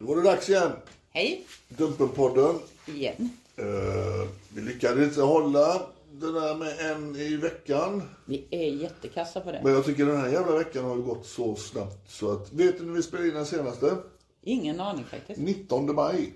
Då 0.00 0.06
var 0.06 0.16
det 0.16 0.22
dags 0.22 0.48
igen. 0.48 0.72
Hej, 1.10 1.46
Dumpenpodden. 1.68 2.58
igen. 2.86 3.30
Uh, 3.58 4.28
vi 4.54 4.60
lyckades 4.60 5.08
inte 5.08 5.22
hålla 5.22 5.82
det 6.12 6.32
där 6.32 6.54
med 6.54 6.90
en 6.92 7.16
i 7.16 7.36
veckan. 7.36 8.02
Vi 8.24 8.46
är 8.50 8.70
jättekassa 8.70 9.40
på 9.40 9.52
det. 9.52 9.60
Men 9.64 9.72
jag 9.72 9.84
tycker 9.84 10.06
den 10.06 10.20
här 10.20 10.28
jävla 10.28 10.58
veckan 10.58 10.84
har 10.84 10.96
ju 10.96 11.02
gått 11.02 11.26
så 11.26 11.56
snabbt 11.56 12.10
så 12.10 12.32
att... 12.32 12.52
Vet 12.52 12.78
du 12.78 12.84
när 12.84 12.92
vi 12.92 13.02
spelade 13.02 13.28
in 13.28 13.34
den 13.34 13.46
senaste? 13.46 13.96
Ingen 14.42 14.80
aning 14.80 15.04
faktiskt. 15.04 15.40
19 15.40 15.94
maj. 15.94 16.32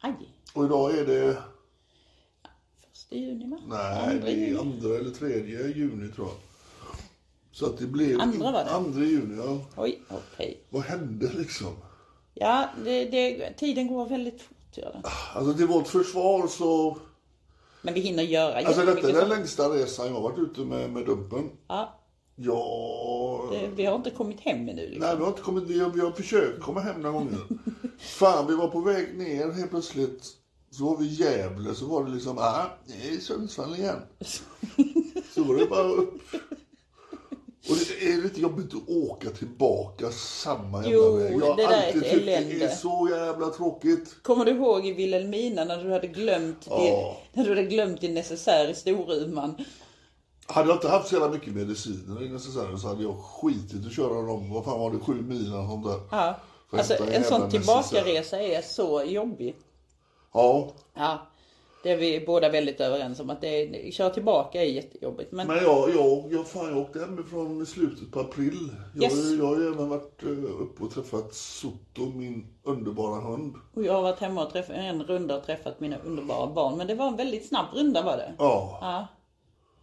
Aj, 0.00 0.12
Och 0.54 0.64
idag 0.64 0.98
är 0.98 1.06
det... 1.06 1.36
första 2.90 3.14
juni 3.16 3.50
va? 3.50 3.58
Nej, 3.68 4.10
Andra 4.10 4.24
det 4.26 4.30
är 4.32 4.36
juni. 4.36 4.58
andra 4.58 4.96
eller 4.98 5.10
tredje 5.10 5.66
juni 5.68 6.12
tror 6.12 6.26
jag. 6.28 6.36
Så 7.52 7.66
att 7.66 7.78
det 7.78 7.86
blev... 7.86 8.20
Andra 8.20 8.52
var 8.52 8.64
det? 8.64 8.70
Andra 8.70 9.00
juni, 9.04 9.36
ja. 9.36 9.60
Oj, 9.76 10.00
okej. 10.08 10.60
Vad 10.70 10.82
hände 10.82 11.32
liksom? 11.38 11.72
Ja, 12.40 12.68
det, 12.84 13.04
det, 13.04 13.52
tiden 13.52 13.86
går 13.88 14.06
väldigt 14.06 14.42
fort. 14.42 14.56
Gör 14.76 14.92
det. 14.92 15.08
Alltså 15.34 15.54
till 15.54 15.66
vårt 15.66 15.88
försvar 15.88 16.46
så... 16.46 16.98
Men 17.82 17.94
vi 17.94 18.00
hinner 18.00 18.22
göra 18.22 18.54
Alltså 18.54 18.86
detta 18.86 19.08
är 19.08 19.12
den 19.12 19.28
längsta 19.28 19.68
resan 19.68 20.06
jag 20.06 20.14
har 20.14 20.20
varit 20.20 20.38
ute 20.38 20.60
med, 20.60 20.90
med 20.90 21.06
Dumpen. 21.06 21.50
Ja, 21.68 22.00
Ja... 22.36 23.48
det, 23.50 23.68
vi 23.76 23.84
har 23.84 23.96
inte 23.96 24.10
kommit 24.10 24.40
hem 24.40 24.68
ännu. 24.68 24.86
Liksom. 24.86 25.00
Nej, 25.00 25.16
vi 25.16 25.22
har 25.22 25.28
inte 25.28 25.42
kommit 25.42 25.68
ner. 25.68 25.90
Vi 25.94 26.00
har 26.00 26.10
försökt 26.10 26.62
komma 26.62 26.80
hem 26.80 27.00
några 27.00 27.18
gånger. 27.18 27.38
Fan, 27.98 28.46
vi 28.46 28.54
var 28.56 28.68
på 28.68 28.80
väg 28.80 29.18
ner 29.18 29.52
helt 29.52 29.70
plötsligt. 29.70 30.32
Så 30.70 30.84
var 30.84 30.96
vi 30.96 31.04
i 31.04 31.14
Gävle, 31.14 31.74
så 31.74 31.86
var 31.86 32.04
det 32.04 32.10
liksom, 32.10 32.38
ah, 32.38 32.64
det 32.86 33.08
är 33.08 33.18
Sundsvall 33.18 33.74
igen. 33.74 34.02
Så 35.34 35.44
var 35.44 35.54
det 35.54 35.66
bara 35.66 35.88
upp. 35.88 36.22
Och 37.70 37.76
det 37.76 38.06
är 38.12 38.22
lite 38.22 38.40
jobbigt 38.40 38.74
att 38.74 38.88
åka 38.88 39.30
tillbaka 39.30 40.10
samma 40.10 40.78
jävla 40.82 40.90
Jo, 40.96 41.16
väg. 41.16 41.32
Jag 41.32 41.46
har 41.46 41.56
det 41.56 41.62
där 41.62 41.70
är 41.72 41.86
alltid 41.86 42.02
tyckt 42.02 42.26
det 42.26 42.34
är 42.34 42.38
elände. 42.42 42.68
så 42.76 43.08
jävla 43.10 43.46
tråkigt. 43.50 44.16
Kommer 44.22 44.44
du 44.44 44.50
ihåg 44.50 44.86
i 44.86 44.92
Vilhelmina 44.92 45.64
när 45.64 45.84
du 45.84 45.92
hade 45.92 46.06
glömt, 46.06 46.66
Ja. 46.70 46.78
din, 46.78 46.94
när 47.32 47.44
du 47.44 47.56
hade 47.56 47.68
glömt 47.68 48.00
din 48.00 48.14
necessär 48.14 48.68
i 48.70 48.74
Storuman? 48.74 49.54
Hade 50.46 50.68
jag 50.68 50.76
inte 50.76 50.88
haft 50.88 51.08
så 51.08 51.14
jävla 51.14 51.28
mycket 51.28 51.54
mediciner 51.54 52.22
i 52.22 52.28
necessären 52.28 52.78
så 52.78 52.88
hade 52.88 53.02
jag 53.02 53.16
skitit 53.18 53.86
att 53.86 53.92
köra 53.92 54.22
dem, 54.22 54.50
vad 54.52 54.64
fan 54.64 54.80
var 54.80 54.90
det, 54.90 54.98
sju 54.98 55.14
mil 55.14 55.46
eller 55.52 55.66
sånt 55.68 55.86
där. 55.86 56.00
Ja. 56.10 56.40
Alltså 56.70 56.94
en 56.94 57.24
sån 57.24 57.40
necessär. 57.40 57.50
tillbakaresa 57.50 58.40
är 58.42 58.62
så 58.62 59.02
jobbig. 59.04 59.56
Ja, 60.34 60.70
Ja, 60.94 61.26
det 61.86 61.92
är 61.92 61.96
vi 61.96 62.24
båda 62.26 62.48
väldigt 62.48 62.80
överens 62.80 63.20
om 63.20 63.30
att 63.30 63.40
det 63.40 63.48
är, 63.62 63.90
köra 63.90 64.10
tillbaka 64.10 64.62
är 64.62 64.66
jättejobbigt. 64.66 65.32
Men, 65.32 65.46
Men 65.46 65.56
jag, 65.56 65.90
jag, 65.94 66.24
jag, 66.32 66.46
fan, 66.48 66.68
jag 66.68 66.78
åkte 66.78 66.98
hemifrån 67.00 67.62
i 67.62 67.66
slutet 67.66 68.10
på 68.12 68.20
april. 68.20 68.70
Jag, 68.94 69.02
Yes. 69.02 69.32
jag 69.38 69.46
har 69.46 69.56
ju 69.56 69.66
även 69.68 69.88
varit 69.88 70.22
eh, 70.22 70.60
uppe 70.60 70.84
och 70.84 70.90
träffat 70.90 71.34
Soto, 71.34 72.06
min 72.14 72.46
underbara 72.64 73.20
hund. 73.20 73.54
och 73.74 73.82
jag 73.84 73.92
har 73.92 74.02
varit 74.02 74.18
hemma 74.20 74.44
och 74.46 74.52
träffat 74.52 74.76
en 74.76 75.02
runda 75.04 75.36
och 75.36 75.44
träffat 75.44 75.80
mina 75.80 75.96
underbara 76.04 76.46
barn. 76.46 76.76
Men 76.78 76.86
det 76.86 76.94
var 76.94 77.06
en 77.08 77.16
väldigt 77.16 77.48
snabb 77.48 77.66
runda 77.74 78.02
var 78.02 78.16
det. 78.16 78.34
Ja. 78.38 78.78
Ja. 78.80 79.06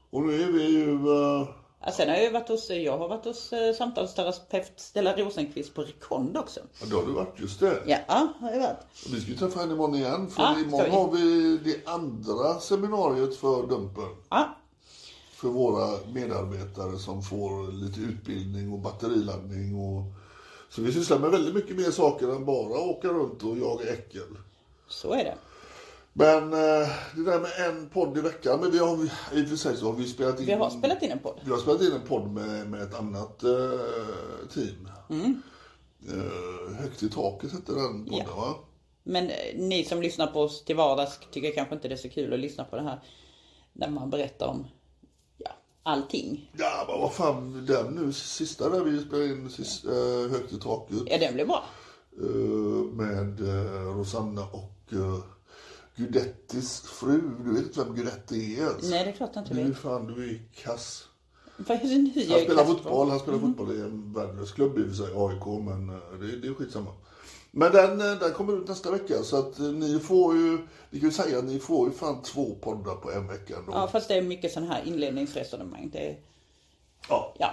Och 0.10 0.24
nu 0.24 0.42
är 0.44 0.48
vi 0.52 0.68
ju... 0.68 0.92
eh, 0.94 1.48
Ja, 1.86 1.92
sen 1.92 2.10
har 2.10 2.16
jag 2.16 2.24
ju 2.24 2.32
varit 2.32 2.48
hos, 2.50 2.70
jag 2.70 2.98
har 2.98 3.08
varit 3.08 3.26
hos 3.26 3.54
eh, 3.54 3.74
samtalsterapeut 3.76 4.72
Stella 4.76 5.16
Rosenqvist 5.18 5.74
på 5.74 5.82
Rekond 5.82 6.38
också. 6.38 6.60
ja, 6.82 6.86
det 6.90 6.96
har 6.96 7.04
du 7.06 7.12
varit, 7.12 7.40
just 7.40 7.60
det. 7.60 7.84
Ja, 7.86 8.28
har 8.40 8.52
jag 8.52 8.60
varit. 8.60 8.78
Och 9.06 9.14
vi 9.14 9.22
ska 9.22 9.32
ju 9.32 9.38
träffa 9.38 9.60
henne 9.60 9.74
imorgon 9.74 9.96
igen. 9.96 10.30
För 10.30 10.42
Ja, 10.44 10.56
imorgon 10.60 10.80
ska 10.80 10.84
vi. 10.84 10.90
har 10.96 11.12
vi 11.12 11.58
det 11.58 11.88
andra 11.92 12.60
seminariet 12.60 13.36
för 13.36 13.68
Dumpen. 13.68 14.16
Ja, 14.30 14.56
För 15.34 15.48
våra 15.48 16.00
medarbetare 16.14 16.98
som 17.00 17.24
får 17.24 17.72
lite 17.72 18.00
utbildning 18.00 18.74
och 18.74 18.80
batteriladdning. 18.80 19.76
Och... 19.76 20.04
Så 20.70 20.82
vi 20.82 20.94
sysslar 20.94 21.20
med 21.20 21.32
väldigt 21.32 21.56
mycket 21.56 21.76
mer 21.76 21.92
saker 21.92 22.28
än 22.36 22.46
bara 22.46 22.80
åka 22.80 23.08
runt 23.08 23.44
och 23.44 23.58
jaga 23.58 23.94
äckel. 23.94 24.38
så 24.88 25.14
är 25.14 25.24
det. 25.24 25.36
Men 26.16 26.54
eh, 26.54 26.90
det 27.16 27.24
där 27.26 27.40
med 27.40 27.70
en 27.70 27.90
podd 27.90 28.18
i 28.18 28.22
veckan. 28.22 28.60
Men 28.60 28.72
vi 28.72 28.78
har, 28.78 29.04
i 29.34 29.44
och 29.44 29.50
för 29.50 29.56
sig 29.56 29.78
så 29.78 29.86
har 29.86 29.94
vi 29.94 30.08
spelat 30.08 30.40
in... 30.40 30.46
Vi 30.46 30.54
har 30.54 30.70
spelat 30.70 31.04
in 31.04 31.12
en 31.12 31.20
podd. 31.20 31.40
Vi 31.46 31.52
har 31.52 31.58
spelat 31.58 31.82
in 31.82 31.92
en 31.92 32.08
podd 32.08 32.32
med, 32.32 32.70
med 32.70 32.82
ett 32.82 32.96
annat 33.00 33.44
eh, 33.44 34.50
team. 34.54 34.90
Mm. 35.10 35.42
Eh, 36.08 36.76
Högt 36.82 37.04
i 37.04 37.10
taket 37.10 37.52
hette 37.52 37.72
den 37.74 38.06
podden 38.06 38.26
Ja. 38.28 38.36
va? 38.36 38.56
Men 39.04 39.30
eh, 39.30 39.36
ni 39.56 39.84
som 39.84 40.02
lyssnar 40.02 40.28
på 40.28 40.42
oss 40.42 40.66
till 40.66 40.76
vardags 40.76 41.20
tycker 41.32 41.52
kanske 41.52 41.76
inte 41.76 41.88
det 41.88 41.96
är 41.96 41.98
så 41.98 42.10
kul 42.10 42.34
att 42.34 42.40
lyssna 42.40 42.64
på 42.64 42.76
det 42.76 42.82
här. 42.84 43.00
När 43.74 43.90
man 43.90 44.10
berättar 44.10 44.48
om 44.48 44.68
ja, 45.38 45.52
allting. 45.84 46.52
Ja 46.58 46.86
men 46.88 47.00
vad 47.02 47.14
fan, 47.14 47.66
den 47.66 47.94
nu 47.94 48.14
sista 48.14 48.70
där 48.70 48.80
vi 48.84 49.00
spelade 49.02 49.26
in 49.30 49.50
sist, 49.50 49.86
eh, 49.86 50.32
Högt 50.32 50.54
i 50.54 50.60
taket. 50.60 50.98
Ja, 51.06 51.18
den 51.18 51.34
blir 51.34 51.46
bra. 51.46 51.64
Med 52.94 53.40
Rosanna 53.96 54.42
och 54.42 54.94
Gudettis 55.96 56.82
fru. 56.82 57.22
Du 57.46 57.54
vet 57.54 57.64
inte 57.64 57.80
vem 57.84 57.96
Gudetti 57.96 58.56
är 58.60 58.68
ens? 58.68 58.90
Nej, 58.90 59.04
det 59.04 59.10
är 59.10 59.14
klart 59.14 59.32
jag 59.34 59.44
inte 59.44 59.54
Du 59.54 59.64
vet. 59.64 59.78
fan, 59.78 60.08
du 60.08 60.30
är 60.30 60.40
kass. 60.64 61.08
Vad 61.58 61.78
är 61.78 61.82
det 61.82 61.98
nu 61.98 62.12
jag 62.16 62.36
Han 62.36 62.46
spelar 62.46 62.66
fotboll, 62.66 63.10
han 63.10 63.20
spelar 63.20 63.40
fotboll 63.40 63.72
i 63.78 63.82
en 63.82 64.14
värdelös 64.14 64.52
klubb 64.52 64.78
i 64.80 64.82
och 64.82 64.88
för 64.88 64.94
sig, 64.96 65.14
AIK, 65.16 65.46
men 65.66 65.90
eh, 65.90 66.20
det, 66.20 66.38
det 66.38 66.48
är 66.48 66.54
skitsamma. 66.54 66.92
Men 67.52 67.72
den, 67.72 68.02
eh, 68.02 68.20
den 68.20 68.34
kommer 68.34 68.54
ut 68.62 68.68
nästa 68.68 68.92
vecka 68.92 69.24
så 69.24 69.38
att 69.40 69.60
eh, 69.60 69.66
ni 69.66 70.00
får 70.00 70.36
ju, 70.36 70.58
vi 70.90 71.00
kan 71.00 71.10
ju 71.10 71.14
säga 71.16 71.38
att 71.40 71.46
ni 71.46 71.60
får 71.60 71.88
ju 71.90 71.94
fan 71.96 72.22
två 72.22 72.56
poddar 72.62 72.96
på 72.96 73.12
en 73.12 73.28
vecka 73.28 73.58
ändå. 73.58 73.72
Ja, 73.72 73.88
fast 73.88 74.08
det 74.08 74.16
är 74.16 74.22
mycket 74.22 74.52
sån 74.52 74.64
här 74.68 74.84
inledningsresonemang. 74.86 75.90
Det 75.94 76.16
Ja. 77.10 77.34
ja, 77.40 77.52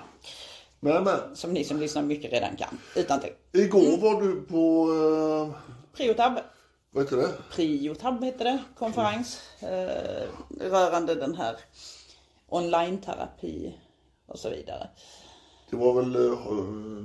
Men, 0.81 1.05
men, 1.05 1.37
som 1.37 1.53
ni 1.53 1.65
som 1.65 1.81
lyssnar 1.81 2.03
mycket 2.03 2.33
redan 2.33 2.57
kan. 2.57 2.79
Utan 2.97 3.21
till. 3.21 3.33
igår 3.53 3.81
Mm. 3.87 4.01
var 4.01 4.23
du 4.23 4.41
på, 4.41 4.89
eh, 4.93 5.73
Priotab. 5.97 6.39
Vad 6.91 7.05
heter 7.05 7.17
det? 7.17 7.33
Priotab 7.53 8.25
heter 8.25 8.45
det. 8.45 8.59
Konferens. 8.79 9.41
Eh, 9.61 10.29
rörande 10.61 11.15
den 11.15 11.35
här 11.35 11.57
online-terapi 12.49 13.73
och 14.27 14.39
så 14.39 14.51
vidare. 14.51 14.89
Det 15.71 15.77
var 15.77 15.95
väl 16.03 16.17
eh, 16.17 16.39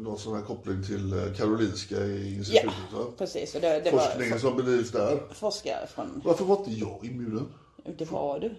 någon 0.04 0.18
sån 0.20 0.36
här 0.36 0.42
koppling 0.42 0.84
till 0.84 1.14
eh, 1.14 1.34
Karolinska 1.34 1.96
i 1.96 2.36
institutet 2.36 2.72
Ja, 2.92 2.98
va? 2.98 3.06
precis. 3.18 3.56
Och 3.56 3.62
det, 3.62 3.80
det 3.80 3.92
Forskningen 3.92 4.32
var 4.32 4.40
som 4.40 4.58
bedrivs 4.58 4.92
där. 4.92 5.20
forskare 5.34 5.88
från... 5.88 6.22
Varför 6.26 6.46
var 6.46 6.58
inte 6.58 6.72
jag 6.72 7.06
inbjuden? 7.06 7.54
Det 7.98 8.12
var 8.12 8.40
du. 8.40 8.56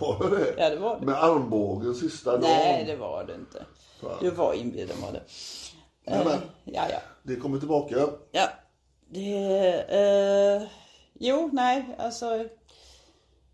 Var 0.00 0.30
det 0.30 0.36
det? 0.36 0.54
Ja, 0.58 0.70
det 0.70 0.76
var 0.76 1.00
det. 1.00 1.06
Med 1.06 1.14
armbågen 1.24 1.94
sista 1.94 2.30
dagen? 2.32 2.40
Nej, 2.42 2.84
det 2.84 2.96
var 2.96 3.24
det 3.24 3.34
inte. 3.34 3.64
Fan. 4.00 4.16
Du 4.20 4.30
var 4.30 4.54
inbjuden 4.54 4.96
var 5.02 5.12
det. 5.12 5.22
Nej, 6.06 6.24
men, 6.24 6.32
Eh, 6.32 6.38
Ja, 6.64 6.86
ja. 6.90 6.98
det 7.22 7.36
kommer 7.36 7.58
tillbaka. 7.58 8.08
Ja. 8.32 8.48
Det, 9.08 9.82
eh, 9.88 10.68
jo, 11.18 11.50
nej, 11.52 11.96
alltså. 11.98 12.48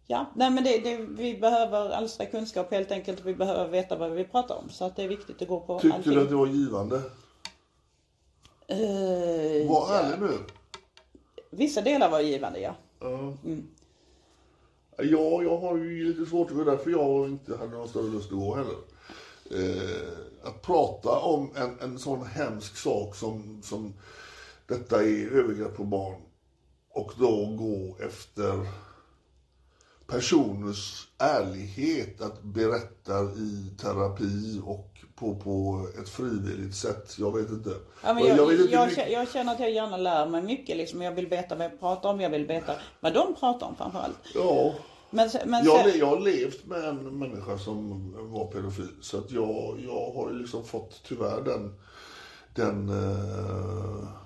Ja, 0.07 0.27
nej 0.37 0.51
men 0.51 0.65
det, 0.65 0.79
det, 0.79 0.97
vi 0.97 1.35
behöver 1.39 1.91
alstra 1.91 2.27
kunskap 2.27 2.71
helt 2.71 2.91
enkelt. 2.91 3.25
Vi 3.25 3.35
behöver 3.35 3.69
veta 3.69 3.97
vad 3.97 4.11
vi 4.11 4.25
pratar 4.25 4.55
om. 4.55 4.71
Så 4.71 4.85
att 4.85 4.97
det 4.97 5.03
är 5.03 5.09
viktigt 5.09 5.43
att 5.43 5.49
gå 5.49 5.61
på 5.61 5.79
Tyckte 5.81 5.97
allting. 5.97 6.13
du 6.13 6.21
att 6.23 6.29
det 6.29 6.35
var 6.37 6.47
givande? 6.47 6.97
Eh, 8.67 9.69
Var 9.69 9.87
ja. 9.89 10.01
ärlig 10.03 10.21
nu. 10.21 10.39
Vissa 11.51 11.81
delar 11.81 12.11
var 12.11 12.21
givande, 12.21 12.61
ja. 12.61 12.75
Ja, 14.97 15.43
jag 15.43 15.59
har 15.59 15.77
ju 15.77 16.05
lite 16.05 16.31
svårt 16.31 16.49
för 16.49 16.57
det 16.57 16.65
därför 16.65 16.91
jag 16.91 17.29
inte 17.29 17.57
hade 17.57 17.71
någon 17.71 17.89
större 17.89 18.11
lust 18.11 18.33
att 18.33 18.39
gå 18.39 18.55
heller. 18.55 18.77
Eh, 19.51 20.49
att 20.49 20.63
prata 20.63 21.19
om 21.19 21.51
en, 21.57 21.79
en 21.81 21.99
sån 21.99 22.27
hemsk 22.27 22.77
sak 22.77 23.17
som, 23.17 23.61
som 23.63 23.95
detta 24.73 25.03
är 25.03 25.33
övergrepp 25.33 25.77
på 25.77 25.85
barn 25.85 26.23
och 26.91 27.13
då 27.19 27.47
gå 27.47 27.97
efter 28.07 28.67
personers 30.07 31.09
ärlighet 31.19 32.21
att 32.21 32.43
berätta 32.43 33.23
i 33.23 33.73
terapi 33.81 34.61
och 34.65 34.89
på, 35.15 35.35
på 35.35 35.87
ett 36.03 36.09
frivilligt 36.09 36.75
sätt. 36.75 37.15
Jag 37.19 37.37
vet 37.37 37.51
inte. 37.51 37.71
Ja, 38.05 38.15
men 38.15 38.25
jag, 38.25 38.39
jag, 38.39 38.47
vet 38.47 38.61
inte 38.61 38.73
jag, 38.73 39.11
jag 39.11 39.29
känner 39.29 39.53
att 39.53 39.61
jag 39.61 39.71
gärna 39.71 39.97
lär 39.97 40.27
mig 40.27 40.43
mycket. 40.43 40.77
Liksom. 40.77 41.03
Jag 41.03 41.13
vill 41.13 41.27
veta 41.27 41.55
vad 41.55 41.65
jag 41.65 41.81
pratar 41.81 42.09
om. 42.09 42.21
Jag 42.21 42.31
vill 42.31 42.47
veta 42.47 42.73
vad 43.01 43.15
de 43.15 43.35
pratar 43.35 43.67
om 43.67 43.77
framförallt. 43.77 44.19
Ja, 44.35 44.75
Men, 45.11 45.31
men 45.47 45.65
jag, 45.65 45.97
jag 45.97 46.07
har 46.07 46.21
levt 46.21 46.67
med 46.67 46.85
en 46.85 47.19
människa 47.19 47.59
som 47.59 48.13
var 48.33 48.47
pedofil. 48.47 48.97
Så 49.01 49.19
att 49.19 49.31
jag, 49.31 49.81
jag 49.87 50.13
har 50.15 50.33
liksom 50.33 50.65
fått 50.65 51.03
tyvärr 51.05 51.41
den, 51.45 51.75
den 52.55 52.89
eh, 52.89 54.22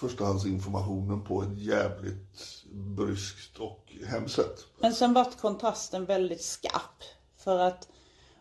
förstahandsinformationen 0.00 1.24
på 1.24 1.42
ett 1.42 1.58
jävligt 1.58 2.64
bryskt 2.72 3.58
och 3.58 3.92
hemskt 4.06 4.34
sätt. 4.34 4.66
Men 4.78 4.94
sen 4.94 5.14
vart 5.14 5.40
kontrasten 5.40 6.04
väldigt 6.04 6.42
skarp. 6.42 7.02
För 7.36 7.58
att 7.58 7.88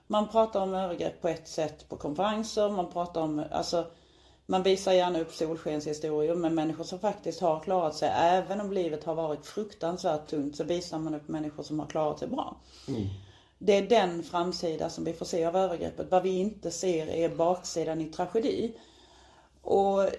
man 0.07 0.27
pratar 0.27 0.61
om 0.61 0.73
övergrepp 0.73 1.21
på 1.21 1.27
ett 1.27 1.47
sätt 1.47 1.89
på 1.89 1.97
konferenser. 1.97 2.69
Man 2.69 2.91
pratar 2.91 3.21
om, 3.21 3.43
alltså 3.51 3.87
man 4.45 4.63
visar 4.63 4.91
gärna 4.91 5.19
upp 5.19 5.33
solskenshistorier 5.33 6.35
med 6.35 6.51
människor 6.51 6.83
som 6.83 6.99
faktiskt 6.99 7.41
har 7.41 7.59
klarat 7.59 7.95
sig. 7.95 8.09
Även 8.15 8.61
om 8.61 8.73
livet 8.73 9.03
har 9.03 9.15
varit 9.15 9.45
fruktansvärt 9.45 10.27
tungt 10.27 10.55
så 10.55 10.63
visar 10.63 10.99
man 10.99 11.15
upp 11.15 11.27
människor 11.27 11.63
som 11.63 11.79
har 11.79 11.87
klarat 11.87 12.19
sig 12.19 12.27
bra. 12.27 12.57
Det 13.57 13.77
är 13.77 13.89
den 13.89 14.23
framsida 14.23 14.89
som 14.89 15.03
vi 15.03 15.13
får 15.13 15.25
se 15.25 15.45
av 15.45 15.55
övergreppet. 15.55 16.11
Vad 16.11 16.23
vi 16.23 16.37
inte 16.37 16.71
ser 16.71 17.07
är 17.07 17.29
baksidan 17.29 18.01
i 18.01 18.05
tragedi. 18.05 18.73
Och 19.61 20.09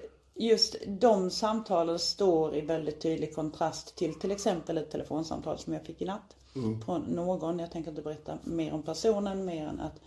just 0.41 0.77
de 0.87 1.31
samtalen 1.31 1.99
står 1.99 2.57
i 2.57 2.61
väldigt 2.61 3.01
tydlig 3.01 3.35
kontrast 3.35 3.97
till 3.97 4.15
till 4.15 4.31
exempel 4.31 4.79
ett 4.79 4.91
telefonsamtal 4.91 5.59
som 5.59 5.73
jag 5.73 5.87
fick 5.87 6.03
i 6.03 6.05
natt. 6.05 6.37
Från 6.85 7.01
någon, 7.03 7.59
jag 7.59 7.71
tänker 7.71 7.91
inte 7.91 8.03
berätta 8.03 8.39
mer 8.45 8.73
om 8.73 8.83
personen, 8.83 9.45
mer 9.45 9.67
än 9.67 9.81
att 9.81 10.01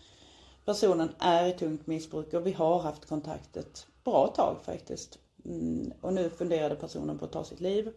personen 0.66 1.10
är 1.20 1.48
i 1.48 1.52
tungt 1.52 1.88
missbruk 1.88 2.34
och 2.34 2.48
vi 2.48 2.52
har 2.52 2.80
haft 2.80 3.06
kontakt 3.06 3.58
ett 3.58 3.88
bra 4.04 4.28
tag 4.28 4.58
faktiskt. 4.66 5.20
Mm, 5.46 5.94
och 6.02 6.14
nu 6.14 6.30
funderade 6.30 6.76
personen 6.76 7.18
på 7.18 7.26
att 7.26 7.32
ta 7.32 7.44
sitt 7.44 7.62
liv. 7.62 7.90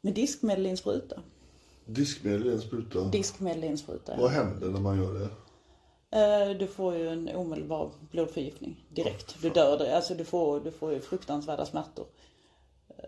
Med 0.00 0.14
diskmedel 0.14 0.66
i 0.66 0.70
en 0.70 0.76
spruta. 0.76 1.22
Diskmedel 1.84 2.46
i 2.46 2.52
en 2.52 2.60
spruta. 2.60 3.00
Diskmedel 3.00 3.64
i 3.64 3.66
en 3.66 3.78
spruta. 3.78 4.16
Vad 4.16 4.30
händer 4.30 4.68
när 4.68 4.80
man 4.80 4.98
gör 4.98 5.14
det? 5.14 5.28
Eh, 6.16 6.50
Du 6.58 6.66
får 6.66 6.94
ju 6.96 7.08
en 7.08 7.36
omedelbar 7.36 7.90
blodförgiftning 8.10 8.84
direkt. 8.88 9.36
Du 9.42 9.50
dör, 9.50 9.78
det. 9.78 9.96
alltså 9.96 10.14
du 10.14 10.24
får, 10.24 10.60
du 10.60 10.70
får 10.70 10.92
ju 10.92 11.00
fruktansvärda 11.00 11.66
smärtor 11.66 12.06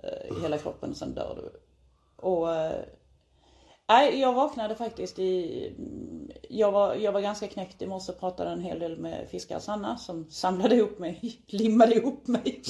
eh, 0.02 0.36
i 0.38 0.42
hela 0.42 0.58
kroppen 0.58 0.90
och 0.90 0.96
sen 0.96 1.14
dör 1.14 1.34
du. 1.36 1.60
Och 2.16 2.54
eh, 2.54 2.84
nej, 3.88 4.20
jag 4.20 4.32
vaknade 4.32 4.74
faktiskt 4.74 5.18
i, 5.18 5.66
mm, 5.78 6.30
jag 6.48 6.72
var, 6.72 6.94
jag 6.94 7.12
var 7.12 7.20
ganska 7.20 7.48
knäckt 7.48 7.82
i 7.82 7.86
morse 7.86 8.12
och 8.12 8.20
pratade 8.20 8.50
en 8.50 8.60
hel 8.60 8.78
del 8.78 8.98
med 8.98 9.28
fiskar 9.30 9.58
Sanna 9.58 9.96
som 9.98 10.30
samlade 10.30 10.74
ihop 10.76 10.98
mig, 10.98 11.42
limmade 11.46 11.94
ihop 11.94 12.26
mig. 12.26 12.62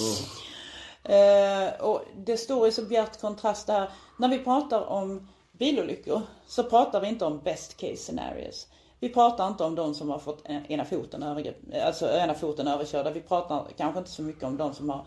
Eh, 1.03 1.81
och 1.81 2.03
det 2.17 2.37
står 2.37 2.69
i 2.69 2.73
så 2.73 2.83
bjärt 2.83 3.21
kontrast 3.21 3.67
där. 3.67 3.91
När 4.19 4.29
vi 4.29 4.39
pratar 4.39 4.81
om 4.87 5.29
bilolyckor 5.53 6.23
så 6.47 6.65
pratar 6.65 7.01
vi 7.01 7.09
inte 7.09 7.25
om 7.25 7.41
best 7.45 7.77
case 7.77 7.97
scenarios. 7.97 8.67
Vi 9.01 9.09
pratar 9.09 9.49
inte 9.49 9.65
om 9.65 9.75
de 9.75 9.95
som 9.95 10.11
har 10.11 10.19
fått 10.19 10.47
ena 10.69 10.85
foten, 10.85 11.23
övergrepp, 11.23 11.57
alltså 11.85 12.11
ena 12.11 12.35
foten 12.35 12.69
överkörda. 12.69 13.11
Vi 13.11 13.21
pratar 13.21 13.67
kanske 13.77 13.99
inte 13.99 14.11
så 14.11 14.23
mycket 14.23 14.45
om 14.45 14.57
de 14.57 14.75
som 14.75 14.91
har 14.91 15.07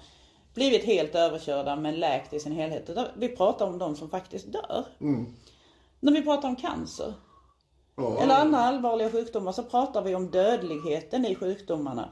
blivit 0.53 0.83
helt 0.83 1.15
överkörda 1.15 1.75
men 1.75 1.95
läkt 1.95 2.33
i 2.33 2.39
sin 2.39 2.51
helhet. 2.51 2.89
Vi 3.15 3.27
pratar 3.27 3.65
om 3.65 3.77
de 3.77 3.95
som 3.95 4.09
faktiskt 4.09 4.53
dör. 4.53 4.85
När 5.99 6.11
vi 6.11 6.21
pratar 6.21 6.49
om 6.49 6.55
cancer 6.55 7.13
Ja, 7.95 8.21
eller 8.21 8.35
andra 8.35 8.59
allvarliga 8.59 9.11
sjukdomar 9.11 9.51
så 9.51 9.63
pratar 9.63 10.01
vi 10.01 10.15
om 10.15 10.31
dödligheten 10.31 11.25
i 11.25 11.35
sjukdomarna. 11.35 12.09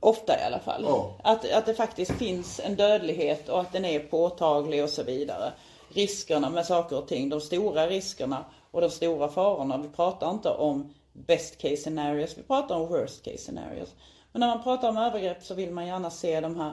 Ofta 0.00 0.40
i 0.40 0.44
alla 0.44 0.58
fall. 0.58 0.84
Ja. 0.84 1.16
Att, 1.24 1.52
att 1.52 1.66
det 1.66 1.74
faktiskt 1.74 2.12
finns 2.12 2.60
en 2.64 2.76
dödlighet 2.76 3.48
och 3.48 3.60
att 3.60 3.72
den 3.72 3.84
är 3.84 4.00
påtaglig 4.00 4.82
och 4.82 4.90
så 4.90 5.02
vidare. 5.02 5.52
Riskerna 5.88 6.50
med 6.50 6.66
saker 6.66 6.98
och 6.98 7.08
ting, 7.08 7.28
de 7.28 7.40
stora 7.40 7.86
riskerna 7.86 8.44
och 8.70 8.80
de 8.80 8.90
stora 8.90 9.28
farorna. 9.28 9.78
Vi 9.78 9.88
pratar 9.88 10.30
inte 10.30 10.50
om 10.50 10.94
best 11.12 11.58
case 11.58 11.76
scenarios, 11.76 12.38
vi 12.38 12.42
pratar 12.42 12.74
om 12.74 12.88
worst 12.88 13.24
case 13.24 13.38
scenarios. 13.38 13.94
Men 14.32 14.40
när 14.40 14.48
man 14.48 14.62
pratar 14.62 14.88
om 14.88 14.96
övergrepp 14.96 15.42
så 15.42 15.54
vill 15.54 15.70
man 15.70 15.86
gärna 15.86 16.10
se 16.10 16.40
de 16.40 16.56
här 16.56 16.72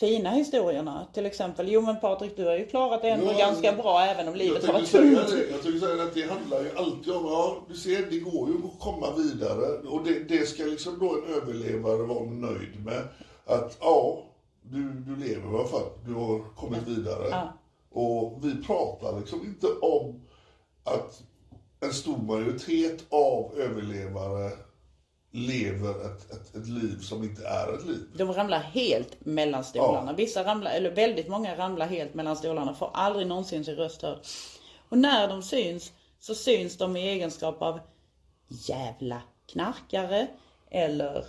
fina 0.00 0.30
historierna. 0.30 1.06
Till 1.12 1.26
exempel, 1.26 1.68
jo 1.72 1.80
men 1.80 2.00
Patrik 2.00 2.36
du 2.36 2.46
har 2.46 2.56
ju 2.56 2.66
klarat 2.66 3.02
det 3.02 3.08
ändå 3.08 3.26
Ja, 3.26 3.38
ganska 3.38 3.72
bra 3.72 4.00
även 4.00 4.28
om 4.28 4.34
livet 4.34 4.66
har 4.66 4.72
varit 4.72 4.90
tungt. 4.90 5.28
det. 5.30 5.50
Jag 5.50 5.62
tänkte 5.62 5.80
säga 5.86 6.02
att 6.02 6.14
det 6.14 6.22
handlar 6.22 6.60
ju 6.60 6.70
alltid 6.76 7.12
om, 7.12 7.24
ja 7.24 7.56
du 7.68 7.74
ser 7.74 8.10
det 8.10 8.18
går 8.18 8.48
ju 8.48 8.54
att 8.54 8.80
komma 8.80 9.06
vidare. 9.16 9.88
Och 9.88 10.04
det, 10.04 10.18
det 10.28 10.48
ska 10.48 10.62
liksom 10.64 10.98
då 10.98 11.14
en 11.14 11.34
överlevare 11.34 12.02
vara 12.02 12.24
nöjd 12.24 12.84
med. 12.84 13.02
Att 13.46 13.78
ja, 13.80 14.22
du, 14.62 14.90
du 14.90 15.16
lever 15.16 15.52
i 15.52 15.58
alla 15.58 15.68
fall. 15.68 15.86
Du 16.06 16.14
har 16.14 16.54
kommit 16.56 16.88
vidare. 16.88 17.28
Ja. 17.30 17.52
Och 17.92 18.38
vi 18.42 18.62
pratar 18.62 19.18
liksom 19.18 19.40
inte 19.40 19.66
om 19.66 20.20
att 20.84 21.22
en 21.80 21.92
stor 21.92 22.16
majoritet 22.18 23.04
av 23.10 23.52
överlevare 23.58 24.50
lever 25.32 25.90
ett, 25.90 26.30
ett, 26.32 26.54
ett 26.56 26.68
liv 26.68 26.98
som 27.00 27.22
inte 27.22 27.46
är 27.46 27.74
ett 27.74 27.86
liv. 27.86 28.06
De 28.16 28.32
ramlar 28.32 28.58
helt 28.58 29.24
mellan 29.26 29.64
stolarna. 29.64 30.10
Ja. 30.10 30.16
Vissa 30.16 30.44
ramlar, 30.44 30.70
eller 30.70 30.90
väldigt 30.90 31.28
många 31.28 31.56
ramlar 31.56 31.86
helt 31.86 32.14
mellan 32.14 32.36
stolarna. 32.36 32.74
Får 32.74 32.90
aldrig 32.94 33.26
någonsin 33.26 33.64
sin 33.64 33.76
röst 33.76 34.02
hörd. 34.02 34.18
Och 34.88 34.98
när 34.98 35.28
de 35.28 35.42
syns 35.42 35.92
så 36.20 36.34
syns 36.34 36.76
de 36.76 36.96
i 36.96 37.08
egenskap 37.08 37.62
av 37.62 37.80
jävla 38.48 39.22
knarkare. 39.52 40.26
Eller 40.70 41.24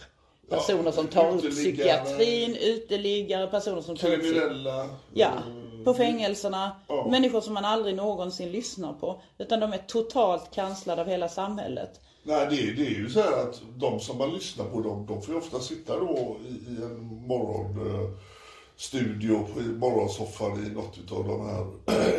personer 0.49 0.91
som 0.91 1.07
tar 1.07 1.35
upp 1.35 1.41
psykiatrin, 1.51 2.55
uteliggare, 2.55 3.47
personer 3.47 3.81
som 3.81 3.97
tar 3.97 4.07
upp 4.13 4.19
psyk- 4.23 4.33
Kriminella. 4.33 4.89
Ja, 5.13 5.31
mm, 5.45 5.70
på 5.85 5.93
fängelserna. 5.93 6.71
Ja. 6.87 7.07
Människor 7.11 7.41
som 7.41 7.53
man 7.53 7.65
aldrig 7.65 7.95
någonsin 7.95 8.51
lyssnar 8.51 8.93
på. 8.93 9.21
Utan 9.37 9.59
de 9.59 9.73
är 9.73 9.77
totalt 9.77 10.51
kanslade 10.53 11.01
av 11.01 11.07
hela 11.07 11.29
samhället. 11.29 11.99
Nej, 12.23 12.47
det, 12.49 12.55
är- 12.61 12.73
det 12.73 12.85
är 12.87 12.99
ju 12.99 13.09
så 13.09 13.21
här 13.21 13.43
att 13.43 13.61
de 13.77 13.99
som 13.99 14.17
man 14.17 14.33
lyssnar 14.33 14.65
på, 14.65 14.81
de, 14.81 15.05
de 15.05 15.21
får 15.21 15.33
ju 15.33 15.39
ofta 15.39 15.59
sitta 15.59 15.99
då 15.99 16.37
i, 16.47 16.51
i 16.71 16.75
en 16.83 17.27
morgonstudio 17.27 19.47
på 19.53 19.59
i 19.61 19.63
morgonsoffan 19.63 20.65
i 20.65 20.69
något 20.69 21.11
av 21.11 21.27
de 21.27 21.45
här 21.45 21.65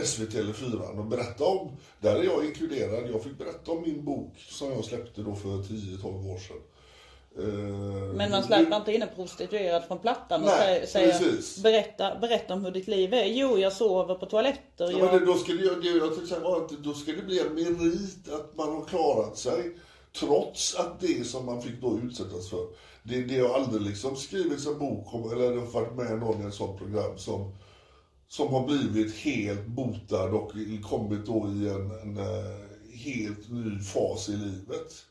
SVT 0.04 0.34
eller 0.34 0.52
4 0.52 0.70
och 0.98 1.04
berätta 1.04 1.44
om, 1.44 1.70
där 2.00 2.16
är 2.16 2.22
jag 2.24 2.44
inkluderad, 2.44 3.10
jag 3.10 3.22
fick 3.22 3.38
berätta 3.38 3.72
om 3.72 3.82
min 3.82 4.04
bok 4.04 4.32
som 4.48 4.72
jag 4.72 4.84
släppte 4.84 5.22
då 5.22 5.34
för 5.34 5.48
10-12 5.48 6.32
år 6.34 6.38
sedan. 6.38 6.56
Eh, 7.38 7.44
Men 8.14 8.30
man 8.30 8.42
släpper 8.42 8.76
inte 8.76 8.92
in 8.92 9.02
en 9.02 9.08
prostituerad 9.16 9.84
från 9.84 9.98
plattan 9.98 10.40
och 10.40 10.46
Nej, 10.46 10.86
säger, 10.86 11.18
precis. 11.18 11.62
berätta, 11.62 12.18
berätta 12.18 12.54
om 12.54 12.64
hur 12.64 12.70
ditt 12.70 12.88
liv 12.88 13.14
är. 13.14 13.24
Jo, 13.24 13.58
jag 13.58 13.72
sover 13.72 14.14
på 14.14 14.26
toaletter. 14.26 14.90
Ja, 14.90 14.98
Jag... 14.98 15.14
men 15.14 15.26
då, 15.26 15.32
det, 15.46 15.52
jag, 15.52 15.84
jag 15.84 16.40
var 16.40 16.56
att 16.56 16.70
då 16.70 16.94
ska 16.94 17.12
det 17.12 17.22
bli 17.22 17.40
en 17.40 17.54
merit 17.54 18.28
att 18.32 18.56
man 18.56 18.68
har 18.68 18.84
klarat 18.84 19.38
sig 19.38 19.76
trots 20.20 20.74
att 20.74 21.00
det 21.00 21.26
som 21.26 21.46
man 21.46 21.62
fick 21.62 21.80
då 21.80 21.98
utsättas 21.98 22.50
för. 22.50 22.66
Det, 23.02 23.22
det 23.22 23.38
har 23.38 23.54
aldrig 23.54 23.82
liksom 23.82 24.16
skrivits 24.16 24.66
en 24.66 24.78
bok 24.78 25.14
om, 25.14 25.32
eller 25.32 25.52
varit 25.52 25.94
med 25.94 26.18
någon 26.18 26.42
i 26.42 26.46
ett 26.48 26.54
sånt 26.54 26.78
program 26.78 27.18
som, 27.18 27.54
som 28.28 28.48
har 28.48 28.66
blivit 28.66 29.14
helt 29.14 29.66
botad 29.66 30.34
och 30.34 30.52
kommit 30.82 31.26
då 31.26 31.48
i 31.48 31.68
en, 31.68 31.90
en 31.90 32.18
eh, 32.18 32.56
helt 33.04 33.50
ny 33.50 33.80
fas 33.80 34.28
i 34.28 34.32
livet. 34.32 35.06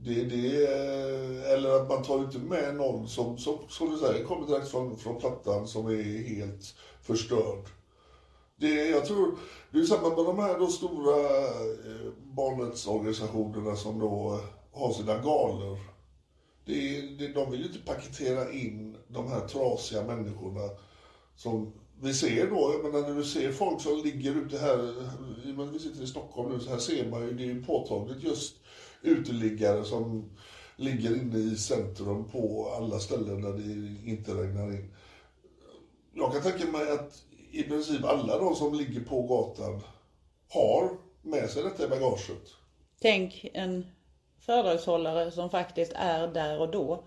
Det, 0.00 0.24
det, 0.24 0.66
eller 1.52 1.70
att 1.70 1.88
man 1.88 2.02
tar 2.02 2.18
inte 2.18 2.38
med 2.38 2.74
någon 2.74 3.08
som, 3.08 3.38
som, 3.38 3.58
som 3.68 3.90
du 3.90 3.96
säger, 3.96 4.24
kommer 4.24 4.46
direkt 4.46 4.68
från, 4.68 4.96
från 4.96 5.20
plattan 5.20 5.68
som 5.68 5.86
är 5.86 6.28
helt 6.28 6.74
förstörd. 7.02 7.64
Det, 8.56 8.88
jag 8.88 9.06
tror, 9.06 9.38
det 9.70 9.78
är 9.78 9.84
samma 9.84 10.08
med 10.08 10.24
de 10.24 10.38
här 10.38 10.58
då 10.58 10.66
stora 10.66 11.20
eh, 11.46 12.12
barnrättsorganisationerna 12.22 13.76
som 13.76 13.98
då 13.98 14.40
har 14.72 14.92
sina 14.92 15.14
galor. 15.14 15.78
Det, 16.64 17.00
det, 17.00 17.28
de 17.28 17.50
vill 17.50 17.60
ju 17.60 17.66
inte 17.66 17.78
paketera 17.78 18.52
in 18.52 18.96
de 19.08 19.28
här 19.28 19.48
trasiga 19.48 20.02
människorna 20.02 20.68
som 21.36 21.72
vi 22.00 22.14
ser 22.14 22.50
då, 22.50 22.72
jag 22.72 22.92
menar 22.92 23.08
när 23.08 23.16
du 23.16 23.24
ser 23.24 23.52
folk 23.52 23.80
som 23.80 24.02
ligger 24.04 24.34
ute 24.34 24.58
här, 24.58 24.94
i 25.44 25.52
och 25.52 25.56
med 25.56 25.68
att 25.68 25.74
vi 25.74 25.78
sitter 25.78 26.02
i 26.02 26.06
Stockholm 26.06 26.52
nu, 26.52 26.60
så 26.60 26.70
här 26.70 26.78
ser 26.78 27.10
man 27.10 27.22
ju, 27.22 27.32
det 27.32 27.42
är 27.42 27.46
ju 27.46 27.64
påtagligt 27.64 28.22
just 28.22 28.56
uteliggare 29.02 29.84
som 29.84 30.30
ligger 30.76 31.16
inne 31.16 31.38
i 31.38 31.56
centrum 31.56 32.30
på 32.30 32.72
alla 32.76 32.98
ställen 32.98 33.42
där 33.42 33.52
det 33.52 34.10
inte 34.10 34.34
regnar 34.34 34.72
in. 34.72 34.94
Jag 36.14 36.32
kan 36.32 36.42
tänka 36.42 36.72
mig 36.72 36.90
att 36.90 37.22
i 37.50 37.62
princip 37.62 38.04
alla 38.04 38.38
de 38.38 38.54
som 38.54 38.74
ligger 38.74 39.00
på 39.00 39.22
gatan 39.22 39.80
har 40.48 40.90
med 41.22 41.50
sig 41.50 41.62
detta 41.62 41.84
i 41.84 41.88
bagaget. 41.88 42.48
Tänk 43.00 43.46
en 43.54 43.86
föredragshållare 44.40 45.30
som 45.30 45.50
faktiskt 45.50 45.92
är 45.94 46.28
där 46.28 46.60
och 46.60 46.70
då 46.70 47.02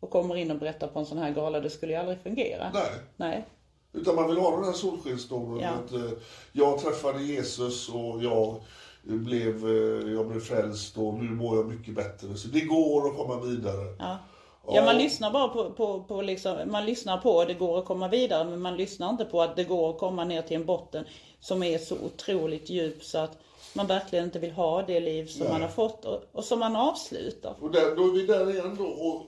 och 0.00 0.10
kommer 0.10 0.36
in 0.36 0.50
och 0.50 0.58
berättar 0.58 0.88
på 0.88 0.98
en 0.98 1.06
sån 1.06 1.18
här 1.18 1.30
gala. 1.30 1.60
Det 1.60 1.70
skulle 1.70 1.92
ju 1.92 1.98
aldrig 1.98 2.18
fungera. 2.18 2.70
Nej. 2.74 2.90
Nej. 3.16 3.44
Utan 3.92 4.14
man 4.14 4.28
vill 4.28 4.38
ha 4.38 4.56
den 4.56 4.64
här 4.64 4.72
solskenshistorien. 4.72 5.60
Ja. 5.62 5.70
Att, 5.70 5.92
eh, 5.92 6.18
jag 6.52 6.78
träffade 6.78 7.22
Jesus 7.22 7.88
och 7.88 8.22
jag 8.22 8.60
blev, 9.04 9.66
eh, 9.66 10.12
jag 10.12 10.28
blev 10.28 10.40
frälst 10.40 10.98
och 10.98 11.14
nu 11.14 11.30
mår 11.30 11.56
jag 11.56 11.68
mycket 11.68 11.94
bättre. 11.94 12.34
Så 12.34 12.48
det 12.48 12.60
går 12.60 13.08
att 13.08 13.16
komma 13.16 13.40
vidare. 13.40 13.96
Ja. 13.98 14.18
Ja, 14.66 14.84
man 14.84 14.98
lyssnar 14.98 15.30
bara 15.30 15.48
på, 15.48 15.70
på, 15.70 16.02
på 16.02 16.22
liksom, 16.22 16.56
man 16.66 16.86
lyssnar 16.86 17.18
på 17.18 17.40
att 17.40 17.48
det 17.48 17.54
går 17.54 17.78
att 17.78 17.84
komma 17.84 18.08
vidare 18.08 18.44
men 18.44 18.60
man 18.60 18.76
lyssnar 18.76 19.10
inte 19.10 19.24
på 19.24 19.42
att 19.42 19.56
det 19.56 19.64
går 19.64 19.90
att 19.90 19.98
komma 19.98 20.24
ner 20.24 20.42
till 20.42 20.56
en 20.56 20.66
botten 20.66 21.04
som 21.40 21.62
är 21.62 21.78
så 21.78 21.96
otroligt 21.96 22.70
djup 22.70 23.04
så 23.04 23.18
att 23.18 23.38
man 23.74 23.86
verkligen 23.86 24.24
inte 24.24 24.38
vill 24.38 24.50
ha 24.50 24.82
det 24.82 25.00
liv 25.00 25.26
som 25.26 25.42
Nej. 25.42 25.52
man 25.52 25.62
har 25.62 25.68
fått 25.68 26.04
och, 26.04 26.24
och 26.32 26.44
som 26.44 26.58
man 26.58 26.76
avslutar. 26.76 27.54
Och 27.60 27.70
där, 27.70 27.96
då 27.96 28.08
är 28.08 28.12
vi 28.12 28.26
där 28.26 28.50
igen 28.50 28.76
då. 28.78 28.84
Och 28.86 29.26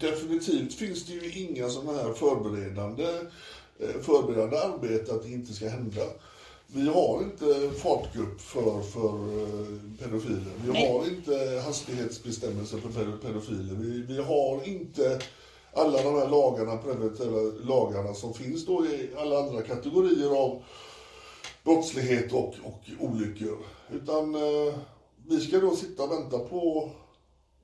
definitivt 0.00 0.74
finns 0.74 1.06
det 1.06 1.12
ju 1.12 1.46
inga 1.46 1.68
sådana 1.68 1.98
här 2.02 2.12
förberedande, 2.12 3.04
eh, 3.78 4.00
förberedande 4.02 4.58
arbete 4.58 5.14
att 5.14 5.22
det 5.22 5.28
inte 5.28 5.52
ska 5.52 5.68
hända. 5.68 6.02
Vi 6.72 6.88
har 6.88 7.22
inte 7.22 7.70
fartgupp 7.78 8.40
för, 8.40 8.82
för 8.82 9.08
eh, 9.42 9.66
pedofiler. 9.98 10.52
Vi 10.64 10.72
Nej. 10.72 10.92
har 10.92 11.04
inte 11.08 11.60
hastighetsbestämmelser 11.64 12.78
för 12.78 12.88
pedo- 12.88 13.18
pedofiler. 13.22 13.74
Vi, 13.74 14.02
vi 14.02 14.22
har 14.22 14.68
inte 14.68 15.20
alla 15.72 16.02
de 16.02 16.14
här 16.14 16.28
lagarna, 16.28 16.76
preventiva 16.76 17.40
lagarna 17.64 18.14
som 18.14 18.34
finns 18.34 18.66
då 18.66 18.86
i 18.86 19.10
alla 19.16 19.38
andra 19.38 19.62
kategorier 19.62 20.30
av 20.42 20.62
brottslighet 21.64 22.32
och, 22.32 22.54
och 22.64 22.80
olyckor. 23.00 23.58
Utan 23.92 24.34
eh, 24.34 24.74
vi 25.28 25.40
ska 25.40 25.58
då 25.58 25.76
sitta 25.76 26.02
och 26.02 26.10
vänta 26.12 26.38
på 26.38 26.90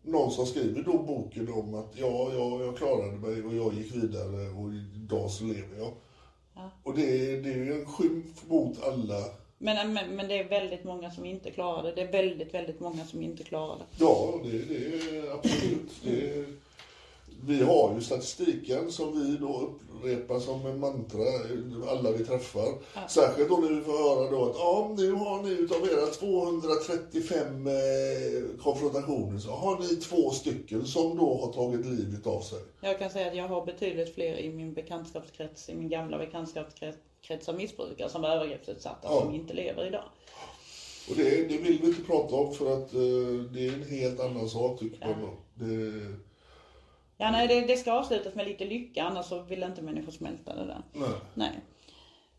någon 0.02 0.30
som 0.30 0.46
skriver 0.46 0.82
då 0.82 0.98
boken 0.98 1.52
om 1.52 1.74
att 1.74 1.92
ja, 1.94 2.30
ja, 2.34 2.64
jag 2.64 2.76
klarade 2.76 3.18
mig 3.18 3.42
och 3.42 3.54
jag 3.54 3.74
gick 3.74 3.94
vidare 3.94 4.48
och 4.50 4.70
idag 4.96 5.30
så 5.30 5.44
lever 5.44 5.78
jag. 5.78 5.92
Och 6.82 6.94
det, 6.94 7.02
är- 7.02 7.42
det 7.42 7.50
är 7.50 7.56
ju 7.56 7.80
en 7.80 7.86
skymf 7.86 8.48
mot 8.48 8.82
alla. 8.82 9.18
Men, 9.58 9.92
men, 9.92 10.16
men 10.16 10.28
det 10.28 10.38
är 10.38 10.48
väldigt 10.48 10.84
många 10.84 11.10
som 11.10 11.26
inte 11.26 11.50
klarar 11.50 11.82
det. 11.82 11.92
Det 11.92 12.00
är 12.02 12.12
väldigt, 12.12 12.54
väldigt 12.54 12.80
många 12.80 13.04
som 13.04 13.22
inte 13.22 13.44
klarar 13.44 13.76
det. 13.78 13.84
Ja, 14.04 14.40
det, 14.44 14.58
det 14.58 14.86
är 14.86 15.34
absolut. 15.34 15.90
Det 16.04 16.30
är, 16.30 16.44
vi 17.46 17.62
har 17.62 17.94
ju 17.94 18.00
statistiken 18.00 18.90
som 18.92 19.20
vi 19.22 19.36
då 19.36 19.70
upprepar 19.94 20.38
som 20.40 20.66
en 20.66 20.80
mantra, 20.80 21.22
alla 21.88 22.10
vi 22.12 22.24
träffar. 22.24 22.68
Särskilt 23.08 23.48
då 23.48 23.56
när 23.56 23.68
vi 23.72 23.80
får 23.80 23.92
höra 23.92 24.30
då 24.30 24.44
att 24.50 24.56
ja, 24.56 24.94
nu 24.96 25.12
har 25.12 25.42
ni 25.42 25.50
utav 25.50 25.88
era 25.88 26.06
235 26.06 27.66
eh, 27.66 28.62
konfrontationer 28.62 29.38
så 29.38 29.50
har 29.50 29.78
ni 29.78 29.86
två 29.96 30.30
stycken 30.30 30.86
som 30.86 31.16
då 31.16 31.34
har 31.44 31.52
tagit 31.52 31.86
livet 31.86 32.26
av 32.26 32.40
sig. 32.40 32.58
Jag 32.80 32.98
kan 32.98 33.10
säga 33.10 33.26
att 33.30 33.36
jag 33.36 33.48
har 33.48 33.66
betydligt 33.66 34.14
fler 34.14 34.36
i 34.38 34.52
min 34.52 34.74
bekantskapskrets, 34.74 35.68
i 35.68 35.74
min 35.74 35.88
gamla 35.88 36.18
bekantskapskrets 36.18 37.48
av 37.48 37.54
missbrukare 37.56 38.08
som 38.08 38.22
var 38.22 38.28
övergreppsutsatta 38.28 39.08
Ja. 39.10 39.20
som 39.20 39.34
inte 39.34 39.54
lever 39.54 39.86
idag. 39.86 40.04
Och 41.10 41.16
det, 41.16 41.30
det 41.48 41.58
vill 41.58 41.78
vi 41.82 41.88
inte 41.88 42.02
prata 42.02 42.34
om 42.36 42.54
för 42.54 42.72
att 42.72 42.94
eh, 42.94 43.00
det 43.52 43.66
är 43.66 43.72
en 43.72 43.82
helt 43.88 44.20
annan 44.20 44.48
sak 44.48 44.78
tycker 44.80 45.06
man. 45.08 45.20
då. 45.20 45.30
Det, 45.64 45.92
Ja, 47.16 47.30
nej, 47.30 47.48
det, 47.48 47.60
det 47.60 47.76
ska 47.76 47.92
avslutas 47.92 48.34
med 48.34 48.46
lite 48.46 48.64
lycka 48.64 49.02
annars 49.02 49.26
så 49.26 49.42
vill 49.42 49.62
inte 49.62 49.82
människor 49.82 50.12
smälta 50.12 50.54
det 50.54 50.64
där. 50.64 50.82
nej. 50.92 51.10
Nej. 51.34 51.60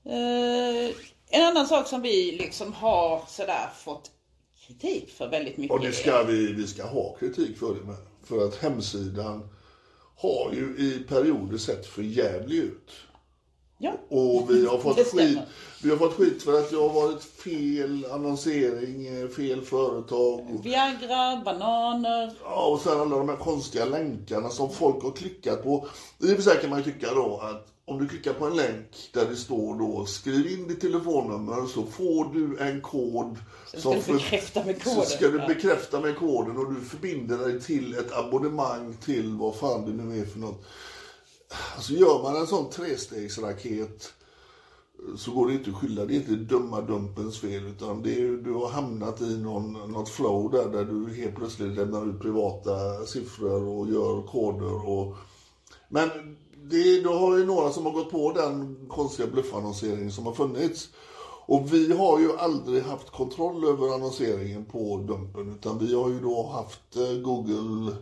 Eh, 0.05 0.95
en 1.29 1.43
annan 1.45 1.67
sak 1.67 1.87
som 1.87 2.01
vi 2.01 2.31
liksom 2.31 2.73
har 2.73 3.23
sådär 3.27 3.69
fått 3.75 4.11
kritik 4.67 5.09
för 5.09 5.27
väldigt 5.27 5.57
mycket. 5.57 5.73
Och 5.73 5.79
det 5.79 5.91
ska 5.91 6.23
vi, 6.23 6.53
vi 6.53 6.67
ska 6.67 6.83
ha 6.83 7.15
kritik 7.19 7.57
för 7.57 7.75
det 7.75 7.81
med. 7.81 7.95
För 8.23 8.47
att 8.47 8.55
hemsidan 8.55 9.49
har 10.17 10.51
ju 10.53 10.75
i 10.77 11.03
perioder 11.07 11.57
sett 11.57 11.85
för 11.85 12.01
jävlig 12.01 12.57
ut. 12.57 12.91
Ja. 13.77 13.91
Och 14.09 14.49
vi 14.49 14.65
har 14.65 14.77
fått 14.81 15.07
skit, 15.11 15.39
vi 15.83 15.89
har 15.89 15.97
fått 15.97 16.13
skit 16.13 16.43
för 16.43 16.59
att 16.59 16.69
det 16.69 16.75
har 16.77 16.89
varit 16.93 17.23
fel 17.23 18.05
annonsering, 18.11 19.07
eh, 19.07 19.27
fel 19.27 19.61
företag. 19.61 20.59
Viagra, 20.63 21.41
bananer. 21.45 22.33
Ja, 22.43 22.65
och 22.67 22.79
sen 22.81 22.99
alla 23.01 23.17
de 23.17 23.29
här 23.29 23.35
konstiga 23.35 23.85
länkarna 23.85 24.49
som 24.49 24.69
folk 24.71 25.03
har 25.03 25.11
klickat 25.11 25.63
på. 25.63 25.87
I 26.19 26.31
och 26.31 26.35
för 26.35 26.41
sig 26.43 26.61
kan 26.61 26.69
man 26.69 26.79
ju 26.79 26.85
tycka 26.85 27.13
då 27.13 27.37
att 27.43 27.67
om 27.87 27.99
du 27.99 28.07
klickar 28.07 28.33
på 28.33 28.45
en 28.45 28.55
länk 28.55 29.09
där 29.13 29.25
det 29.29 29.35
står 29.35 29.79
då 29.79 30.05
skriv 30.05 30.51
in 30.51 30.67
ditt 30.67 30.81
telefonnummer 30.81 31.65
så 31.67 31.83
får 31.83 32.33
du 32.33 32.57
en 32.59 32.81
kod. 32.81 33.37
Sen 33.73 33.81
ska 34.01 34.11
du 34.11 34.13
bekräfta 34.17 34.63
med 34.65 34.81
Så 34.83 34.89
koden. 34.89 35.05
ska 35.05 35.27
du 35.27 35.39
bekräfta 35.39 35.99
med 35.99 36.17
koden 36.17 36.57
och 36.57 36.73
du 36.73 36.81
förbinder 36.81 37.37
dig 37.37 37.61
till 37.61 37.93
ett 37.97 38.11
abonnemang 38.13 38.97
till 39.05 39.33
vad 39.33 39.55
fan 39.55 39.85
det 39.97 40.03
nu 40.03 40.21
är 40.21 40.25
för 40.25 40.39
något. 40.39 40.65
Alltså 41.75 41.93
gör 41.93 42.23
man 42.23 42.35
en 42.35 42.47
sån 42.47 42.69
trestegsraket 42.69 44.13
så 45.17 45.31
går 45.31 45.47
det 45.47 45.53
inte 45.53 45.69
att 45.69 45.75
skylla. 45.75 46.05
Det 46.05 46.13
är 46.13 46.15
inte 46.15 46.35
dumma 46.35 46.81
dumpens 46.81 47.39
fel 47.39 47.67
utan 47.67 48.03
det 48.03 48.09
är 48.09 48.19
ju, 48.19 48.41
du 48.41 48.53
har 48.53 48.69
hamnat 48.69 49.21
i 49.21 49.37
någon, 49.37 49.73
något 49.73 50.09
flow 50.09 50.51
där, 50.51 50.69
där 50.69 50.85
du 50.85 51.13
helt 51.13 51.35
plötsligt 51.35 51.77
lämnar 51.77 52.09
ut 52.09 52.21
privata 52.21 53.05
siffror 53.05 53.67
och 53.67 53.87
gör 53.87 54.27
koder 54.27 54.89
och... 54.89 55.15
Men 55.89 56.09
det, 56.63 57.01
då 57.01 57.13
har 57.13 57.37
ju 57.37 57.45
några 57.45 57.71
som 57.71 57.85
har 57.85 57.91
gått 57.91 58.11
på 58.11 58.31
den 58.31 58.85
konstiga 58.89 59.27
bluffannonseringen 59.27 60.11
som 60.11 60.25
har 60.25 60.33
funnits. 60.33 60.89
Och 61.47 61.73
vi 61.73 61.97
har 61.97 62.19
ju 62.19 62.37
aldrig 62.37 62.83
haft 62.83 63.09
kontroll 63.09 63.63
över 63.63 63.93
annonseringen 63.95 64.65
på 64.65 64.97
Dumpen 64.97 65.55
utan 65.55 65.79
vi 65.79 65.95
har 65.95 66.09
ju 66.09 66.19
då 66.19 66.47
haft 66.47 66.95
eh, 66.95 67.21
Google 67.21 67.95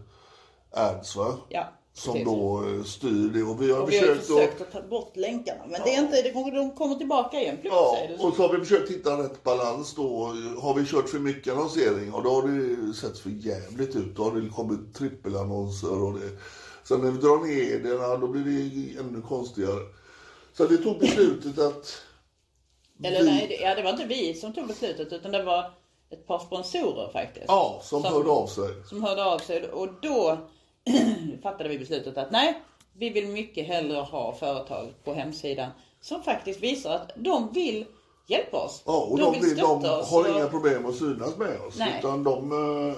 Ads 0.72 1.15
va? 1.15 1.38
Ja, 1.50 1.67
som 1.95 2.13
precis. 2.13 2.27
då 2.27 2.63
eh, 2.67 2.83
styr 2.83 3.29
det 3.33 3.43
och 3.43 3.62
vi 3.62 3.71
har 3.71 3.81
Och 3.81 3.91
vi 3.91 3.97
har 3.97 4.05
ju 4.05 4.15
försökt 4.15 4.27
försökt 4.27 4.62
att... 4.62 4.71
ta 4.71 4.81
bort 4.81 5.17
länkarna. 5.17 5.65
Men 5.67 5.81
det 5.83 5.95
är 5.95 6.00
inte, 6.00 6.21
det 6.21 6.51
de 6.51 6.71
kommer 6.71 6.95
tillbaka 6.95 7.41
igen. 7.41 7.57
Plupp, 7.62 7.73
Ja, 7.73 7.97
det. 8.07 8.23
och 8.23 8.35
så 8.35 8.41
har 8.41 8.53
vi 8.53 8.59
försökt 8.59 8.91
hitta 8.91 9.23
rätt 9.23 9.43
balans 9.43 9.95
då. 9.95 10.25
Har 10.59 10.73
vi 10.73 10.85
kört 10.85 11.09
för 11.09 11.19
mycket 11.19 11.53
annonsering 11.53 12.13
och 12.13 12.23
då 12.23 12.29
har 12.29 12.47
det 12.47 12.93
sett 12.93 13.19
för 13.19 13.29
jävligt 13.29 13.95
ut. 13.95 14.15
Då 14.15 14.23
har 14.23 14.41
det 14.41 14.50
kommit 14.50 14.93
trippelannonser 14.93 16.03
och 16.03 16.13
det. 16.13 16.29
Sen 16.83 17.01
när 17.01 17.12
vi 17.12 17.17
drar 17.17 17.38
ner 17.38 17.79
det, 17.83 17.89
ja, 17.89 18.17
då 18.17 18.27
blir 18.27 18.43
det 18.43 19.00
ännu 19.00 19.21
konstigare. 19.21 19.79
Så 20.53 20.67
vi 20.67 20.77
tog 20.77 21.00
beslutet 21.00 21.59
att... 21.59 22.01
Eller 23.03 23.19
vi, 23.19 23.25
nej, 23.25 23.47
det, 23.47 23.55
ja, 23.55 23.75
det 23.75 23.81
var 23.81 23.89
inte 23.89 24.05
vi 24.05 24.33
som 24.33 24.53
tog 24.53 24.67
beslutet 24.67 25.13
utan 25.13 25.31
det 25.31 25.43
var 25.43 25.71
ett 26.09 26.27
par 26.27 26.39
sponsorer 26.39 27.09
faktiskt. 27.12 27.45
Ja, 27.47 27.79
som, 27.83 28.03
hörde 28.03 28.29
av 28.29 28.47
sig. 28.47 28.69
Som 28.89 29.03
hörde 29.03 29.25
av 29.25 29.39
sig 29.39 29.71
och 29.71 29.88
då 30.01 30.38
fattade 31.43 31.69
vi 31.69 31.79
beslutet 31.79 32.17
att 32.17 32.31
nej, 32.31 32.61
vi 32.93 33.09
vill 33.09 33.27
mycket 33.27 33.67
hellre 33.67 33.97
ha 33.97 34.35
företag 34.35 34.93
på 35.03 35.13
hemsidan 35.13 35.69
som 36.01 36.23
faktiskt 36.23 36.59
visar 36.59 36.95
att 36.95 37.11
de 37.15 37.53
vill 37.53 37.85
hjälpa 38.27 38.57
oss. 38.57 38.81
Ja, 38.85 39.07
och 39.09 39.17
de, 39.19 39.39
vill, 39.39 39.57
de 39.57 39.85
oss. 39.85 40.09
har 40.11 40.19
och 40.21 40.29
inga 40.29 40.47
problem 40.47 40.85
att 40.85 40.95
synas 40.95 41.37
med 41.37 41.61
oss. 41.67 41.75
Nej. 41.77 41.95
Utan 41.99 42.23
de... 42.23 42.51
eh, 42.51 42.95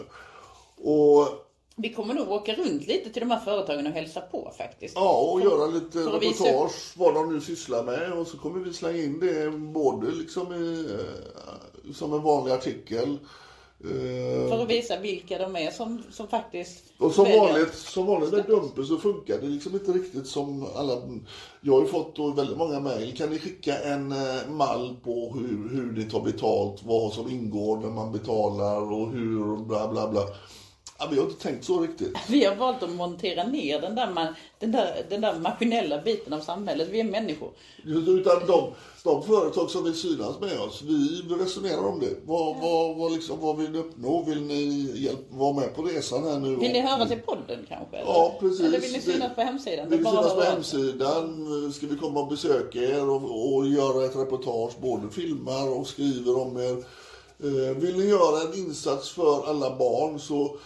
Och 0.86 1.28
Vi 1.76 1.94
kommer 1.94 2.14
nog 2.14 2.32
åka 2.32 2.54
runt 2.56 2.88
lite 2.88 3.10
till 3.10 3.20
de 3.20 3.32
här 3.32 3.40
företagen 3.40 3.88
och 3.88 3.94
hälsa 3.94 4.22
på 4.22 4.52
faktiskt. 4.58 4.96
Ja, 4.96 5.32
och 5.32 5.42
göra 5.42 5.68
lite 5.68 6.04
för 6.04 6.16
att 6.16 6.22
visa 6.22 6.44
reportage 6.44 6.94
vad 6.98 7.14
de 7.14 7.34
nu 7.34 7.42
sysslar 7.42 7.84
med. 7.84 8.14
Och 8.14 8.28
så 8.28 8.38
kommer 8.38 8.60
vi 8.60 8.74
slänga 8.74 8.98
in 9.04 9.20
det 9.20 9.52
både 9.52 10.12
liksom 10.12 10.54
i, 10.54 10.88
eh, 10.92 11.94
som 11.94 12.14
en 12.14 12.22
vanlig 12.22 12.52
artikel. 12.54 13.18
Eh, 13.92 14.50
För 14.50 14.62
att 14.64 14.70
visa 14.70 15.00
vilka 15.00 15.38
de 15.38 15.56
är 15.56 15.72
som, 15.72 16.04
som 16.12 16.28
faktiskt 16.28 16.84
och 16.98 17.12
som 17.12 17.24
väljer- 17.24 17.40
vanligt, 17.40 17.74
som 17.74 18.06
vanligt 18.06 18.32
med 18.32 18.46
Dumpen 18.48 18.86
så 18.86 18.98
funkar 18.98 19.38
det 19.42 19.48
liksom 19.48 19.74
inte 19.74 19.92
riktigt 19.92 20.28
som 20.28 20.66
alla... 20.76 21.02
Jag 21.62 21.74
har 21.74 21.82
ju 21.82 21.88
fått 21.88 22.16
då 22.16 22.32
väldigt 22.32 22.58
många 22.58 22.80
mejl. 22.80 23.18
Kan 23.18 23.30
ni 23.30 23.40
skicka 23.40 23.78
en 23.80 24.12
eh, 24.12 24.50
mall 24.50 24.96
på 25.04 25.34
hur, 25.40 25.70
hur 25.76 25.92
ni 25.92 26.04
tar 26.04 26.22
betalt, 26.22 26.82
vad 26.84 27.14
som 27.14 27.30
ingår 27.32 27.78
när 27.78 27.90
man 27.90 28.12
betalar 28.12 28.92
och 28.94 29.12
hur 29.12 29.58
bla 29.58 29.88
bla 29.88 30.08
bla. 30.12 30.22
Ja, 30.98 31.08
vi 31.12 31.18
har 31.18 31.26
inte 31.26 31.44
tänkt 31.44 31.66
så 31.66 31.80
riktigt. 31.82 32.18
Vi 32.30 32.46
har 32.46 32.56
valt 32.56 32.84
att 32.84 32.90
montera 32.90 33.44
ner 33.44 33.82
den 33.82 33.96
där, 33.96 34.12
man, 34.12 34.28
den 34.60 34.72
där, 34.72 35.06
den 35.10 35.22
där 35.22 35.40
maskinella 35.40 36.02
biten 36.02 36.34
av 36.34 36.40
samhället. 36.40 36.88
Vi 36.92 37.00
är 37.00 37.04
människor. 37.04 37.52
Utan 37.86 38.48
de, 38.48 38.72
de 39.04 39.24
företag 39.24 39.70
som 39.70 39.84
vill 39.84 39.94
synas 39.96 40.40
med 40.40 40.60
oss, 40.60 40.82
vi 40.82 41.22
resonerar 41.40 41.88
om 41.88 42.00
det. 42.00 42.16
Vad, 42.26 42.56
vad, 42.62 42.96
vad, 42.96 43.12
liksom, 43.12 43.40
vad 43.40 43.58
vill 43.58 43.72
ni 43.72 43.78
uppnå? 43.80 44.24
Vill 44.24 44.42
ni 44.42 44.92
hjälp, 44.96 45.20
vara 45.30 45.54
med 45.54 45.76
på 45.76 45.82
resan 45.82 46.24
här 46.24 46.40
nu? 46.40 46.56
Vill 46.56 46.72
ni 46.72 46.82
höra 46.82 47.06
till 47.06 47.20
podden 47.20 47.66
kanske? 47.70 47.98
Eller? 47.98 48.12
Ja, 48.12 48.38
precis. 48.40 48.60
Eller 48.66 48.80
vill 48.80 48.92
ni 48.92 49.02
synas 49.02 49.36
på 49.36 49.42
hemsidan? 49.42 49.90
Vill 49.90 49.98
vi 49.98 50.04
Bara 50.04 50.16
synas 50.16 50.34
på 50.34 50.42
hemsidan? 50.42 51.74
Ska 51.74 51.88
vi 51.88 51.96
komma 51.96 52.20
och 52.20 52.28
besöka 52.28 52.80
er 52.80 53.10
och, 53.10 53.56
och 53.56 53.68
göra 53.68 54.06
ett 54.06 54.16
reportage? 54.16 54.74
Både 54.82 55.10
filmar 55.10 55.80
och 55.80 55.88
skriver 55.88 56.42
om 56.42 56.58
er. 56.58 56.84
Eh, 57.44 57.78
Vill 57.78 57.98
ni 57.98 58.06
göra 58.06 58.42
en 58.42 58.54
insats 58.60 59.10
för 59.10 59.50
alla 59.50 59.76
barn 59.76 60.20
så, 60.20 60.58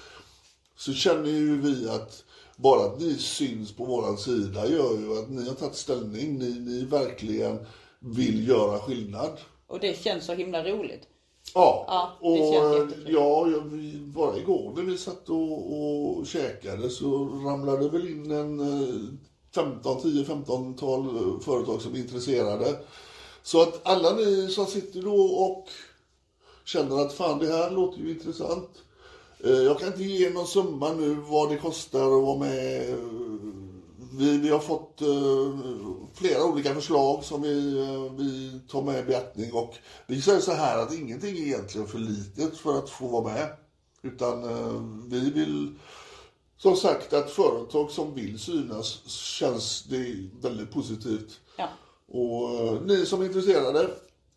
så 0.79 0.93
känner 0.93 1.29
ju 1.29 1.61
vi 1.61 1.89
att 1.89 2.23
bara 2.55 2.85
att 2.85 2.99
ni 2.99 3.15
syns 3.15 3.71
på 3.71 3.85
våran 3.85 4.17
sida 4.17 4.67
gör 4.67 4.99
ju 4.99 5.19
att 5.19 5.29
ni 5.29 5.47
har 5.47 5.55
tagit 5.55 5.75
ställning. 5.75 6.39
Ni, 6.39 6.59
ni 6.59 6.85
verkligen 6.85 7.65
vill 7.99 8.47
göra 8.47 8.79
skillnad. 8.79 9.37
Och 9.67 9.79
det 9.79 10.03
känns 10.03 10.25
så 10.25 10.33
himla 10.33 10.63
roligt. 10.63 11.07
Ja, 11.53 11.85
Ja, 11.87 12.17
och 12.19 12.37
ja, 13.07 13.47
bara 14.05 14.37
igår 14.37 14.73
när 14.75 14.83
vi 14.83 14.97
satt 14.97 15.29
och, 15.29 16.17
och 16.17 16.27
käkade 16.27 16.89
så 16.89 17.25
ramlade 17.25 17.89
väl 17.89 18.09
in 18.09 18.31
en 18.31 18.59
eh, 18.59 19.13
15, 19.55 19.97
10-15-tal 19.97 21.05
eh, 21.05 21.39
företag 21.39 21.81
som 21.81 21.95
är 21.95 21.99
intresserade. 21.99 22.79
Så 23.43 23.61
att 23.61 23.79
alla 23.83 24.15
ni 24.15 24.47
som 24.47 24.65
sitter 24.65 25.01
då 25.01 25.21
och 25.21 25.67
känner 26.65 27.01
att 27.01 27.13
fan 27.13 27.39
det 27.39 27.47
här 27.47 27.71
låter 27.71 27.99
ju 27.99 28.09
intressant. 28.09 28.69
Eh, 29.43 29.51
Jag 29.51 29.79
kan 29.79 29.87
inte 29.87 30.03
ge 30.03 30.29
någon 30.29 30.47
summa 30.47 30.93
nu 30.93 31.13
vad 31.13 31.49
det 31.49 31.57
kostar 31.57 32.17
att 32.17 32.23
vara 32.23 32.39
med. 32.39 32.95
Vi, 34.13 34.37
vi 34.37 34.49
har 34.49 34.59
fått 34.59 35.01
eh, 35.01 35.59
flera 36.13 36.43
olika 36.43 36.75
förslag 36.75 37.23
som 37.23 37.41
vi, 37.41 37.79
eh, 37.79 38.13
vi 38.13 38.59
tar 38.69 38.81
med 38.81 38.99
i 38.99 39.03
beaktning 39.03 39.53
och 39.53 39.75
vi 40.07 40.21
säger 40.21 40.39
så 40.39 40.51
här 40.51 40.77
att 40.77 40.93
ingenting 40.93 41.37
är 41.37 41.41
egentligen 41.41 41.87
för 41.87 41.99
litet 41.99 42.57
för 42.57 42.77
att 42.77 42.89
få 42.89 43.07
vara 43.07 43.23
med. 43.33 43.49
Utan 44.01 45.09
vi 45.09 45.29
vill 45.31 45.75
som 46.57 46.75
sagt 46.75 47.13
att 47.13 47.31
företag 47.31 47.91
som 47.91 48.15
vill 48.15 48.39
synas 48.39 49.01
känns 49.09 49.83
det 49.83 50.29
väldigt 50.41 50.71
positivt. 50.71 51.39
Ja. 51.57 51.67
Och 52.07 52.87
ni 52.87 53.05
som 53.05 53.21
är 53.21 53.25
intresserade, 53.25 53.89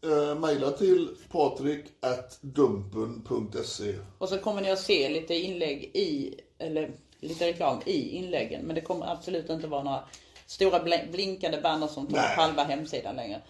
eh, 0.05 0.35
mejla 0.39 0.71
till 0.71 1.09
patrik.dumpen.se. 1.33 3.95
Och 4.19 4.29
så 4.29 4.39
kommer 4.39 4.61
ni 4.63 4.71
att 4.71 4.81
se 4.81 5.09
lite 5.09 5.35
inlägg 5.35 5.91
i, 5.95 6.35
eller 6.59 6.91
lite 7.21 7.47
reklam 7.47 7.79
i 7.87 8.09
inläggen. 8.17 8.63
Men 8.65 8.75
det 8.75 8.81
kommer 8.81 9.13
absolut 9.13 9.51
inte 9.51 9.67
vara 9.67 9.83
några 9.83 10.01
stora 10.47 10.79
bl- 10.79 11.13
blinkande 11.13 11.61
banners 11.63 11.91
som 11.91 12.07
tar 12.07 12.19
upp 12.19 12.25
halva 12.25 12.63
hemsidan 12.65 13.17
längre. 13.17 13.41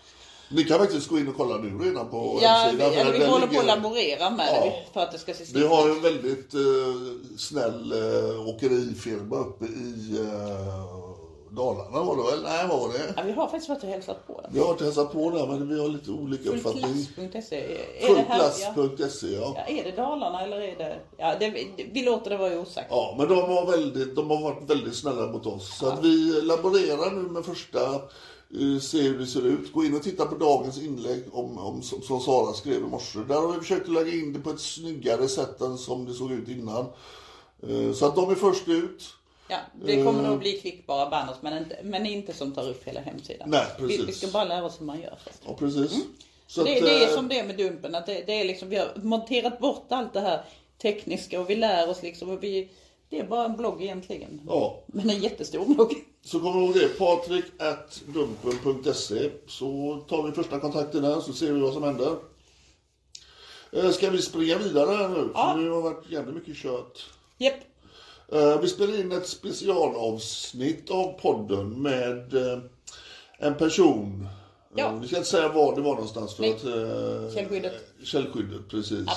Ni 0.51 0.65
kan 0.65 0.79
faktiskt 0.79 1.09
gå 1.09 1.19
in 1.19 1.29
och 1.29 1.37
kolla 1.37 1.57
nu 1.59 1.85
redan 1.85 2.11
på 2.11 2.39
Ja, 2.43 2.71
vi, 2.73 2.83
hemsidan. 2.83 2.93
för 2.93 3.01
eller 3.01 3.13
vi 3.19 3.25
håller 3.27 3.47
på 3.47 3.59
att 3.59 3.65
ligger- 3.65 3.77
laborera 3.77 4.31
med 4.31 4.47
Ja. 4.51 4.65
det 4.65 4.73
för 4.93 5.01
att 5.01 5.13
det 5.13 5.19
ska 5.19 5.35
se 5.35 5.45
Vi 5.45 5.51
snyggt 5.51 5.69
har 5.69 5.87
ju 5.87 5.91
ut. 5.93 5.97
en 5.97 6.03
väldigt 6.03 6.55
eh, 6.55 6.61
snäll 7.39 7.93
eh, 7.93 8.49
åkerifirma 8.49 9.37
uppe 9.37 9.65
i 9.65 10.19
eh, 10.21 11.02
Dalarna 11.57 12.03
var 12.03 12.17
det 12.17 12.23
väl? 12.31 12.43
Nej, 12.43 12.69
var 12.69 12.89
det? 12.89 13.15
Ja, 13.17 13.23
vi 13.23 13.33
har 13.33 13.47
faktiskt 13.47 13.69
varit 13.69 13.83
och 13.83 13.89
hälsat 13.89 14.27
på. 14.27 14.41
Vi 14.51 14.61
har 14.61 14.71
inte 14.71 14.85
hälsat 14.85 15.13
på 15.13 15.31
där, 15.31 15.47
men 15.47 15.69
vi 15.69 15.81
har 15.81 15.89
lite 15.89 16.11
olika 16.11 16.51
uppfattning. 16.51 17.07
Fullplats.se. 17.17 17.57
Är 18.01 18.15
det 18.15 18.21
här? 18.29 18.53
Ja. 18.61 18.73
Fullplats.se, 18.75 19.27
ja. 19.27 19.55
ja, 19.57 19.75
är 19.75 19.85
det 19.85 19.97
Dalarna 19.97 20.43
eller 20.43 20.61
är 20.61 20.77
det... 20.79 20.99
Ja, 21.17 21.35
det, 21.41 21.67
vi 21.93 22.03
låter 22.03 22.31
det 22.31 22.37
vara 22.37 22.61
osagt. 22.61 22.87
Ja, 22.91 23.15
men 23.19 23.29
de 23.29 23.35
har, 23.35 23.67
väldigt, 23.67 24.17
de 24.17 24.31
har 24.31 24.43
varit 24.43 24.71
väldigt 24.71 24.95
snälla 24.97 25.27
mot 25.33 25.47
oss. 25.47 25.79
Så 25.79 25.87
att 25.87 26.05
vi 26.05 26.41
laborerar 26.43 27.11
nu 27.11 27.23
med 27.23 27.45
första, 27.45 27.95
eh, 27.95 28.81
se 28.81 29.01
hur 29.03 29.19
det 29.19 29.27
ser 29.27 29.47
ut. 29.47 29.73
Gå 29.73 29.85
in 29.85 29.97
och 29.97 30.03
titta 30.03 30.27
på 30.27 30.35
dagens 30.35 30.79
inlägg 30.83 31.25
om, 31.33 31.59
om, 31.59 31.83
som, 31.83 32.03
som 32.03 32.21
Sara 32.21 32.53
skrev 32.53 32.77
i 32.77 32.87
morse. 32.87 33.19
Där 33.29 33.35
har 33.35 33.53
vi 33.53 33.59
försökt 33.59 33.89
lägga 33.89 34.13
in 34.13 34.33
det 34.33 34.41
på 34.41 34.51
ett 34.51 34.61
snyggare 34.61 35.29
sätt 35.29 35.61
än 35.61 35.79
som 35.79 36.05
det 36.05 36.13
såg 36.15 36.33
ut 36.33 36.49
innan. 36.49 36.87
Eh, 37.69 37.93
Så 37.95 38.07
att 38.07 38.17
de 38.17 38.31
är 38.31 38.35
först 38.35 38.69
ut. 38.69 39.03
Ja, 39.53 39.59
det 39.87 40.05
kommer 40.05 40.23
Eh. 40.25 40.29
nog 40.31 40.39
bli 40.39 40.53
klickbara 40.53 41.11
banners 41.11 41.37
men 41.41 41.59
inte, 41.59 41.79
men 41.83 42.07
inte 42.07 42.33
som 42.33 42.53
tar 42.53 42.69
upp 42.69 42.85
hela 42.85 43.01
hemsidan. 43.01 43.51
Nej, 43.51 43.67
vi, 43.81 43.87
precis. 43.89 44.09
vi 44.09 44.13
ska 44.13 44.27
bara 44.27 44.45
lära 44.45 44.65
oss 44.65 44.81
hur 44.81 44.87
man 44.87 45.01
gör 45.01 45.19
först. 45.25 45.39
Ja, 45.47 45.55
precis. 45.59 45.93
Så 46.47 46.65
det, 46.65 46.77
att, 46.79 46.85
det 46.85 47.05
är 47.05 47.09
eh, 47.09 47.15
som 47.15 47.29
det 47.29 47.39
är 47.39 47.45
med 47.47 47.57
Dumpen, 47.57 47.95
att 47.95 48.07
det, 48.07 48.23
det 48.27 48.41
är 48.41 48.45
liksom, 48.45 48.69
vi 48.69 48.77
har 48.77 48.93
monterat 49.03 49.59
bort 49.59 49.87
allt 49.89 50.13
det 50.13 50.21
här 50.21 50.45
tekniska 50.83 51.41
och 51.41 51.51
vi 51.51 51.57
lär 51.57 51.89
oss 51.91 52.03
liksom. 52.03 52.31
Och 52.31 52.43
vi, 52.43 52.69
det 53.09 53.19
är 53.19 53.25
bara 53.25 53.45
en 53.45 53.57
blogg 53.57 53.83
egentligen. 53.83 54.41
Ja. 54.49 54.83
Men 54.87 55.11
en 55.11 55.21
jättestor 55.21 55.65
blogg. 55.75 55.95
Så 56.25 56.41
kom 56.41 56.63
ihåg 56.63 56.75
det, 56.75 56.89
patrik.dumpen.se 56.99 59.31
så 59.47 59.97
tar 60.09 60.23
vi 60.23 60.33
första 60.33 60.61
kontakten 60.61 61.03
där 61.03 61.21
så 61.21 61.33
ser 61.33 61.53
vi 61.53 61.61
vad 61.61 61.73
som 61.75 61.83
händer. 61.83 62.17
Eh, 63.73 63.91
Ska 63.91 64.11
vi 64.11 64.23
springa 64.23 64.59
vidare 64.59 64.97
här 64.97 65.09
nu? 65.09 65.31
Ja. 65.35 65.53
För 65.55 65.63
det 65.65 65.71
har 65.71 65.83
varit 65.83 66.11
jävligt 66.11 66.35
mycket 66.35 66.57
kött. 66.57 66.99
Japp. 67.39 67.55
Eh, 67.55 67.61
Vi 68.63 68.69
spelar 68.69 69.01
in 69.01 69.13
ett 69.13 69.27
specialavsnitt 69.29 70.91
av 70.91 71.13
podden 71.21 71.83
med 71.83 72.35
eh, 72.35 72.59
en 73.39 73.55
person. 73.55 74.29
Ja. 74.75 74.87
Eh, 74.93 75.01
Vi 75.01 75.07
ska 75.07 75.17
inte 75.17 75.29
säga 75.29 75.49
var 75.49 75.75
det 75.75 75.81
var 75.81 75.95
någonstans 75.95 76.35
för 76.35 76.43
Nej. 76.43 76.53
att... 76.53 76.65
eh, 76.65 77.35
Källskyddet. 77.35 77.73
Källskyddet, 78.05 78.69
precis. 78.69 79.09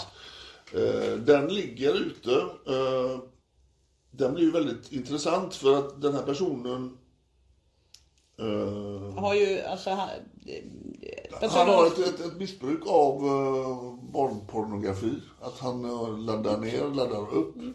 Eh, 0.74 1.14
Den 1.18 1.48
ligger 1.48 1.94
ute. 1.94 2.32
Eh, 2.68 3.20
Den 4.12 4.34
blir 4.34 4.44
ju 4.46 4.52
väldigt 4.52 4.92
intressant 4.92 5.56
för 5.56 5.78
att 5.78 6.02
den 6.02 6.14
här 6.14 6.22
personen 6.24 6.98
eh, 8.40 9.14
Har 9.20 9.34
ju, 9.36 9.62
alltså 9.62 9.90
han... 9.90 10.10
han 11.50 11.68
har 11.68 11.88
ett, 11.88 12.00
ett, 12.00 12.20
ett 12.26 12.38
missbruk 12.38 12.82
av 12.88 13.20
barnpornografi. 14.14 15.14
Att 15.42 15.60
han 15.60 15.82
laddar 16.26 16.58
ner, 16.58 16.96
laddar 16.96 17.34
upp. 17.34 17.56
Mm. 17.56 17.74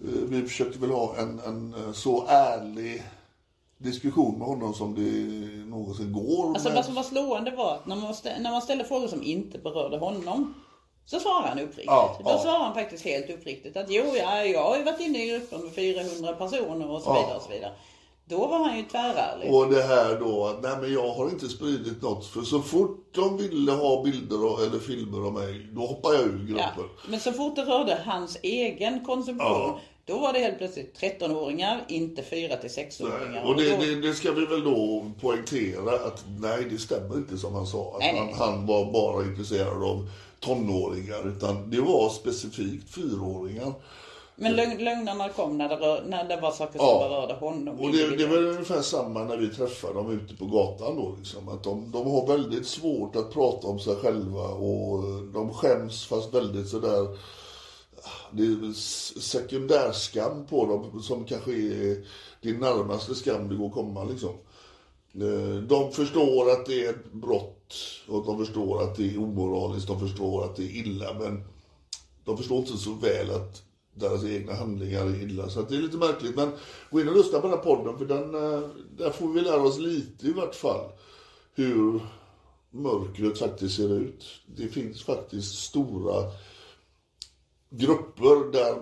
Eh, 0.00 0.06
vi 0.28 0.42
försökte 0.42 0.78
väl 0.78 0.90
ha 0.90 1.16
en, 1.16 1.40
en 1.46 1.74
eh, 1.74 1.92
så 1.92 2.26
ärlig 2.28 3.02
diskussion 3.78 4.38
med 4.38 4.48
honom 4.48 4.74
som 4.74 4.94
det 4.94 5.10
någonsin 5.70 6.12
går. 6.12 6.48
Alltså 6.54 6.70
vad 6.72 6.84
som 6.84 6.94
var 6.94 7.02
slående 7.02 7.50
var 7.50 7.74
att 7.74 7.86
när 7.86 7.96
man, 7.96 8.12
stä- 8.12 8.40
när 8.40 8.50
man 8.50 8.62
ställde 8.62 8.84
frågor 8.84 9.08
som 9.08 9.22
inte 9.22 9.58
berörde 9.58 9.98
honom 9.98 10.54
så 11.06 11.20
svarade 11.20 11.48
han 11.48 11.58
uppriktigt. 11.58 11.86
Ja, 11.86 12.16
Då 12.24 12.30
ja. 12.30 12.38
svarade 12.38 12.64
han 12.64 12.74
faktiskt 12.74 13.04
helt 13.04 13.30
uppriktigt 13.30 13.76
att 13.76 13.86
jo, 13.90 14.04
ja, 14.16 14.44
jag 14.44 14.62
har 14.64 14.76
ju 14.76 14.82
varit 14.82 15.00
inne 15.00 15.24
i 15.24 15.28
grupper 15.28 15.58
med 15.58 15.72
400 15.74 16.32
personer 16.32 16.90
och 16.90 17.02
så 17.02 17.10
Ja. 17.10 17.20
vidare 17.20 17.36
och 17.36 17.42
så 17.42 17.50
vidare. 17.50 17.72
Då 18.28 18.46
var 18.46 18.58
han 18.68 18.76
ju 18.76 18.82
tvärärlig. 18.82 19.54
Och 19.54 19.70
det 19.70 19.82
här 19.82 20.20
då 20.20 20.46
att 20.46 20.62
nej 20.62 20.76
men 20.80 20.92
jag 20.92 21.08
har 21.14 21.28
inte 21.30 21.48
spridit 21.48 22.02
något. 22.02 22.26
För 22.26 22.42
så 22.42 22.60
fort 22.62 23.08
de 23.14 23.36
ville 23.36 23.72
ha 23.72 24.02
bilder 24.02 24.44
och, 24.44 24.62
eller 24.62 24.78
filmer 24.78 25.26
av 25.26 25.32
mig, 25.32 25.66
då 25.72 25.86
hoppar 25.86 26.12
jag 26.12 26.22
ur 26.22 26.46
Ja. 26.58 26.70
gruppen. 26.74 26.90
Men 27.08 27.20
så 27.20 27.32
fort 27.32 27.56
det 27.56 27.64
rörde 27.64 27.98
hans 28.06 28.38
egen 28.42 29.04
konsumtion, 29.04 29.46
Ja. 29.46 29.80
då 30.04 30.18
var 30.18 30.32
det 30.32 30.38
helt 30.38 30.58
plötsligt 30.58 30.98
13-åringar, 31.00 31.84
inte 31.88 32.22
4 32.22 32.56
till 32.56 32.70
6-åringar. 32.70 33.44
Och 33.44 33.56
det, 33.56 33.70
då, 33.70 33.76
det, 33.82 33.94
det 33.94 34.14
ska 34.14 34.32
vi 34.32 34.46
väl 34.46 34.64
då 34.64 35.04
poängtera 35.20 35.94
att 36.06 36.24
nej, 36.40 36.66
det 36.70 36.78
stämmer 36.78 37.16
inte 37.16 37.38
som 37.38 37.54
han 37.54 37.66
sa. 37.66 37.92
Att 37.94 37.98
Nej, 38.00 38.12
nej. 38.12 38.34
han, 38.38 38.48
han 38.52 38.66
var 38.66 38.92
bara 38.92 39.24
intresserad 39.24 39.82
av 39.82 40.08
tonåringar. 40.40 41.28
Utan 41.28 41.70
det 41.70 41.80
var 41.80 42.08
specifikt 42.10 42.94
fyraåringar. 42.94 43.72
Men 44.38 44.56
lögn, 44.56 44.84
lögnarna 44.84 45.28
kom 45.28 45.58
när 45.58 45.68
det, 45.68 45.76
rör, 45.76 46.04
när 46.06 46.24
det 46.28 46.36
var 46.40 46.50
saker 46.50 46.78
som 46.78 46.88
Ja. 46.88 47.08
berörde 47.08 47.34
honom. 47.34 47.80
Och 47.80 47.92
det, 47.92 48.16
det 48.16 48.26
väl 48.26 48.44
ungefär 48.46 48.82
samma 48.82 49.24
när 49.24 49.36
vi 49.36 49.48
träffar 49.48 49.94
dem 49.94 50.10
ute 50.10 50.34
på 50.36 50.46
gatan 50.46 50.96
då. 50.96 51.14
Liksom. 51.18 51.48
Att 51.48 51.62
de, 51.64 51.90
de 51.90 52.10
har 52.10 52.26
väldigt 52.26 52.66
svårt 52.66 53.16
att 53.16 53.32
prata 53.32 53.66
om 53.68 53.78
sig 53.78 53.96
själva 53.96 54.42
och 54.48 55.02
de 55.34 55.54
skäms 55.54 56.06
fast 56.06 56.34
väldigt 56.34 56.68
sådär 56.68 57.18
det 58.32 58.42
är 58.42 58.72
sekundärskam 59.20 60.46
på 60.46 60.66
dem 60.66 61.02
som 61.02 61.24
kanske 61.24 61.50
är 61.52 62.06
det 62.42 62.52
närmaste 62.58 63.14
skam 63.14 63.48
det 63.48 63.54
går 63.54 63.66
att 63.66 63.72
komma 63.74 64.04
liksom. 64.04 64.30
Eh, 65.14 65.62
De 65.62 65.92
förstår 65.92 66.50
att 66.50 66.66
det 66.66 66.86
är 66.86 66.90
ett 66.90 67.12
brott 67.12 67.74
och 68.08 68.26
de 68.26 68.38
förstår 68.46 68.82
att 68.82 68.96
det 68.96 69.14
är 69.14 69.18
omoraliskt, 69.18 69.88
de 69.88 70.00
förstår 70.00 70.44
att 70.44 70.56
det 70.56 70.62
är 70.62 70.76
illa 70.76 71.14
men 71.14 71.44
de 72.24 72.36
förstår 72.36 72.58
inte 72.58 72.76
så 72.76 72.92
väl 72.92 73.30
att 73.30 73.62
deras 73.96 74.24
egna 74.24 74.54
handlingar 74.54 75.06
är 75.06 75.22
illa. 75.22 75.48
Så 75.48 75.60
att 75.60 75.68
det 75.68 75.76
är 75.76 75.82
lite 75.82 75.96
märkligt. 75.96 76.36
Men 76.36 76.52
gå 76.90 77.00
in 77.00 77.08
och 77.08 77.16
lyssna 77.16 77.40
på 77.40 77.46
den 77.46 77.56
här 77.56 77.64
podden 77.64 77.98
för 77.98 78.04
den, 78.04 78.34
eh, 78.34 78.68
där 78.98 79.10
får 79.10 79.28
vi 79.28 79.40
lära 79.40 79.62
oss 79.62 79.78
lite 79.78 80.26
i 80.26 80.32
vart 80.32 80.54
fall 80.54 80.90
hur 81.54 82.00
mörkret 82.70 83.38
faktiskt 83.38 83.76
ser 83.76 83.98
ut. 83.98 84.24
Det 84.46 84.68
finns 84.68 85.02
faktiskt 85.02 85.58
stora 85.58 86.30
grupper 87.70 88.52
där 88.52 88.74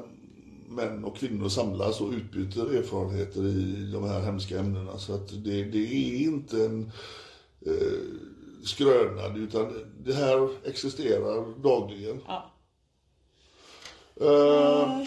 män 0.69 1.05
och 1.05 1.17
kvinnor 1.17 1.49
samlas 1.49 2.01
och 2.01 2.11
utbyter 2.13 2.75
erfarenheter 2.75 3.47
i 3.47 3.91
de 3.93 4.05
här 4.05 4.21
hemska 4.21 4.59
ämnena. 4.59 4.99
Så 4.99 5.15
att 5.15 5.45
det, 5.45 5.65
det 5.65 5.79
är 5.79 6.21
inte 6.21 6.65
en 6.65 6.91
eh, 7.67 8.01
skrönad 8.65 9.39
utan 9.39 9.73
det 10.05 10.13
här 10.13 10.49
existerar 10.65 11.63
dagligen. 11.63 12.21
Ja. 12.27 12.54
Eh, 14.21 15.03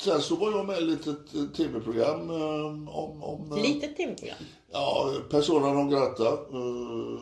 Sen 0.00 0.20
så 0.20 0.36
var 0.36 0.50
jag 0.50 0.66
med 0.66 0.76
i 0.78 0.82
ett 0.82 0.86
litet 0.88 1.34
eh, 1.34 1.42
tv-program 1.56 2.30
eh, 2.30 2.66
om... 2.96 3.22
om 3.22 3.52
eh, 3.52 3.62
Litet 3.62 3.96
tv-program. 3.96 4.36
Ja, 4.72 5.12
Persona 5.30 5.72
non 5.72 5.90
grata. 5.90 6.28
eh, 6.28 7.18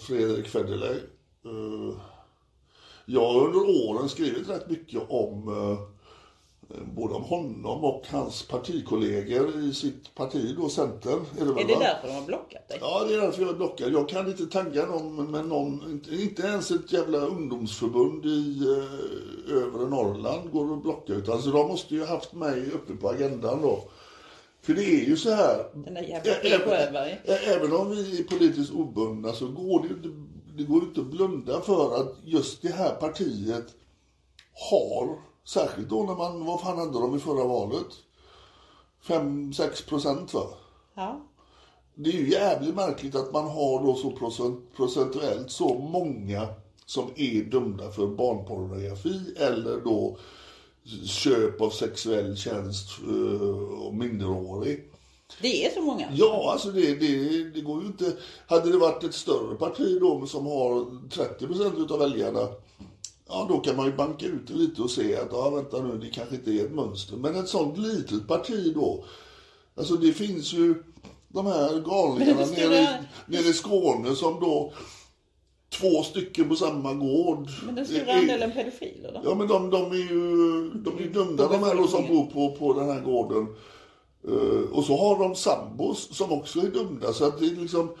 Fredrik 0.00 0.48
Federley. 0.48 0.96
Eh, 1.44 1.94
jag 3.06 3.32
har 3.32 3.46
under 3.46 3.88
åren 3.88 4.08
skrivit 4.08 4.48
rätt 4.48 4.70
mycket 4.70 5.00
om 5.08 5.48
eh, 5.48 5.78
både 6.94 7.14
om 7.14 7.22
honom 7.22 7.84
och 7.84 8.02
hans 8.10 8.42
partikollegor 8.42 9.60
i 9.60 9.74
sitt 9.74 10.14
parti 10.14 10.54
då, 10.56 10.68
Centern. 10.68 11.20
Är 11.40 11.44
det, 11.44 11.52
väl, 11.52 11.64
Är 11.64 11.68
det 11.68 11.78
därför 11.78 12.08
de 12.08 12.14
har 12.14 12.26
blockat 12.26 12.68
dig? 12.68 12.78
Ja, 12.80 13.04
det 13.08 13.14
är 13.14 13.20
därför 13.20 13.42
jag 13.42 13.50
är 13.50 13.54
blockad. 13.54 13.92
Jag 13.92 14.08
kan 14.08 14.26
inte 14.28 14.46
tagga 14.46 14.86
någon 14.86 15.30
med 15.30 15.46
någon, 15.46 16.00
inte, 16.10 16.42
ens 16.42 16.70
ett 16.70 16.92
jävla 16.92 17.18
ungdomsförbund 17.18 18.26
i 18.26 18.58
eh, 18.76 18.98
övre 19.50 19.88
Norrland 19.88 20.52
går 20.52 20.74
att 20.74 20.82
blocka. 20.82 21.12
Utan 21.12 21.42
så 21.42 21.50
de 21.50 21.68
måste 21.68 21.94
ju 21.94 22.04
haft 22.04 22.32
mig 22.32 22.70
uppe 22.70 22.94
på 22.96 23.08
agendan 23.08 23.62
då. 23.62 23.84
För 24.60 24.74
det 24.74 24.84
är 24.84 25.04
ju 25.04 25.16
så 25.16 25.30
här. 25.30 25.66
Även, 25.86 27.56
även 27.56 27.72
om 27.72 27.90
vi 27.90 28.20
är 28.20 28.24
politiskt 28.24 28.72
obundna 28.72 29.32
så 29.32 29.46
går 29.48 29.82
det 29.82 29.88
ju 29.88 29.94
inte, 29.94 30.08
det 30.56 30.62
går 30.62 30.82
inte 30.82 31.00
att 31.00 31.06
blunda 31.06 31.60
för 31.60 32.00
att 32.00 32.16
just 32.24 32.62
det 32.62 32.72
här 32.72 32.94
partiet 32.94 33.66
har, 34.70 35.18
särskilt 35.44 35.88
då 35.88 36.02
när 36.02 36.14
man, 36.14 36.44
vad 36.44 36.60
fan 36.60 36.78
hade 36.78 36.92
de 36.92 37.16
i 37.16 37.18
förra 37.18 37.44
valet? 37.44 37.86
5-6 39.06 39.88
procent 39.88 40.34
va? 40.34 40.46
Ja. 40.94 41.20
Det 41.94 42.10
är 42.10 42.14
ju 42.14 42.30
jävligt 42.30 42.74
märkligt 42.74 43.14
att 43.14 43.32
man 43.32 43.44
har 43.44 43.82
då 43.86 43.94
så 43.94 44.10
procent, 44.10 44.76
procentuellt 44.76 45.50
så 45.50 45.74
många 45.74 46.48
som 46.88 47.10
är 47.16 47.42
dömda 47.42 47.90
för 47.90 48.06
barnpornografi 48.06 49.34
eller 49.36 49.80
då 49.84 50.18
köp 51.04 51.60
av 51.60 51.70
sexuell 51.70 52.36
tjänst 52.36 52.88
eh, 53.08 53.48
och 53.86 53.94
minderårig. 53.94 54.90
Det 55.40 55.66
är 55.66 55.70
så 55.70 55.82
många. 55.82 56.08
Ja, 56.14 56.50
alltså 56.52 56.70
det, 56.70 56.94
det, 56.94 57.44
det 57.44 57.60
går 57.60 57.80
ju 57.80 57.86
inte. 57.86 58.12
Hade 58.46 58.72
det 58.72 58.78
varit 58.78 59.04
ett 59.04 59.14
större 59.14 59.54
parti 59.54 59.98
då 60.00 60.26
som 60.26 60.46
har 60.46 60.86
30 61.08 61.46
procent 61.46 61.74
utav 61.78 61.98
väljarna, 61.98 62.48
ja 63.28 63.46
då 63.48 63.58
kan 63.58 63.76
man 63.76 63.86
ju 63.86 63.92
banka 63.92 64.26
ut 64.26 64.46
det 64.46 64.54
lite 64.54 64.82
och 64.82 64.90
se 64.90 65.16
att, 65.16 65.28
ja 65.32 65.50
vänta 65.50 65.82
nu, 65.82 65.98
det 65.98 66.10
kanske 66.10 66.34
inte 66.34 66.50
är 66.50 66.64
ett 66.64 66.74
mönster. 66.74 67.16
Men 67.16 67.36
ett 67.36 67.48
sånt 67.48 67.78
litet 67.78 68.28
parti 68.28 68.72
då, 68.74 69.04
alltså 69.76 69.96
det 69.96 70.12
finns 70.12 70.52
ju 70.52 70.82
de 71.28 71.46
här 71.46 71.80
galningarna 71.80 72.46
nere, 72.46 73.04
nere 73.26 73.48
i 73.48 73.52
Skåne 73.52 74.14
som 74.14 74.40
då, 74.40 74.72
två 75.70 76.02
stycken 76.02 76.48
på 76.48 76.56
samma 76.56 76.94
gård. 76.94 77.48
Men 77.66 77.74
den 77.74 77.86
stora 77.86 78.00
är- 78.12 78.18
andelen 78.18 78.52
pedofiler 78.52 79.12
då? 79.12 79.20
Ja 79.24 79.34
men 79.34 79.48
de, 79.48 79.70
de 79.70 79.92
är 79.92 79.96
ju 79.96 80.70
de 80.74 80.96
är 80.98 81.00
ju 81.02 81.10
dömda 81.10 81.48
de 81.48 81.62
här 81.64 81.74
då 81.74 81.86
som 81.86 82.06
bor 82.06 82.26
på, 82.26 82.56
på 82.56 82.72
den 82.72 82.88
här 82.88 83.00
gården. 83.00 83.46
Eh, 84.28 84.70
och 84.72 84.84
så 84.84 84.96
har 84.96 85.18
de 85.18 85.34
sambos 85.34 86.16
som 86.16 86.32
också 86.32 86.58
är 86.60 86.66
dömda 86.66 87.12
så 87.12 87.24
att 87.24 87.38
det 87.40 87.46
är 87.46 87.50
liksom 87.50 87.94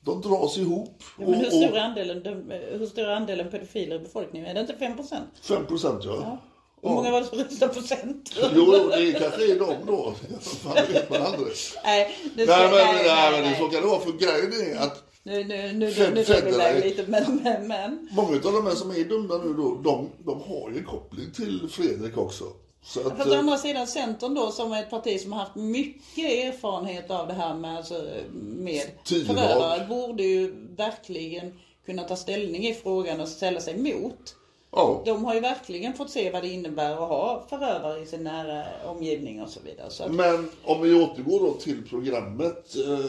de 0.00 0.20
dras 0.20 0.58
ihop. 0.58 1.02
Ja, 1.18 1.24
men 1.28 1.34
hur 1.34 1.46
och, 1.46 1.52
stor 1.52 1.76
är 1.76 1.80
andelen, 1.80 2.22
döm- 2.22 2.78
hur 2.78 2.86
stor 2.86 3.08
andelen 3.08 3.50
pedofiler 3.50 3.96
i 3.96 3.98
befolkningen? 3.98 4.48
Är 4.48 4.54
det 4.54 4.60
inte 4.60 4.76
5 4.76 4.96
procent? 4.96 5.28
5 5.42 5.66
procent 5.66 6.04
ja. 6.04 6.38
Hur 6.82 6.90
många 6.90 7.10
var 7.10 7.20
det 7.20 7.26
som 7.26 7.38
röstade 7.38 7.74
på 7.74 7.80
Centern? 7.82 8.50
Jo, 8.54 8.64
det 8.90 9.12
kanske 9.12 9.52
är 9.52 9.58
de 9.58 9.74
då. 9.86 10.14
Fan 10.40 10.74
vet 10.92 11.10
man 11.10 11.22
aldrig. 11.22 11.52
Nej, 11.84 12.16
Nej 12.36 12.46
men, 12.46 12.46
nej, 12.70 13.04
nej, 13.06 13.30
nej, 13.32 13.42
men 13.42 13.54
så 13.58 13.68
kan 13.68 13.82
det 13.82 13.88
vara 13.88 14.00
för 14.00 14.12
grejen 14.12 14.76
är 14.76 14.80
att 14.82 15.02
Nu, 15.26 15.44
nu, 15.44 15.72
nu, 15.72 15.90
Fed- 15.90 16.14
nu 16.14 16.20
iväg 16.20 16.26
Federer. 16.26 16.84
lite, 16.84 17.04
men, 17.06 17.40
men, 17.42 17.66
men. 17.68 18.08
många 18.12 18.36
av 18.36 18.52
de 18.52 18.66
här 18.66 18.74
som 18.74 18.90
är 18.90 19.04
dömda 19.04 19.38
nu 19.38 19.54
då, 19.54 19.80
de, 19.84 20.08
de 20.24 20.40
har 20.40 20.70
ju 20.70 20.78
en 20.78 20.84
koppling 20.84 21.30
till 21.30 21.68
Fredrik 21.70 22.18
också. 22.18 22.44
Så 22.82 23.00
att, 23.00 23.16
Fast 23.16 23.30
å 23.30 23.32
eh, 23.32 23.38
andra 23.38 23.56
sidan 23.56 23.86
Centern 23.86 24.34
då 24.34 24.50
som 24.50 24.72
är 24.72 24.82
ett 24.82 24.90
parti 24.90 25.20
som 25.20 25.32
har 25.32 25.40
haft 25.40 25.54
mycket 25.54 26.24
erfarenhet 26.24 27.10
av 27.10 27.26
det 27.26 27.32
här 27.34 27.54
med, 27.54 27.76
alltså, 27.76 28.06
med 28.32 28.82
förövare 29.06 29.86
borde 29.86 30.22
ju 30.22 30.54
verkligen 30.76 31.52
kunna 31.86 32.02
ta 32.02 32.16
ställning 32.16 32.66
i 32.66 32.74
frågan 32.74 33.20
och 33.20 33.28
ställa 33.28 33.60
sig 33.60 33.74
emot. 33.74 34.34
Ja. 34.76 35.02
De 35.04 35.24
har 35.24 35.34
ju 35.34 35.40
verkligen 35.40 35.94
fått 35.94 36.10
se 36.10 36.30
vad 36.30 36.42
det 36.42 36.48
innebär 36.48 36.92
att 36.92 37.08
ha 37.08 37.46
förövare 37.48 38.00
i 38.00 38.06
sin 38.06 38.24
nära 38.24 38.64
omgivning 38.84 39.42
och 39.42 39.48
så 39.48 39.60
vidare. 39.60 39.90
Så 39.90 40.04
att, 40.04 40.10
Men 40.10 40.48
om 40.64 40.82
vi 40.82 40.94
återgår 40.94 41.40
då 41.40 41.52
till 41.52 41.88
programmet 41.88 42.76
eh, 42.76 43.04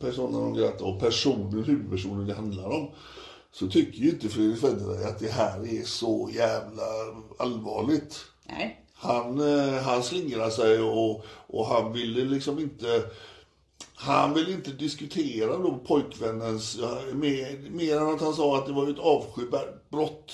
Persona 0.00 0.38
non 0.38 0.54
grata 0.54 0.84
och 0.84 1.00
personen, 1.00 1.64
huvudpersonen 1.64 2.26
det 2.26 2.34
handlar 2.34 2.66
om. 2.66 2.90
Så 3.52 3.68
tycker 3.68 3.98
ju 3.98 4.10
inte 4.10 4.28
Fredrik 4.28 4.60
Federley 4.60 5.04
att 5.04 5.18
det 5.18 5.30
här 5.30 5.80
är 5.80 5.82
så 5.84 6.30
jävla 6.32 6.82
allvarligt. 7.38 8.20
nej. 8.48 8.78
Han, 8.94 9.40
eh, 9.40 9.82
han 9.82 10.02
slingrar 10.02 10.50
sig 10.50 10.80
och, 10.80 11.24
och 11.46 11.66
han 11.66 11.92
ville 11.92 12.24
liksom 12.24 12.58
inte 12.58 13.02
han 14.02 14.34
vill 14.34 14.48
inte 14.52 14.70
diskutera 14.70 15.58
då 15.58 15.78
pojkvännens, 15.78 16.78
mer, 17.12 17.70
mer 17.70 17.96
än 17.96 18.08
att 18.14 18.20
han 18.20 18.34
sa 18.34 18.58
att 18.58 18.66
det 18.66 18.72
var 18.72 18.90
ett 18.90 18.98
avskyvärt 18.98 19.90
brott 19.90 20.32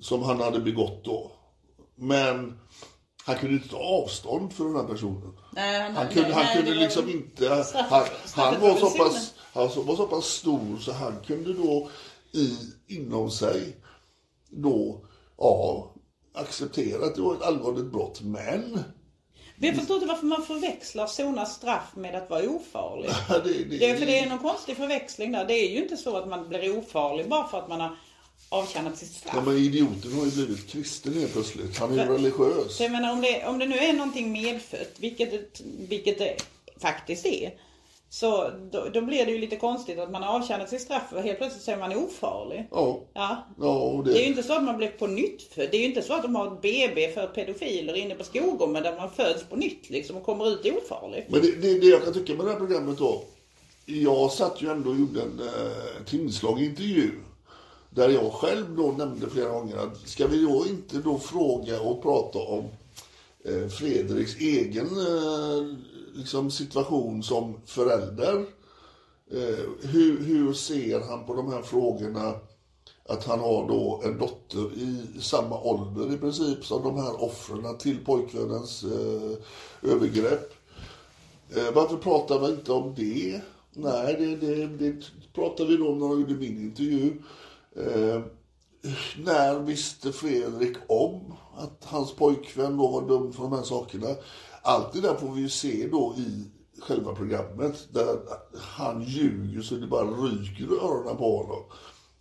som 0.00 0.22
han 0.22 0.40
hade 0.40 0.60
begått 0.60 1.04
då. 1.04 1.32
Men 1.94 2.58
han 3.24 3.36
kunde 3.36 3.54
inte 3.56 3.68
ta 3.68 3.76
avstånd 3.78 4.52
för 4.52 4.64
den 4.64 4.76
här 4.76 4.84
personen. 4.84 5.32
Nej, 5.52 5.80
han, 5.80 5.96
Han 5.96 6.08
kunde, 6.08 6.28
nej, 6.28 6.32
han 6.32 6.44
nej, 6.44 6.56
kunde 6.56 6.70
var- 6.70 6.80
liksom 6.80 7.08
inte... 7.10 7.48
Han, 7.74 8.04
han, 8.34 8.60
var 8.60 8.76
så 8.76 8.90
pass, 8.90 9.34
han 9.52 9.62
var 9.86 9.96
så 9.96 10.06
pass 10.06 10.24
stor 10.24 10.78
så 10.80 10.92
han 10.92 11.14
kunde 11.26 11.52
då 11.52 11.90
i, 12.32 12.56
inom 12.86 13.30
sig 13.30 13.76
då, 14.50 15.04
ja, 15.38 15.90
acceptera 16.34 17.04
att 17.06 17.14
det 17.14 17.22
var 17.22 17.34
ett 17.34 17.42
allvarligt 17.42 17.92
brott. 17.92 18.20
Men 18.22 18.78
jag 19.58 19.76
förstår 19.76 19.96
inte 19.96 20.06
varför 20.06 20.26
man 20.26 20.42
förväxlar 20.42 21.06
sona 21.06 21.46
straff 21.46 21.96
med 21.96 22.14
att 22.14 22.30
vara 22.30 22.48
ofarlig. 22.48 23.10
det, 23.28 23.64
det, 23.64 23.78
Det 23.78 23.90
är 23.90 23.96
för 23.96 24.06
det 24.06 24.18
är 24.18 24.28
någon 24.28 24.38
konstig 24.38 24.76
förväxling 24.76 25.32
där. 25.32 25.44
Det 25.44 25.54
är 25.54 25.70
ju 25.70 25.82
inte 25.82 25.96
så 25.96 26.16
att 26.16 26.28
man 26.28 26.48
blir 26.48 26.78
ofarlig 26.78 27.28
bara 27.28 27.48
för 27.48 27.58
att 27.58 27.68
man 27.68 27.80
har 27.80 27.96
avtjänat 28.48 28.98
sitt 28.98 29.12
straff. 29.12 29.34
Ja, 29.36 29.42
men 29.42 29.56
idioten 29.56 30.12
har 30.12 30.24
ju 30.24 30.30
blivit 30.30 30.68
kristen 30.68 31.14
helt 31.14 31.32
plötsligt. 31.32 31.78
Han 31.78 31.98
är 31.98 32.04
ju 32.06 32.12
religiös. 32.12 32.80
Jag 32.80 32.92
menar 32.92 33.12
om 33.12 33.20
det, 33.20 33.46
om 33.46 33.58
det 33.58 33.66
nu 33.66 33.78
är 33.78 33.92
någonting 33.92 34.32
medfött, 34.32 34.94
vilket 34.98 35.60
vilket 35.88 36.18
det 36.18 36.36
faktiskt 36.80 37.26
är. 37.26 37.52
Så 38.14 38.50
då, 38.70 38.88
då 38.94 39.00
blir 39.00 39.26
det 39.26 39.32
ju 39.32 39.38
lite 39.38 39.56
konstigt 39.56 39.98
att 39.98 40.10
man 40.10 40.22
har 40.22 40.36
avtjänat 40.36 40.68
sitt 40.68 40.80
straff 40.80 41.12
och 41.12 41.22
helt 41.22 41.38
plötsligt 41.38 41.62
så 41.62 41.70
är 41.70 41.76
man 41.76 41.96
ofarlig. 41.96 42.68
Ja. 42.70 43.00
Ja. 43.12 43.46
Ja, 43.60 44.02
det, 44.04 44.12
Det 44.12 44.18
är 44.18 44.22
ju 44.22 44.28
inte 44.28 44.42
så 44.42 44.52
att 44.52 44.64
man 44.64 44.76
blir 44.76 44.88
på 44.88 45.06
nytt 45.06 45.42
född. 45.42 45.68
Det 45.70 45.76
är 45.76 45.80
ju 45.80 45.86
inte 45.86 46.02
så 46.02 46.12
att 46.12 46.22
de 46.22 46.34
har 46.34 46.46
ett 46.46 46.62
BB 46.62 47.12
för 47.12 47.26
pedofiler 47.26 47.94
inne 47.94 48.14
på 48.14 48.24
Skogome 48.24 48.80
där 48.80 48.96
man 48.96 49.10
föds 49.10 49.44
på 49.44 49.56
nytt 49.56 49.90
liksom 49.90 50.16
och 50.16 50.22
kommer 50.22 50.48
ut 50.50 50.66
ofarlig. 50.66 51.26
Men 51.28 51.42
det, 51.42 51.50
det, 51.50 51.78
det 51.78 51.86
jag 51.86 52.04
kan 52.04 52.12
tycka 52.12 52.34
med 52.34 52.46
det 52.46 52.52
här 52.52 52.58
programmet 52.58 52.98
då. 52.98 53.22
Jag 53.84 54.32
satt 54.32 54.62
ju 54.62 54.70
ändå 54.70 54.90
och 54.90 54.96
gjorde 54.96 55.22
en 55.22 55.40
eh, 55.40 56.04
timslag 56.06 56.62
intervju. 56.62 57.10
Där 57.90 58.08
jag 58.08 58.32
själv 58.32 58.76
då 58.76 58.94
nämnde 58.98 59.30
flera 59.30 59.48
gånger 59.48 59.76
att 59.76 60.08
ska 60.08 60.26
vi 60.26 60.42
då 60.42 60.66
inte 60.68 60.96
då 60.96 61.18
fråga 61.18 61.80
och 61.80 62.02
prata 62.02 62.38
om 62.38 62.64
eh, 63.44 63.68
Fredriks 63.68 64.36
egen 64.36 64.86
eh, 64.86 65.93
liksom 66.14 66.50
situation 66.50 67.22
som 67.22 67.60
förälder. 67.66 68.46
Eh, 69.30 69.64
hur, 69.82 70.20
hur 70.20 70.52
ser 70.52 71.00
han 71.00 71.26
på 71.26 71.34
de 71.34 71.52
här 71.52 71.62
frågorna? 71.62 72.34
Att 73.08 73.24
han 73.24 73.40
har 73.40 73.68
då 73.68 74.02
en 74.04 74.18
dotter 74.18 74.72
i 74.74 75.06
samma 75.20 75.60
ålder 75.60 76.14
i 76.14 76.18
princip 76.18 76.64
som 76.64 76.82
de 76.82 76.96
här 76.96 77.22
offren 77.22 77.78
till 77.78 78.04
pojkvännens 78.04 78.84
eh, 78.84 79.90
övergrepp. 79.92 80.54
Eh, 81.56 81.74
varför 81.74 81.96
pratar 81.96 82.38
vi 82.38 82.46
inte 82.46 82.72
om 82.72 82.94
det? 82.94 83.40
Nej, 83.72 84.16
det, 84.18 84.36
det, 84.36 84.66
det 84.66 85.04
pratar 85.34 85.64
vi 85.64 85.76
då 85.76 85.88
om 85.88 85.98
när 85.98 86.06
jag 86.06 86.20
gjorde 86.20 86.34
min 86.34 86.60
intervju. 86.60 87.22
Eh, 87.76 88.22
när 89.16 89.58
visste 89.58 90.12
Fredrik 90.12 90.76
om 90.86 91.34
att 91.56 91.84
hans 91.84 92.14
pojkvän 92.14 92.76
då 92.76 92.86
var 92.88 93.08
dömd 93.08 93.34
för 93.34 93.42
de 93.42 93.52
här 93.52 93.62
sakerna? 93.62 94.08
Allt 94.66 94.92
det 94.92 95.00
där 95.00 95.14
får 95.14 95.28
vi 95.28 95.40
ju 95.40 95.48
se 95.48 95.88
då 95.88 96.14
i 96.16 96.50
själva 96.82 97.14
programmet 97.14 97.88
där 97.90 98.18
han 98.58 99.02
ljuger 99.02 99.62
så 99.62 99.74
det 99.74 99.86
bara 99.86 100.06
ryker 100.06 100.64
i 100.64 100.78
öronen 100.78 101.16
på 101.16 101.36
honom. 101.36 101.62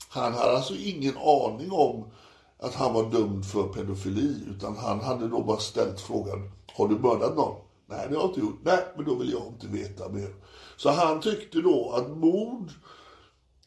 Han 0.10 0.34
hade 0.34 0.52
alltså 0.52 0.76
ingen 0.76 1.18
aning 1.18 1.72
om 1.72 2.12
att 2.60 2.74
han 2.74 2.94
var 2.94 3.12
dömd 3.12 3.46
för 3.46 3.64
pedofili 3.64 4.36
utan 4.50 4.78
han 4.78 5.00
hade 5.02 5.28
då 5.28 5.44
bara 5.44 5.58
ställt 5.58 6.02
frågan 6.02 6.52
Har 6.74 6.88
du 6.88 7.00
mördat 7.00 7.36
någon? 7.36 7.56
Nej, 7.86 8.08
det 8.10 8.16
har 8.16 8.22
jag 8.22 8.30
inte 8.30 8.40
gjort. 8.40 8.60
Nej, 8.64 8.84
men 8.96 9.06
då 9.06 9.16
vill 9.16 9.32
jag 9.32 9.48
inte 9.48 9.68
veta 9.68 10.10
mer. 10.10 10.36
Så 10.78 10.90
han 10.90 11.22
tyckte 11.22 11.62
då 11.62 11.92
att 11.92 12.10
mord, 12.10 12.72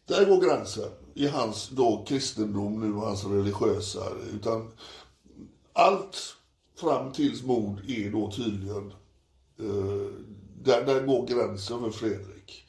där 0.07 0.25
går 0.25 0.41
gränsen 0.41 0.91
i 1.15 1.27
hans 1.29 1.69
då 1.69 2.05
kristendom 2.09 2.81
nu 2.81 2.95
och 2.95 3.07
hans 3.07 3.25
religiösa. 3.25 4.01
Utan 4.33 4.73
allt 5.73 6.37
fram 6.77 7.12
tills 7.12 7.43
mord 7.43 7.81
är 7.89 8.11
då 8.11 8.31
tydligen, 8.31 8.93
eh, 9.59 10.12
där, 10.62 10.87
där 10.87 11.07
går 11.07 11.27
gränsen 11.27 11.81
för 11.81 11.91
Fredrik. 11.91 12.67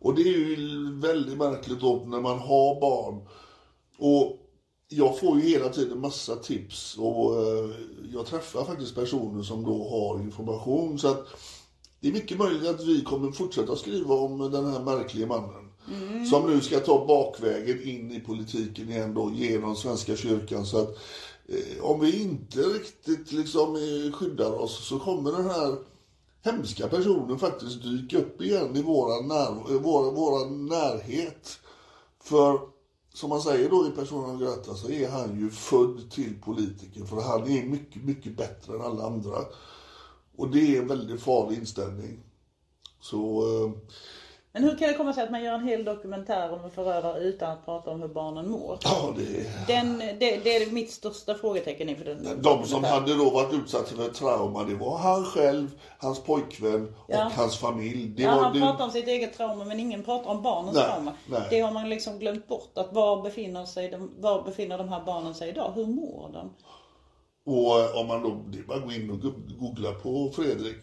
Och 0.00 0.14
det 0.14 0.22
är 0.22 0.38
ju 0.38 0.56
väldigt 1.00 1.38
märkligt 1.38 1.80
då 1.80 2.04
när 2.06 2.20
man 2.20 2.38
har 2.38 2.80
barn. 2.80 3.28
Och 3.98 4.38
jag 4.88 5.18
får 5.18 5.40
ju 5.40 5.48
hela 5.48 5.68
tiden 5.68 6.00
massa 6.00 6.36
tips 6.36 6.96
och 6.98 7.42
eh, 7.42 7.70
jag 8.12 8.26
träffar 8.26 8.64
faktiskt 8.64 8.94
personer 8.94 9.42
som 9.42 9.64
då 9.64 9.88
har 9.88 10.20
information. 10.20 10.98
Så 10.98 11.08
att 11.08 11.26
det 12.00 12.08
är 12.08 12.12
mycket 12.12 12.38
möjligt 12.38 12.68
att 12.68 12.86
vi 12.86 13.00
kommer 13.00 13.32
fortsätta 13.32 13.76
skriva 13.76 14.14
om 14.14 14.50
den 14.50 14.72
här 14.72 14.80
märkliga 14.80 15.26
mannen. 15.26 15.68
Som 16.30 16.50
nu 16.50 16.60
ska 16.60 16.80
ta 16.80 17.06
bakvägen 17.06 17.82
in 17.82 18.12
i 18.12 18.20
politiken 18.20 18.88
igen 18.88 19.14
då 19.14 19.32
genom 19.34 19.76
Svenska 19.76 20.16
kyrkan. 20.16 20.66
Så 20.66 20.78
att 20.78 20.98
Eh, 21.48 21.84
om 21.84 22.00
vi 22.00 22.22
inte 22.22 22.58
riktigt 22.58 23.32
liksom 23.32 23.76
eh, 23.76 24.12
skyddar 24.12 24.52
oss 24.52 24.88
så 24.88 24.98
kommer 24.98 25.32
den 25.32 25.50
här 25.50 25.76
hemska 26.42 26.88
personen 26.88 27.38
faktiskt 27.38 27.82
dyka 27.82 28.18
upp 28.18 28.42
igen 28.42 28.76
i 28.76 28.82
våran, 28.82 29.28
när, 29.28 29.74
eh, 29.74 29.80
vår, 29.80 30.12
våran 30.12 30.66
närhet. 30.66 31.58
För 32.20 32.60
som 33.14 33.30
man 33.30 33.42
säger 33.42 33.70
då 33.70 33.86
i 33.86 33.90
Personen 33.90 34.30
av 34.30 34.40
grata 34.40 34.74
så 34.74 34.90
är 34.90 35.08
han 35.08 35.40
ju 35.40 35.50
född 35.50 36.10
till 36.10 36.40
politiker. 36.40 37.04
För 37.04 37.20
han 37.20 37.48
är 37.48 37.64
mycket, 37.64 38.04
mycket 38.04 38.36
bättre 38.36 38.74
än 38.74 38.80
alla 38.80 39.06
andra. 39.06 39.38
Och 40.36 40.50
det 40.50 40.76
är 40.76 40.82
en 40.82 40.88
väldigt 40.88 41.20
farlig 41.20 41.58
inställning. 41.58 42.20
Så 43.00 43.42
eh, 43.42 43.72
men 44.58 44.68
hur 44.68 44.76
kan 44.78 44.88
det 44.88 44.94
komma 44.94 45.12
sig 45.12 45.24
att 45.24 45.30
man 45.30 45.42
gör 45.42 45.54
en 45.54 45.68
hel 45.68 45.84
dokumentär 45.84 46.52
om 46.52 46.64
en 46.64 46.70
förövare 46.70 47.20
utan 47.20 47.50
att 47.50 47.64
prata 47.64 47.90
om 47.90 48.00
hur 48.00 48.08
barnen 48.08 48.50
mår? 48.50 48.78
ja, 48.84 49.14
det. 49.16 49.66
Den, 49.74 49.98
det, 49.98 50.16
det 50.44 50.56
är 50.56 50.70
mitt 50.72 50.90
största 50.92 51.34
frågetecken 51.34 51.88
inför 51.88 52.04
den 52.04 52.42
De 52.42 52.64
som 52.66 52.84
hade 52.84 53.14
då 53.16 53.30
varit 53.30 53.54
utsatta 53.54 53.96
för 53.96 54.08
trauma, 54.08 54.64
det 54.64 54.74
var 54.74 54.98
han 54.98 55.24
själv, 55.24 55.68
hans 55.98 56.22
pojkvän 56.22 56.84
och 56.96 57.14
Ja. 57.14 57.30
hans 57.36 57.56
familj. 57.58 58.08
Det 58.16 58.22
Ja, 58.22 58.34
var 58.34 58.42
han 58.42 58.52
det... 58.52 58.60
pratar 58.60 58.84
om 58.84 58.90
sitt 58.90 59.08
eget 59.08 59.36
trauma 59.36 59.64
men 59.64 59.80
ingen 59.80 60.02
pratar 60.02 60.30
om 60.30 60.42
barnens 60.42 60.76
Nej, 60.76 60.84
trauma. 60.84 61.12
nej. 61.30 61.42
Det 61.50 61.60
har 61.60 61.72
man 61.72 61.88
liksom 61.90 62.18
glömt 62.18 62.48
bort. 62.48 62.72
Att 62.78 62.92
var 62.92 63.22
befinner, 63.22 63.64
sig 63.64 63.90
de, 63.90 64.10
var 64.20 64.42
befinner 64.42 64.78
de 64.78 64.88
här 64.88 65.02
barnen 65.06 65.34
sig 65.34 65.48
idag? 65.48 65.72
Hur 65.74 65.86
mår 65.86 66.30
de? 66.32 66.54
Och 67.52 67.80
eh, 67.80 68.00
om 68.00 68.06
man 68.06 68.22
då, 68.22 68.44
det 68.52 68.58
är 68.58 68.62
bara 68.62 68.78
att 68.78 68.84
gå 68.84 68.92
in 68.92 69.10
och 69.10 69.20
googla 69.60 69.92
på 69.92 70.30
Fredrik, 70.36 70.76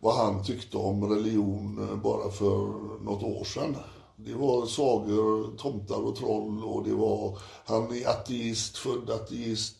vad 0.00 0.14
han 0.14 0.44
tyckte 0.44 0.76
om 0.76 1.04
religion 1.04 1.88
eh, 1.88 1.96
bara 1.96 2.30
för 2.30 2.56
något 3.04 3.22
år 3.22 3.44
sedan. 3.44 3.76
Det 4.16 4.34
var 4.34 4.66
sagor, 4.66 5.56
tomtar 5.56 6.00
och 6.00 6.16
troll 6.16 6.64
och 6.64 6.84
det 6.84 6.94
var, 6.94 7.38
han 7.64 7.96
är 7.96 8.08
ateist, 8.08 8.76
född 8.76 9.10
ateist. 9.10 9.76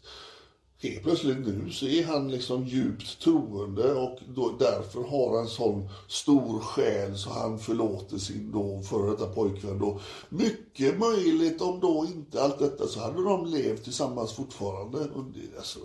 Helt 0.82 1.02
plötsligt 1.02 1.46
nu 1.46 1.70
så 1.70 1.86
är 1.86 2.04
han 2.04 2.30
liksom 2.30 2.66
djupt 2.66 3.20
troende 3.20 3.92
och 3.94 4.18
då, 4.28 4.52
därför 4.58 5.02
har 5.02 5.36
han 5.36 5.48
sån 5.48 5.88
stor 6.08 6.60
själ 6.60 7.18
så 7.18 7.30
han 7.30 7.58
förlåter 7.58 8.18
sin 8.18 8.52
då 8.52 8.82
före 8.82 9.10
detta 9.10 9.26
pojkvän 9.26 9.78
då. 9.78 10.00
Mycket 10.28 10.98
möjligt 10.98 11.60
om 11.60 11.80
då 11.80 12.06
inte 12.08 12.42
allt 12.42 12.58
detta 12.58 12.86
så 12.86 13.00
hade 13.00 13.22
de 13.22 13.46
levt 13.46 13.84
tillsammans 13.84 14.32
fortfarande. 14.32 14.98
Och 14.98 15.24
det, 15.24 15.58
alltså, 15.58 15.80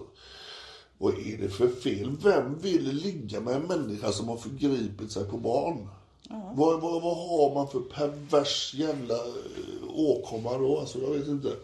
vad 1.04 1.14
är 1.14 1.38
det 1.38 1.50
för 1.50 1.68
fel? 1.68 2.18
Vem 2.24 2.60
vill 2.60 2.96
ligga 2.96 3.40
med 3.40 3.56
en 3.56 3.62
människa 3.62 4.12
som 4.12 4.28
har 4.28 4.38
förgripit 4.38 5.12
sig 5.12 5.26
på 5.26 5.38
barn? 5.38 5.88
Vad, 6.30 6.82
vad, 6.82 7.02
vad 7.02 7.18
har 7.18 7.54
man 7.54 7.68
för 7.68 7.80
pervers 7.80 8.74
jävla 8.74 9.14
eh, 9.14 9.90
åkomma 9.94 10.58
då? 10.58 10.80
Alltså, 10.80 11.00
jag 11.02 11.10
vet 11.10 11.28
inte. 11.28 11.56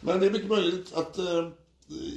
Men 0.00 0.20
det 0.20 0.26
är 0.26 0.30
mycket 0.30 0.48
möjligt 0.48 0.94
att 0.94 1.18
eh, 1.18 1.48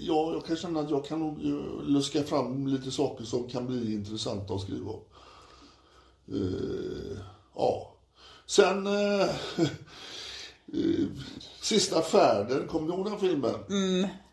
ja, 0.02 0.34
jag 0.34 0.46
kan 0.46 0.56
känna 0.56 0.80
att 0.80 0.90
jag 0.90 1.06
kan 1.06 1.22
eh, 1.22 1.84
luska 1.88 2.24
fram 2.24 2.68
lite 2.68 2.92
saker 2.92 3.24
som 3.24 3.48
kan 3.48 3.68
bli 3.68 3.94
intressanta 3.94 4.54
att 4.54 4.62
skriva 4.62 4.92
om. 4.92 5.02
Eh, 6.28 7.18
ja. 7.56 7.96
Sen 8.46 8.88
eh, 8.88 9.22
eh, 10.74 11.08
Sista 11.62 12.02
färden, 12.02 12.68
kommer 12.68 12.88
du 12.88 12.94
ihåg 12.94 13.06
den 13.06 13.20
filmen? 13.20 13.56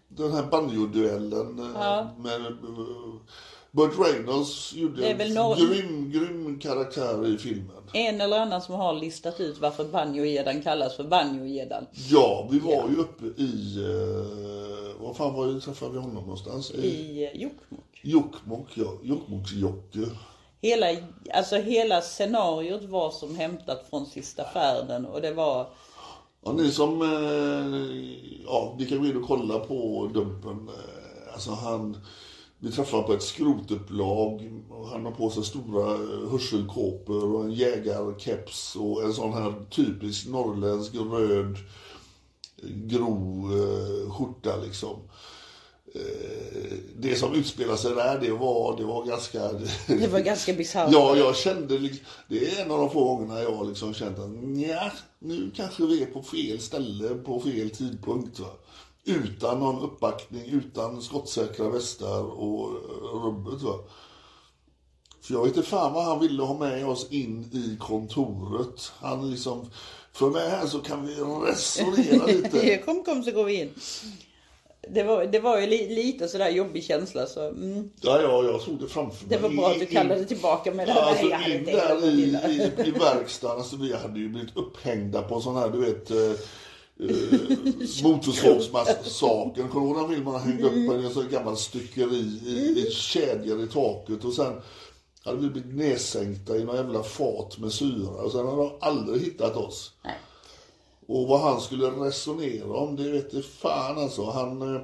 Den 0.08 0.32
här 0.32 0.42
banjoduellen 0.42 1.58
eh, 1.58 2.06
med 2.18 2.40
eh, 2.46 2.52
Burt 3.70 3.92
Reynolds 3.98 4.72
gjorde 4.74 5.08
en 5.08 5.34
någon- 5.34 5.58
grym, 5.58 6.10
grym 6.10 6.58
karaktär 6.58 7.26
i 7.26 7.38
filmen. 7.38 7.76
En 7.92 8.20
eller 8.20 8.38
annan 8.38 8.62
som 8.62 8.74
har 8.74 8.92
listat 8.94 9.40
ut 9.40 9.58
varför 9.60 9.84
banjogedan 9.84 10.62
kallas 10.62 10.96
för 10.96 11.04
banjogedan. 11.04 11.86
Ja, 12.10 12.48
vi 12.50 12.58
var 12.58 12.88
ju 12.88 12.96
uppe 12.96 13.24
i... 13.42 13.76
Eh, 13.78 15.02
vad 15.02 15.16
fan 15.16 15.34
var 15.34 15.46
det, 15.46 15.60
träffade 15.60 15.92
vi 15.92 15.98
honom 15.98 16.14
någonstans? 16.22 16.70
I 16.70 17.24
eh, 17.24 17.40
Jokkmokk. 17.42 18.00
Jokkmokk, 18.02 18.68
ja. 18.74 18.92
Jokkmokksjocke. 19.02 20.10
Hela, 20.62 20.86
alltså 21.34 21.56
hela 21.56 22.00
scenariot 22.00 22.84
var 22.84 23.10
som 23.10 23.36
hämtat 23.36 23.86
från 23.90 24.06
sista 24.06 24.44
färden 24.44 25.06
och 25.06 25.20
det 25.22 25.32
var 25.32 25.66
Ja, 26.46 26.52
ni 26.52 26.70
som... 26.70 27.02
Eh, 27.02 27.80
ja, 28.44 28.74
ni 28.78 28.86
kan 28.86 28.98
gå 28.98 29.06
in 29.06 29.16
och 29.16 29.28
kolla 29.28 29.58
på 29.58 30.10
Dumpen. 30.14 30.68
Eh, 30.68 31.32
alltså 31.32 31.50
han... 31.50 31.96
Vi 32.58 32.72
träffade 32.72 33.02
på 33.02 33.12
ett 33.12 33.22
skrotupplag 33.22 34.62
och 34.70 34.88
han 34.88 35.04
har 35.04 35.12
på 35.12 35.30
sig 35.30 35.44
stora 35.44 35.94
eh, 35.94 36.30
hörselkåpor 36.30 37.34
och 37.34 37.44
en 37.44 37.52
jägarkeps 37.52 38.76
och 38.76 39.02
en 39.02 39.12
sån 39.12 39.32
här 39.32 39.54
typisk 39.70 40.28
norrländsk 40.28 40.94
röd 40.94 41.56
grov 42.62 43.52
skjorta 44.10 44.56
liksom. 44.64 44.96
Eh, 45.96 46.72
det 46.98 47.16
som 47.16 47.34
utspelade 47.34 47.78
sig 47.78 47.94
där, 47.94 48.18
det 48.20 48.30
var, 48.30 48.76
det 48.76 48.84
var 48.84 49.04
ganska... 49.04 49.40
Det 49.86 50.06
var 50.06 50.20
ganska 50.20 50.52
bisarrt. 50.52 50.92
Ja, 50.92 51.16
jag 51.16 51.36
kände 51.36 51.78
liksom, 51.78 52.06
det 52.28 52.48
är 52.48 52.64
en 52.64 52.70
av 52.70 52.78
de 52.78 52.90
få 52.90 53.04
gångerna 53.04 53.42
jag 53.42 53.68
liksom 53.68 53.94
känt 53.94 54.18
att 54.18 54.30
nja, 54.30 54.92
nu 55.18 55.50
kanske 55.56 55.86
vi 55.86 56.02
är 56.02 56.06
på 56.06 56.22
fel 56.22 56.60
ställe 56.60 57.14
på 57.14 57.40
fel 57.40 57.70
tidpunkt. 57.70 58.38
Va? 58.38 58.50
Utan 59.04 59.58
någon 59.58 59.82
uppbackning, 59.82 60.44
utan 60.50 61.02
skottsäkra 61.02 61.68
västar 61.68 62.22
och 62.22 62.70
rubbet. 63.24 63.62
Va? 63.62 63.74
För 65.20 65.34
jag 65.34 65.44
vet 65.44 65.56
inte 65.56 65.68
fan 65.68 65.92
vad 65.92 66.04
han 66.04 66.20
ville 66.20 66.42
ha 66.42 66.58
med 66.58 66.86
oss 66.86 67.06
in 67.10 67.50
i 67.52 67.76
kontoret. 67.80 68.92
Han 69.00 69.30
liksom, 69.30 69.70
för 70.12 70.30
mig 70.30 70.50
här 70.50 70.66
så 70.66 70.78
kan 70.78 71.06
vi 71.06 71.14
resonera 71.50 72.26
lite. 72.52 72.76
kom, 72.76 73.04
kom 73.04 73.22
så 73.22 73.30
går 73.30 73.44
vi 73.44 73.60
in. 73.60 73.74
Det 74.90 75.02
var, 75.02 75.24
det 75.26 75.38
var 75.40 75.60
ju 75.60 75.66
li, 75.66 75.94
lite 75.94 76.28
sådär 76.28 76.48
jobbig 76.50 76.84
känsla 76.84 77.26
så 77.26 77.48
mm, 77.48 77.90
Ja, 78.00 78.22
ja, 78.22 78.44
jag 78.44 78.60
såg 78.60 78.80
det 78.80 78.86
framför 78.88 79.26
det 79.28 79.36
var 79.38 79.48
mig. 79.48 79.58
bra 79.58 79.68
att 79.70 79.74
du 79.78 79.80
In- 79.80 79.86
kallade 79.92 80.24
tillbaka 80.24 80.72
med 80.74 80.88
det 80.88 80.92
här. 80.92 81.02
Alltså 81.02 81.26
jag 81.26 81.48
in 81.48 81.64
där 81.64 82.04
i, 82.04 82.20
i, 82.82 82.88
i 82.88 82.90
verkstaden, 82.90 83.56
alltså 83.58 83.76
vi 83.76 83.92
hade 83.96 84.18
ju 84.18 84.28
blivit 84.28 84.56
upphängda 84.56 85.22
på 85.22 85.40
sån 85.40 85.56
här, 85.56 85.70
du 85.70 85.78
vet, 85.80 86.10
eh, 86.10 86.16
eh, 87.00 88.02
Motorsågsmassakern. 88.02 89.68
Kommer 89.68 89.86
du 89.86 89.92
ihåg 90.00 90.08
den 90.08 90.14
filmen? 90.16 90.34
Han 90.34 90.42
hängde 90.42 90.64
upp 90.64 91.04
en 91.04 91.10
sån 91.14 91.28
gammal 91.30 91.56
styckeri 91.56 92.40
i, 92.46 92.84
i 92.86 92.90
kedjor 92.90 93.62
i 93.64 93.66
taket 93.66 94.24
och 94.24 94.32
sen 94.32 94.52
hade 95.24 95.38
vi 95.38 95.48
blivit 95.50 95.74
nedsänkta 95.74 96.56
i 96.56 96.64
någon 96.64 96.76
jävla 96.76 97.02
fat 97.02 97.58
med 97.58 97.72
syra 97.72 98.08
och 98.10 98.32
sen 98.32 98.46
hade 98.46 98.56
de 98.62 98.70
aldrig 98.80 99.22
hittat 99.22 99.56
oss. 99.56 99.92
Nej. 100.04 100.14
Och 101.08 101.28
vad 101.28 101.40
han 101.40 101.60
skulle 101.60 101.86
resonera 101.86 102.76
om, 102.76 102.96
det 102.96 103.10
vet 103.10 103.32
jag 103.32 103.44
fan 103.44 103.98
alltså. 103.98 104.24
Han... 104.30 104.74
eh, 104.76 104.82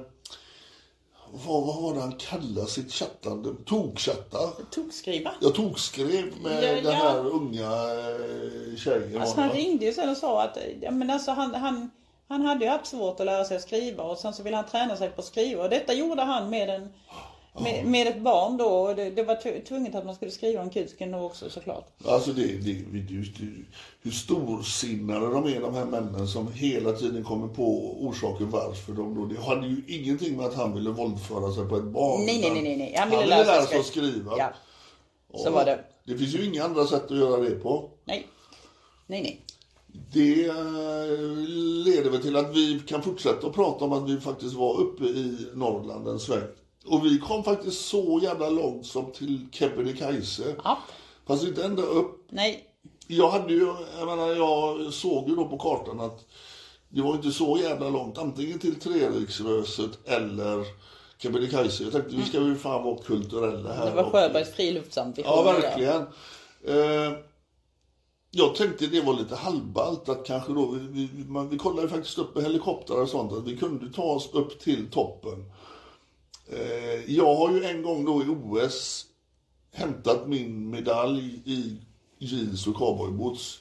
Vad, 1.45 1.65
vad 1.65 1.81
var 1.83 1.93
det 1.93 2.01
han 2.01 2.15
kallade 2.17 2.67
sitt 2.67 2.91
chattande? 2.91 3.49
Tokchatta? 3.65 4.37
Tokskriva. 4.71 5.31
Jag 5.41 5.55
tokskrev 5.55 6.31
med 6.43 6.63
Ja, 6.63 6.73
den 6.75 6.85
ja. 6.85 6.91
här 6.91 7.27
unga 7.27 7.71
eh, 7.71 8.77
tjejen. 8.77 9.21
Alltså 9.21 9.41
han 9.41 9.49
ringde 9.51 9.85
ju 9.85 9.93
sen 9.93 10.09
och 10.09 10.17
sa 10.17 10.41
att 10.43 10.57
ja, 10.81 10.91
men 10.91 11.09
alltså, 11.09 11.31
han, 11.31 11.55
han, 11.55 11.91
han 12.27 12.41
hade 12.41 12.65
ju 12.65 12.71
haft 12.71 12.85
svårt 12.85 13.19
att 13.19 13.25
lära 13.25 13.45
sig 13.45 13.57
att 13.57 13.63
skriva 13.63 14.03
och 14.03 14.17
sen 14.17 14.33
så 14.33 14.43
ville 14.43 14.55
han 14.55 14.65
träna 14.65 14.95
sig 14.97 15.09
på 15.09 15.21
att 15.21 15.27
skriva. 15.27 15.63
Och 15.63 15.69
detta 15.69 15.93
gjorde 15.93 16.21
han 16.21 16.49
med, 16.49 16.69
en, 16.69 16.93
med, 17.61 17.85
med 17.85 18.07
ett 18.07 18.21
barn 18.21 18.57
då. 18.57 18.65
Och 18.65 18.95
det, 18.95 19.09
det 19.09 19.23
var 19.23 19.35
tv- 19.35 19.59
tvunget 19.59 19.95
att 19.95 20.05
man 20.05 20.15
skulle 20.15 20.31
skriva 20.31 20.61
om 20.61 20.69
kuken 20.69 21.11
då 21.11 21.19
också 21.19 21.49
såklart. 21.49 21.87
Alltså 22.05 22.31
det, 22.33 22.41
det, 22.47 22.73
det, 22.73 22.99
det, 22.99 23.63
hur 24.01 24.11
storsinnade 24.11 25.27
de 25.33 25.45
är 25.47 25.61
de 25.61 25.73
här 25.73 25.85
männen 25.85 26.27
som 26.27 26.51
hela 26.53 26.91
tiden 26.91 27.23
kommer 27.23 27.47
på 27.47 27.97
orsaken 28.05 28.49
varför 28.49 28.93
de 28.93 29.15
då. 29.15 29.25
Det 29.25 29.41
hade 29.41 29.67
ju 29.67 29.81
ingenting 29.87 30.37
med 30.37 30.45
att 30.45 30.55
han 30.55 30.73
ville 30.75 30.89
våldföra 30.89 31.51
sig 31.51 31.65
på 31.69 31.77
ett 31.77 31.83
barn. 31.83 32.25
Nej, 32.25 32.39
nej, 32.41 32.51
nej, 32.51 32.63
nej, 32.63 32.77
nej. 32.77 32.95
Han 32.97 33.09
ville 33.09 33.25
lära 33.25 33.61
sig 33.61 33.79
att 33.79 33.85
skriva. 33.85 34.31
Ja, 34.37 34.53
så 35.35 35.47
Och 35.47 35.53
var 35.53 35.65
det. 35.65 35.83
Det 36.05 36.17
finns 36.17 36.35
ju 36.35 36.45
inga 36.45 36.63
andra 36.63 36.85
sätt 36.85 37.11
att 37.11 37.17
göra 37.17 37.41
det 37.41 37.49
på. 37.55 37.89
Nej. 38.05 38.27
Nej, 39.07 39.21
nej. 39.21 39.39
Det 40.13 40.45
eh, 40.45 40.55
leder 41.85 42.09
väl 42.09 42.21
till 42.21 42.35
att 42.35 42.55
vi 42.55 42.79
kan 42.87 43.01
fortsätta 43.01 43.47
att 43.47 43.53
prata 43.53 43.85
om 43.85 43.93
att 43.93 44.09
vi 44.09 44.19
faktiskt 44.19 44.53
var 44.55 44.79
uppe 44.81 45.03
i 45.03 45.47
Norrland 45.53 46.07
en 46.07 46.19
sväng. 46.19 46.47
Och 46.85 47.05
vi 47.05 47.19
kom 47.19 47.43
faktiskt 47.43 47.85
så 47.85 48.19
jävla 48.23 48.49
långt 48.49 48.85
som 48.85 49.11
till 49.11 49.47
Kebnekaise. 49.51 50.55
Ja. 50.63 50.79
Fast 51.27 51.43
inte 51.43 51.63
ända 51.63 51.83
upp. 51.83 52.25
Nej. 52.29 52.69
Jag 53.07 53.29
hade 53.29 53.53
ju, 53.53 53.73
jag 53.99 54.05
menar, 54.05 54.27
jag 54.27 54.93
såg 54.93 55.29
ju 55.29 55.35
då 55.35 55.45
på 55.47 55.57
kartan 55.57 55.99
att 55.99 56.25
det 56.89 57.01
var 57.01 57.13
inte 57.13 57.31
så 57.31 57.57
jävla 57.57 57.89
långt. 57.89 58.17
Antingen 58.17 58.59
till 58.59 58.79
Treriksröset 58.79 60.07
eller 60.07 60.65
Kebnekaise. 61.17 61.83
Jag 61.83 61.91
tänkte, 61.91 62.15
vi 62.15 62.23
ska 62.23 62.37
ju 62.37 62.55
fan 62.55 62.83
vara 62.83 62.97
kulturella 62.97 63.73
här. 63.73 63.85
Det 63.85 63.95
var 63.95 64.09
Sjöbergs 64.09 64.53
friluftsambition. 64.53 65.33
Ja, 65.35 65.43
verkligen. 65.43 66.01
Eh, 66.67 67.17
jag 68.31 68.55
tänkte 68.55 68.87
det 68.87 69.01
var 69.01 69.13
lite 69.13 69.35
halvballt 69.35 70.09
att 70.09 70.25
kanske 70.25 70.53
då, 70.53 70.65
vi, 70.65 71.09
vi, 71.13 71.23
man, 71.23 71.49
vi 71.49 71.57
kollade 71.57 71.89
faktiskt 71.89 72.17
upp 72.17 72.35
med 72.35 72.43
helikoptrar 72.43 73.01
och 73.01 73.09
sånt, 73.09 73.33
att 73.33 73.47
vi 73.47 73.57
kunde 73.57 73.93
ta 73.93 74.03
oss 74.03 74.29
upp 74.33 74.59
till 74.59 74.91
toppen. 74.91 75.51
Eh, 76.49 77.11
jag 77.15 77.35
har 77.35 77.51
ju 77.51 77.63
en 77.63 77.81
gång 77.83 78.05
då 78.05 78.21
i 78.23 78.25
OS 78.27 79.05
hämtat 79.73 80.27
min 80.27 80.69
medalj 80.69 81.41
i 81.45 81.77
jeans 82.17 82.67
och 82.67 82.75
cowboyboots. 82.75 83.59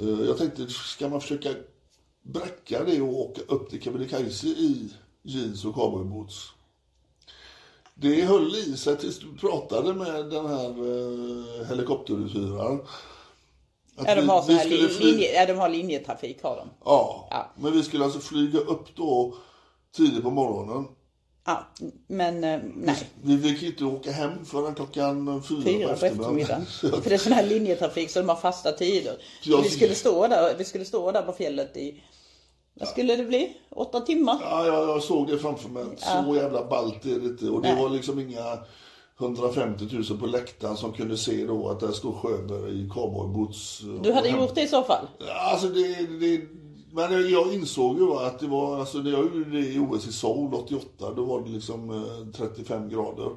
Eh, 0.00 0.08
jag 0.08 0.38
tänkte, 0.38 0.66
ska 0.68 1.08
man 1.08 1.20
försöka 1.20 1.48
bräcka 2.22 2.84
det 2.84 3.00
och 3.00 3.20
åka 3.20 3.40
upp 3.48 3.70
till 3.70 3.82
Kebnekaise 3.82 4.46
i 4.46 4.90
jeans 5.22 5.64
och 5.64 5.74
cowboyboots? 5.74 6.52
Det 7.94 8.22
höll 8.22 8.54
i 8.56 8.76
sig 8.76 8.96
tills 8.96 9.18
du 9.18 9.36
pratade 9.36 9.94
med 9.94 10.30
den 10.30 10.46
här 10.46 10.68
eh, 10.70 11.66
helikopteruthyraren. 11.68 12.80
Att 13.96 14.06
Ja, 14.06 14.14
de 14.14 14.20
vi- 14.20 14.26
har, 14.26 14.40
så 14.42 14.48
vi 14.48 14.54
här 14.54 14.64
skulle 14.64 14.82
li, 14.82 14.88
fly- 14.88 15.10
linje, 15.12 15.32
ja, 15.34 15.46
de 15.46 15.52
har 15.58 15.68
linjetrafik 15.68 16.42
har 16.42 16.56
de. 16.56 16.68
Ja, 16.84 17.28
Ja. 17.30 17.50
men 17.56 17.72
vi 17.72 17.82
skulle 17.82 18.04
alltså 18.04 18.20
flyga 18.20 18.58
upp 18.58 18.96
då 18.96 19.34
tidigt 19.96 20.22
på 20.22 20.30
morgonen. 20.30 20.84
Ja, 21.48 21.66
men 22.06 22.44
eh, 22.44 22.60
nej. 22.76 22.96
Vi 23.22 23.38
fick 23.38 23.62
inte 23.62 23.84
åka 23.84 24.12
hem 24.12 24.44
förrän 24.44 24.74
klockan 24.74 25.42
fyra, 25.48 25.62
Fyra 25.62 25.88
på 25.96 26.06
eftermiddagen. 26.06 26.66
För 26.80 27.08
det 27.08 27.14
är 27.14 27.18
sån 27.18 27.32
här 27.32 27.46
linjetrafik 27.46 28.10
så 28.10 28.18
de 28.18 28.28
har 28.28 28.36
fasta 28.36 28.72
tider. 28.72 29.16
Jag- 29.44 29.62
vi, 29.62 29.68
skulle 29.68 29.94
stå 29.94 30.26
där, 30.26 30.54
vi 30.58 30.64
skulle 30.64 30.84
stå 30.84 31.12
där 31.12 31.22
på 31.22 31.32
fjället 31.32 31.76
i, 31.76 32.02
vad 32.74 32.88
skulle 32.88 33.16
det 33.16 33.24
bli? 33.24 33.56
Åtta 33.70 34.00
timmar? 34.00 34.38
Ja, 34.42 34.66
jag, 34.66 34.88
jag 34.88 35.02
såg 35.02 35.26
det 35.28 35.38
framför 35.38 35.68
mig. 35.68 35.84
Så 35.98 36.34
jävla 36.36 36.64
ballt 36.68 37.04
är 37.04 37.18
det 37.20 37.26
inte. 37.26 37.48
Och 37.48 37.62
det 37.62 37.74
Nej. 37.74 37.82
var 37.82 37.90
liksom 37.90 38.18
inga 38.20 38.58
150 39.20 39.84
000 40.10 40.18
på 40.20 40.26
läktaren 40.26 40.76
som 40.76 40.92
kunde 40.92 41.16
se 41.16 41.46
då 41.46 41.68
att 41.68 41.80
där 41.80 41.92
stod 41.92 42.14
Sjöberg 42.16 42.84
i 42.84 42.88
cowboyboots. 42.88 43.80
Du 44.02 44.12
hade 44.12 44.28
Och- 44.34 44.40
gjort 44.42 44.54
det 44.54 44.62
i 44.62 44.68
så 44.68 44.82
fall? 44.82 45.06
Alltså 45.52 45.68
det, 45.68 46.06
det, 46.20 46.40
men 46.92 47.12
eh, 47.12 47.20
jag 47.20 47.54
insåg 47.54 47.98
ju 47.98 48.12
att 48.12 48.38
det 48.38 48.46
var, 48.46 48.80
alltså 48.80 48.98
när 48.98 49.10
jag 49.10 49.20
gjorde 49.20 49.50
det 49.50 49.66
i 49.66 49.78
OS 49.78 50.06
i 50.06 50.12
Seoul 50.12 50.54
88, 50.54 51.14
då 51.14 51.24
var 51.24 51.42
det 51.42 51.50
liksom 51.50 51.90
eh, 51.90 52.32
35 52.32 52.88
grader. 52.88 53.30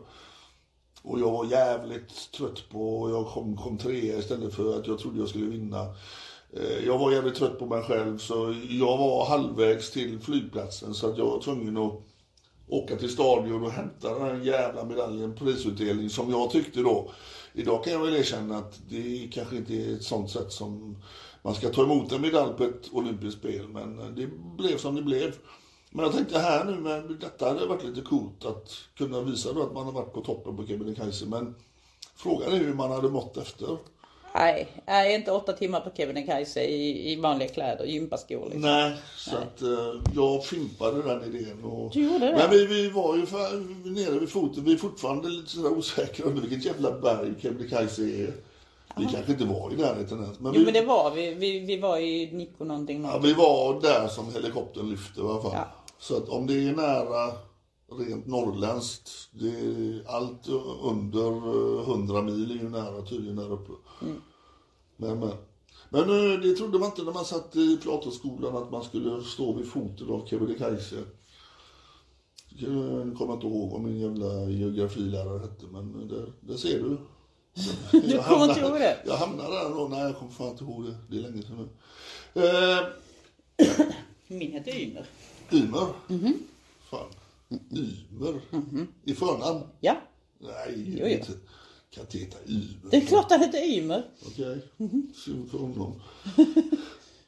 Och 1.04 1.20
jag 1.20 1.32
var 1.32 1.46
jävligt 1.46 2.32
trött 2.32 2.70
på, 2.70 3.02
och 3.02 3.12
jag 3.12 3.28
kom, 3.28 3.58
kom 3.58 3.78
trea 3.78 4.18
istället 4.18 4.54
för 4.54 4.80
att 4.80 4.88
jag 4.88 5.00
trodde 5.00 5.20
jag 5.20 5.30
skulle 5.30 5.46
vinna. 5.46 5.82
Eh, 6.54 6.86
jag 6.86 6.98
var 6.98 7.12
jävligt 7.12 7.36
trött 7.36 7.60
på 7.60 7.66
mig 7.66 7.84
själv 7.84 8.18
så 8.18 8.56
jag 8.70 8.98
var 8.98 9.26
halvvägs 9.26 9.92
till 9.92 10.20
flygplatsen 10.20 10.94
så 10.94 11.10
att 11.10 11.18
jag 11.18 11.26
var 11.26 11.42
tvungen 11.42 11.78
att 11.78 12.02
åka 12.68 12.96
till 12.96 13.10
stadion 13.10 13.64
och 13.64 13.72
hämta 13.72 14.14
den 14.14 14.22
här 14.22 14.46
jävla 14.46 14.86
medaljen, 14.86 15.36
prisutdelning, 15.36 16.10
som 16.10 16.30
jag 16.30 16.52
tyckte 16.52 16.80
då. 16.80 17.12
Idag 17.54 17.84
kan 17.84 17.94
jag 17.94 18.00
väl 18.00 18.16
erkänna 18.16 18.58
att 18.58 18.80
det 18.90 19.30
kanske 19.34 19.56
inte 19.56 19.74
är 19.74 19.96
ett 19.96 20.04
sånt 20.04 20.30
sätt 20.30 20.52
som 20.52 20.98
man 21.42 21.56
ska 21.56 21.70
ta 21.70 21.84
emot 21.84 22.12
en 22.12 22.22
medalj 22.22 22.54
på 22.58 22.64
ett 22.64 22.90
olympiskt 22.92 23.40
spel, 23.40 23.68
men 23.68 24.16
det 24.16 24.28
blev 24.58 24.78
som 24.78 24.96
det 24.96 25.02
blev. 25.02 25.36
Men 25.90 26.06
jag 26.06 26.14
tänkte 26.14 26.40
här 26.40 26.66
nu, 26.66 26.72
med 26.72 27.18
detta 27.22 27.48
hade 27.48 27.66
varit 27.66 27.84
lite 27.84 28.02
coolt 28.02 28.46
att 28.46 28.72
kunna 28.98 29.22
visa 29.22 29.54
då 29.54 29.64
att 29.64 29.74
man 29.74 29.86
har 29.86 29.92
varit 29.92 30.14
på 30.14 30.22
toppen 30.22 30.58
på 30.58 30.68
Kebnekaise, 30.68 31.26
men 31.26 31.56
frågan 32.16 32.54
är 32.54 32.58
hur 32.58 32.74
man 32.74 32.92
hade 32.92 33.10
mått 33.10 33.38
efter. 33.38 33.78
Nej, 34.36 34.68
nej, 34.88 35.16
inte 35.16 35.32
åtta 35.32 35.54
timmar 35.54 35.80
på 35.80 35.92
Kebnekaise 35.98 36.62
i, 36.64 37.12
i 37.12 37.16
vanliga 37.16 37.50
kläder, 37.50 37.86
gympaskor 37.86 38.44
liksom. 38.44 38.62
Nej, 38.62 38.94
så 39.18 39.38
att 39.38 39.62
eh, 39.62 40.02
jag 40.16 40.46
fimpade 40.46 41.02
den 41.02 41.36
idén. 41.36 41.64
Och, 41.64 41.92
Du 41.94 42.04
gjorde 42.04 42.26
det? 42.26 42.38
Men 42.38 42.50
vi, 42.50 42.66
vi 42.66 42.90
var 42.90 43.16
ju 43.18 43.26
för, 43.26 43.40
nere 43.90 44.20
vid 44.20 44.30
foten. 44.30 44.64
Vi 44.64 44.74
är 44.74 44.78
fortfarande 44.78 45.30
lite 45.30 45.50
sådär 45.50 45.78
osäkra 45.78 46.26
under 46.26 46.42
vilket 46.42 46.66
jävla 46.66 47.00
berg 47.00 47.34
Kebnekaise 47.42 48.02
är. 48.02 48.34
Vi 48.98 49.06
kanske 49.06 49.32
inte 49.32 49.46
var 49.46 49.74
i 49.74 49.76
närheten 49.76 50.24
ens. 50.24 50.40
Men, 50.40 50.54
Jo 50.54 50.60
vi, 50.60 50.66
men 50.66 50.74
det 50.74 50.86
var 50.86 51.12
vi, 51.12 51.34
vi, 51.34 51.60
vi 51.60 51.80
var 51.80 51.98
i 51.98 52.32
Nikko 52.34 52.64
någonting. 52.64 53.02
ja, 53.02 53.08
någonting. 53.08 53.30
vi 53.30 53.34
var 53.34 53.82
där 53.82 54.08
som 54.08 54.34
helikoptern 54.34 54.90
lyfte 54.90 55.20
i 55.22 55.24
alla 55.24 55.42
fall. 55.42 55.52
Ja. 55.54 55.68
Så 56.00 56.18
att 56.18 56.30
om 56.30 56.48
det 56.48 56.54
är 56.54 56.76
nära 56.76 57.32
rent 58.00 58.28
norrländskt, 58.28 59.12
det 59.32 59.50
är 59.50 60.04
allt 60.08 60.48
under 60.84 61.28
eh, 61.80 61.90
100 61.90 62.22
mil 62.22 62.52
är 62.52 62.56
ju 62.64 62.70
nära 62.70 63.02
tydligen 63.02 63.36
där 63.36 63.52
uppe. 63.52 63.72
Mm. 64.02 64.22
Men, 64.98 65.20
men. 65.20 65.32
Men 65.90 66.02
eh, 66.02 66.40
det 66.40 66.54
trodde 66.56 66.80
man 66.80 66.90
inte 66.90 67.04
när 67.04 67.14
man 67.14 67.26
satt 67.26 67.56
i 67.56 67.78
Platonskolan 67.78 68.56
att 68.56 68.72
man 68.72 68.84
skulle 68.84 69.22
stå 69.22 69.54
vid 69.54 69.68
foten 69.68 70.10
av 70.10 70.26
Kebnekaise. 70.26 70.96
Jag 72.50 73.18
kommer 73.18 73.34
inte 73.34 73.48
ihåg 73.48 73.72
vad 73.72 73.82
min 73.82 74.00
jävla 74.00 74.50
geografilärare 74.50 75.40
hette 75.40 75.66
men 75.72 76.08
där, 76.08 76.34
där 76.40 76.56
ser 76.58 76.80
du. 76.80 76.98
Du 77.92 78.18
kommer 78.24 78.50
inte 78.50 78.60
ihåg 78.60 78.74
det? 78.80 78.98
Jag 79.06 79.16
hamnade 79.18 79.56
där 79.56 79.70
då. 79.70 79.88
Nej, 79.88 80.00
jag 80.02 80.18
kommer 80.18 80.32
fan 80.32 80.48
inte 80.50 80.64
ihåg 80.64 80.84
det. 80.86 80.96
Det 81.10 81.18
är 81.18 81.22
länge 81.22 81.42
sedan 81.42 81.70
nu. 82.34 82.46
Eh, 82.46 82.80
Min 84.28 84.52
heter 84.52 84.76
Ymer. 84.76 85.06
Ymer. 85.52 85.88
Mhm. 86.08 86.34
Fan. 86.90 87.08
Ymer. 87.72 88.42
I 89.04 89.14
förnamn? 89.16 89.62
Ja, 89.80 89.96
Nej, 90.40 90.74
Jo, 90.78 90.98
jo. 91.00 91.06
inte. 91.08 91.32
Kan 91.90 92.02
inte 92.04 92.18
heta 92.18 92.38
Ymer. 92.48 92.92
det 92.92 92.98
är 92.98 93.02
klart 93.02 93.32
han 93.32 93.40
heter 93.42 93.64
Ymer. 93.66 94.04
Okej. 94.28 94.68
Mhm. 94.78 95.14
Synd 95.26 95.52
för 95.52 95.58
honom. 95.58 96.02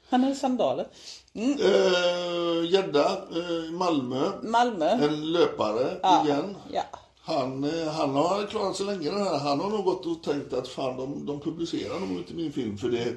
Han 0.09 0.23
hade 0.23 0.35
sandaler. 0.35 0.87
Eh, 1.33 2.71
Gädda, 2.71 3.11
eh, 3.11 3.71
Malmö. 3.71 4.31
Malmö. 4.43 4.89
En 4.89 5.31
löpare 5.31 5.99
Ja, 6.03 6.25
igen. 6.25 6.55
ja. 6.73 6.83
Han, 7.25 7.63
eh, 7.63 7.87
han 7.87 8.15
har 8.15 8.47
klarat 8.47 8.75
sig 8.75 8.85
länge 8.85 9.09
den 9.09 9.21
här. 9.21 9.39
Han 9.39 9.59
har 9.59 9.69
nog 9.69 9.85
gått 9.85 10.05
och 10.05 10.23
tänkt 10.23 10.53
att 10.53 10.67
fan 10.67 10.97
de, 10.97 11.25
de 11.25 11.39
publicerar 11.39 11.99
nog 11.99 12.17
inte 12.17 12.33
min 12.33 12.51
film 12.51 12.77
för 12.77 12.89
det, 12.89 13.15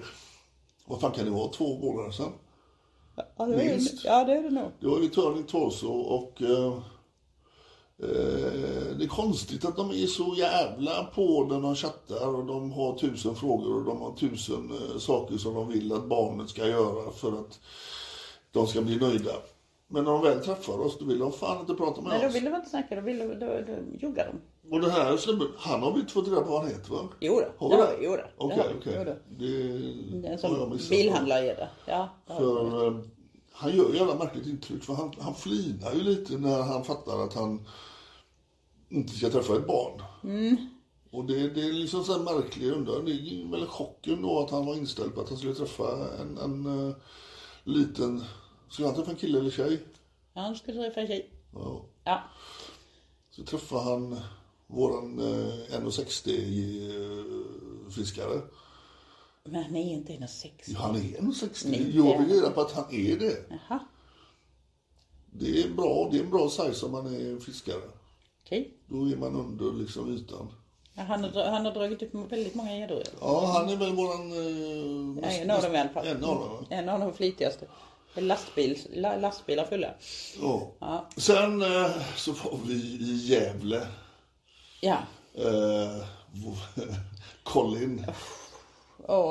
vad 0.85 1.01
fan 1.01 1.13
kan 1.13 1.25
det 1.25 1.31
vara, 1.31 1.53
två 1.53 1.79
månader 1.79 2.11
sedan? 2.11 2.33
Ja, 3.37 3.47
det 3.47 3.57
Minst. 3.57 4.05
ja, 4.05 4.25
det 4.25 4.33
är 4.33 4.43
det 4.43 4.51
nog. 4.51 4.71
Det 4.81 4.87
var 4.87 4.99
ju 4.99 5.09
Turning 5.09 5.45
Torso 5.45 5.89
och 5.89 6.43
eh, 6.43 6.73
eh, 8.03 8.97
det 8.99 9.05
är 9.05 9.09
konstigt 9.09 9.65
att 9.65 9.77
de 9.77 9.91
är 9.91 10.07
så 10.07 10.35
jävla 10.39 11.05
på 11.05 11.45
när 11.45 11.61
de 11.61 11.77
chattar 11.77 12.29
och 12.29 12.47
de 12.47 12.73
har 12.73 12.99
tusen 12.99 13.35
frågor 13.35 13.77
och 13.77 13.85
de 13.85 14.01
har 14.01 14.13
tusen 14.13 14.71
eh, 14.71 14.99
saker 14.99 15.37
som 15.37 15.55
de 15.55 15.69
vill 15.69 15.93
att 15.93 16.05
barnet 16.05 16.49
ska 16.49 16.67
göra 16.67 17.11
för 17.13 17.41
att 17.41 17.61
de 18.53 18.67
ska 18.67 18.83
bli 18.83 18.97
nöjda. 18.97 19.33
Men 19.89 20.05
när 20.05 20.11
de 20.13 20.23
väl 20.23 20.45
träffar 20.45 20.81
oss, 20.81 20.99
då 20.99 21.05
vill 21.05 21.19
de 21.19 21.33
fan 21.33 21.61
inte 21.61 21.75
prata 21.75 22.01
med 22.01 22.11
Nej, 22.11 22.21
då 22.21 22.29
oss. 22.29 22.35
ville 22.35 22.51
de 22.51 22.57
inte 22.57 22.71
snacka, 22.71 22.95
då, 22.95 23.01
ville, 23.01 23.25
då, 23.25 23.47
då 23.47 23.97
joggar 23.99 24.33
de. 24.33 24.41
Och 24.75 24.81
den 24.81 24.91
här 24.91 25.17
snubben, 25.17 25.49
han 25.57 25.83
har 25.83 25.93
vi 25.93 26.01
inte 26.01 26.13
fått 26.13 26.29
reda 26.29 26.41
på 26.41 26.51
vad 26.51 26.61
han 26.63 26.71
heter 26.71 26.91
va? 26.91 27.09
Jo 27.21 27.41
då, 27.41 27.69
Har 27.69 27.77
det 27.77 27.91
vi 27.91 27.97
vi, 27.97 28.05
jo 28.05 28.11
då, 28.11 28.17
det 28.17 28.31
Okej, 28.37 28.67
vi, 28.73 28.81
okej. 28.81 29.05
då. 29.05 29.05
Det, 29.05 29.19
Det 30.21 30.29
är 30.29 30.33
en 30.33 30.39
sån 30.39 30.71
det. 31.57 31.69
Ja, 31.87 32.09
det. 32.27 32.35
För 32.35 32.87
eh, 32.87 32.99
han 33.53 33.77
gör 33.77 33.89
ju 33.91 33.97
jävla 33.97 34.15
märkligt 34.15 34.47
intryck 34.47 34.83
för 34.85 34.95
han, 34.95 35.13
han 35.21 35.35
flinar 35.35 35.93
ju 35.95 36.03
lite 36.03 36.39
när 36.39 36.63
han 36.63 36.85
fattar 36.85 37.25
att 37.25 37.35
han 37.35 37.67
inte 38.89 39.13
ska 39.13 39.31
träffa 39.31 39.57
ett 39.57 39.67
barn. 39.67 40.03
Mm. 40.25 40.57
Och 41.11 41.25
det, 41.25 41.49
det 41.49 41.61
är 41.61 41.73
liksom 41.73 42.05
så 42.05 42.13
här 42.13 42.35
märklig 42.35 42.73
undran. 42.73 43.05
Det 43.05 43.13
är 43.13 43.51
väl 43.51 43.67
chocken 43.67 44.23
då 44.23 44.41
att 44.41 44.51
han 44.51 44.67
var 44.67 44.75
inställd 44.75 45.15
på 45.15 45.21
att 45.21 45.29
han 45.29 45.39
skulle 45.39 45.55
träffa 45.55 45.85
en, 46.21 46.39
en 46.39 46.89
eh, 46.89 46.95
liten... 47.65 48.25
Skulle 48.71 48.89
han 48.89 48.97
träffa 48.97 49.11
en 49.11 49.17
kille 49.17 49.39
eller 49.39 49.51
tjej? 49.51 49.83
Ja, 50.35 50.41
han 50.41 50.57
skulle 50.57 50.83
träffa 50.83 51.01
en 51.01 51.07
tjej. 51.07 51.31
Ja. 51.55 51.85
Ja. 52.05 52.21
Så 53.31 53.45
träffade 53.45 53.83
han 53.83 54.21
våran 54.67 55.19
eh, 55.19 55.81
1,60 55.81 57.87
eh, 57.87 57.91
fiskare. 57.91 58.41
Men 59.45 59.63
han 59.65 59.77
är 59.77 59.93
inte 59.93 60.13
1,60. 60.13 60.51
Ja, 60.67 60.79
han 60.79 60.97
är 60.97 61.01
1,60. 61.01 61.71
Nej, 61.71 61.97
Jag 61.97 62.19
vill 62.19 62.29
reda 62.37 62.51
på 62.51 62.61
att 62.61 62.73
han 62.73 62.95
är 62.95 63.17
det. 63.19 63.37
Jaha, 63.51 63.79
Det 65.31 65.63
är 65.63 65.69
bra, 65.71 66.09
det 66.13 66.19
är 66.19 66.23
en 66.23 66.31
bra 66.31 66.49
size 66.51 66.87
om 66.87 66.93
man 66.93 67.07
är 67.15 67.41
fiskare. 67.41 67.81
okej. 68.45 68.75
Då 68.87 68.97
är 69.09 69.17
man 69.17 69.37
under 69.37 69.73
liksom 69.73 70.15
ytan. 70.15 70.53
Ja, 70.95 71.03
han, 71.03 71.25
har, 71.25 71.45
han 71.51 71.65
har 71.67 71.73
dragit 71.73 72.03
upp 72.03 72.15
väldigt 72.33 72.55
många 72.55 72.79
gäddor. 72.79 73.03
Ja, 73.21 73.53
han 73.57 73.69
är 73.69 73.77
väl 73.77 73.95
våran... 73.97 74.33
Eh, 74.33 75.23
Ja, 75.23 75.29
en 75.31 75.51
av 75.51 75.63
dem 75.63 75.75
i 75.75 75.79
alla 75.79 75.89
fall. 75.91 76.07
En 76.07 76.25
av 76.25 76.39
dem? 76.49 76.67
En 76.71 76.89
av 76.89 77.01
de 77.01 77.13
flitigaste. 77.15 77.67
Lastbil, 78.17 78.79
la, 78.93 79.17
lastbilar 79.17 79.65
fulla. 79.65 79.91
Ja. 80.41 80.71
Ja. 80.79 81.07
Sen 81.17 81.63
eh, 81.63 81.91
så 82.17 82.33
var 82.33 82.59
vi 82.67 82.75
i 82.75 83.17
Gävle. 83.27 83.87
Ja. 84.81 84.99
Eh, 85.35 86.07
Colin. 87.43 88.07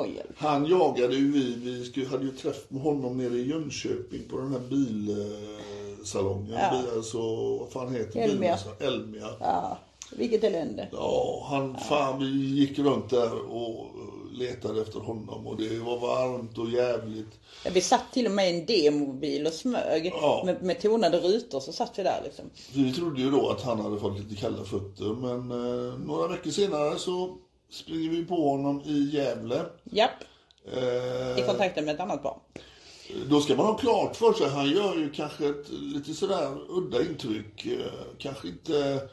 Hjälp. 0.06 0.30
Han 0.36 0.66
jagade 0.66 1.14
ju 1.14 1.32
vi. 1.32 1.54
Vi 1.94 2.04
hade 2.04 2.24
ju 2.24 2.32
träff 2.32 2.64
med 2.68 2.82
honom 2.82 3.18
nere 3.18 3.34
i 3.34 3.48
Jönköping 3.48 4.28
på 4.30 4.38
den 4.38 4.52
här 4.52 4.60
bilsalongen. 4.60 6.52
Ja. 6.52 6.70
Bil, 6.70 6.86
alltså, 6.96 7.18
vad 7.56 7.70
fan 7.70 7.94
heter 7.94 8.20
Elmia. 8.20 8.58
bilen? 8.78 8.92
Elmia. 8.94 9.28
Ja, 9.40 9.78
vilket 10.16 10.44
elände. 10.44 10.88
Ja, 10.92 11.46
han, 11.50 11.78
fan 11.78 12.18
vi 12.18 12.26
gick 12.60 12.78
runt 12.78 13.10
där 13.10 13.34
och 13.34 13.90
letade 14.36 14.80
efter 14.82 14.98
honom 15.00 15.46
och 15.46 15.56
det 15.56 15.78
var 15.78 15.98
varmt 15.98 16.58
och 16.58 16.70
jävligt. 16.70 17.40
Ja, 17.64 17.70
vi 17.74 17.80
satt 17.80 18.12
till 18.12 18.26
och 18.26 18.32
med 18.32 18.50
i 18.50 18.58
en 18.60 18.66
demobil 18.66 19.46
och 19.46 19.52
smög 19.52 20.06
Ja. 20.06 20.42
med, 20.46 20.62
med 20.62 20.80
tonade 20.80 21.18
rutor. 21.20 21.60
Så 21.60 21.72
satt 21.72 21.98
vi 21.98 22.02
där 22.02 22.20
liksom. 22.24 22.44
Vi 22.74 22.92
trodde 22.92 23.20
ju 23.20 23.30
då 23.30 23.48
att 23.50 23.62
han 23.62 23.80
hade 23.80 23.98
fått 24.00 24.18
lite 24.18 24.34
kalla 24.40 24.64
fötter 24.64 25.04
men 25.04 25.50
eh, 25.50 25.98
några 25.98 26.28
veckor 26.28 26.50
senare 26.50 26.98
så 26.98 27.36
springer 27.70 28.10
vi 28.10 28.24
på 28.24 28.50
honom 28.50 28.82
i 28.84 29.10
Gävle. 29.16 29.62
Japp. 29.84 30.10
Eh, 30.76 31.38
I 31.38 31.44
kontakten 31.46 31.84
med 31.84 31.94
ett 31.94 32.00
annat 32.00 32.22
barn. 32.22 32.38
Då 33.30 33.40
ska 33.40 33.56
man 33.56 33.66
ha 33.66 33.74
klart 33.76 34.16
för 34.16 34.32
sig, 34.32 34.48
han 34.48 34.70
gör 34.70 34.94
ju 34.96 35.10
kanske 35.10 35.48
ett 35.48 35.68
lite 35.70 36.14
sådär 36.14 36.58
udda 36.68 37.00
intryck. 37.02 37.66
Eh, 37.66 37.78
kanske 38.18 38.48
inte... 38.48 39.08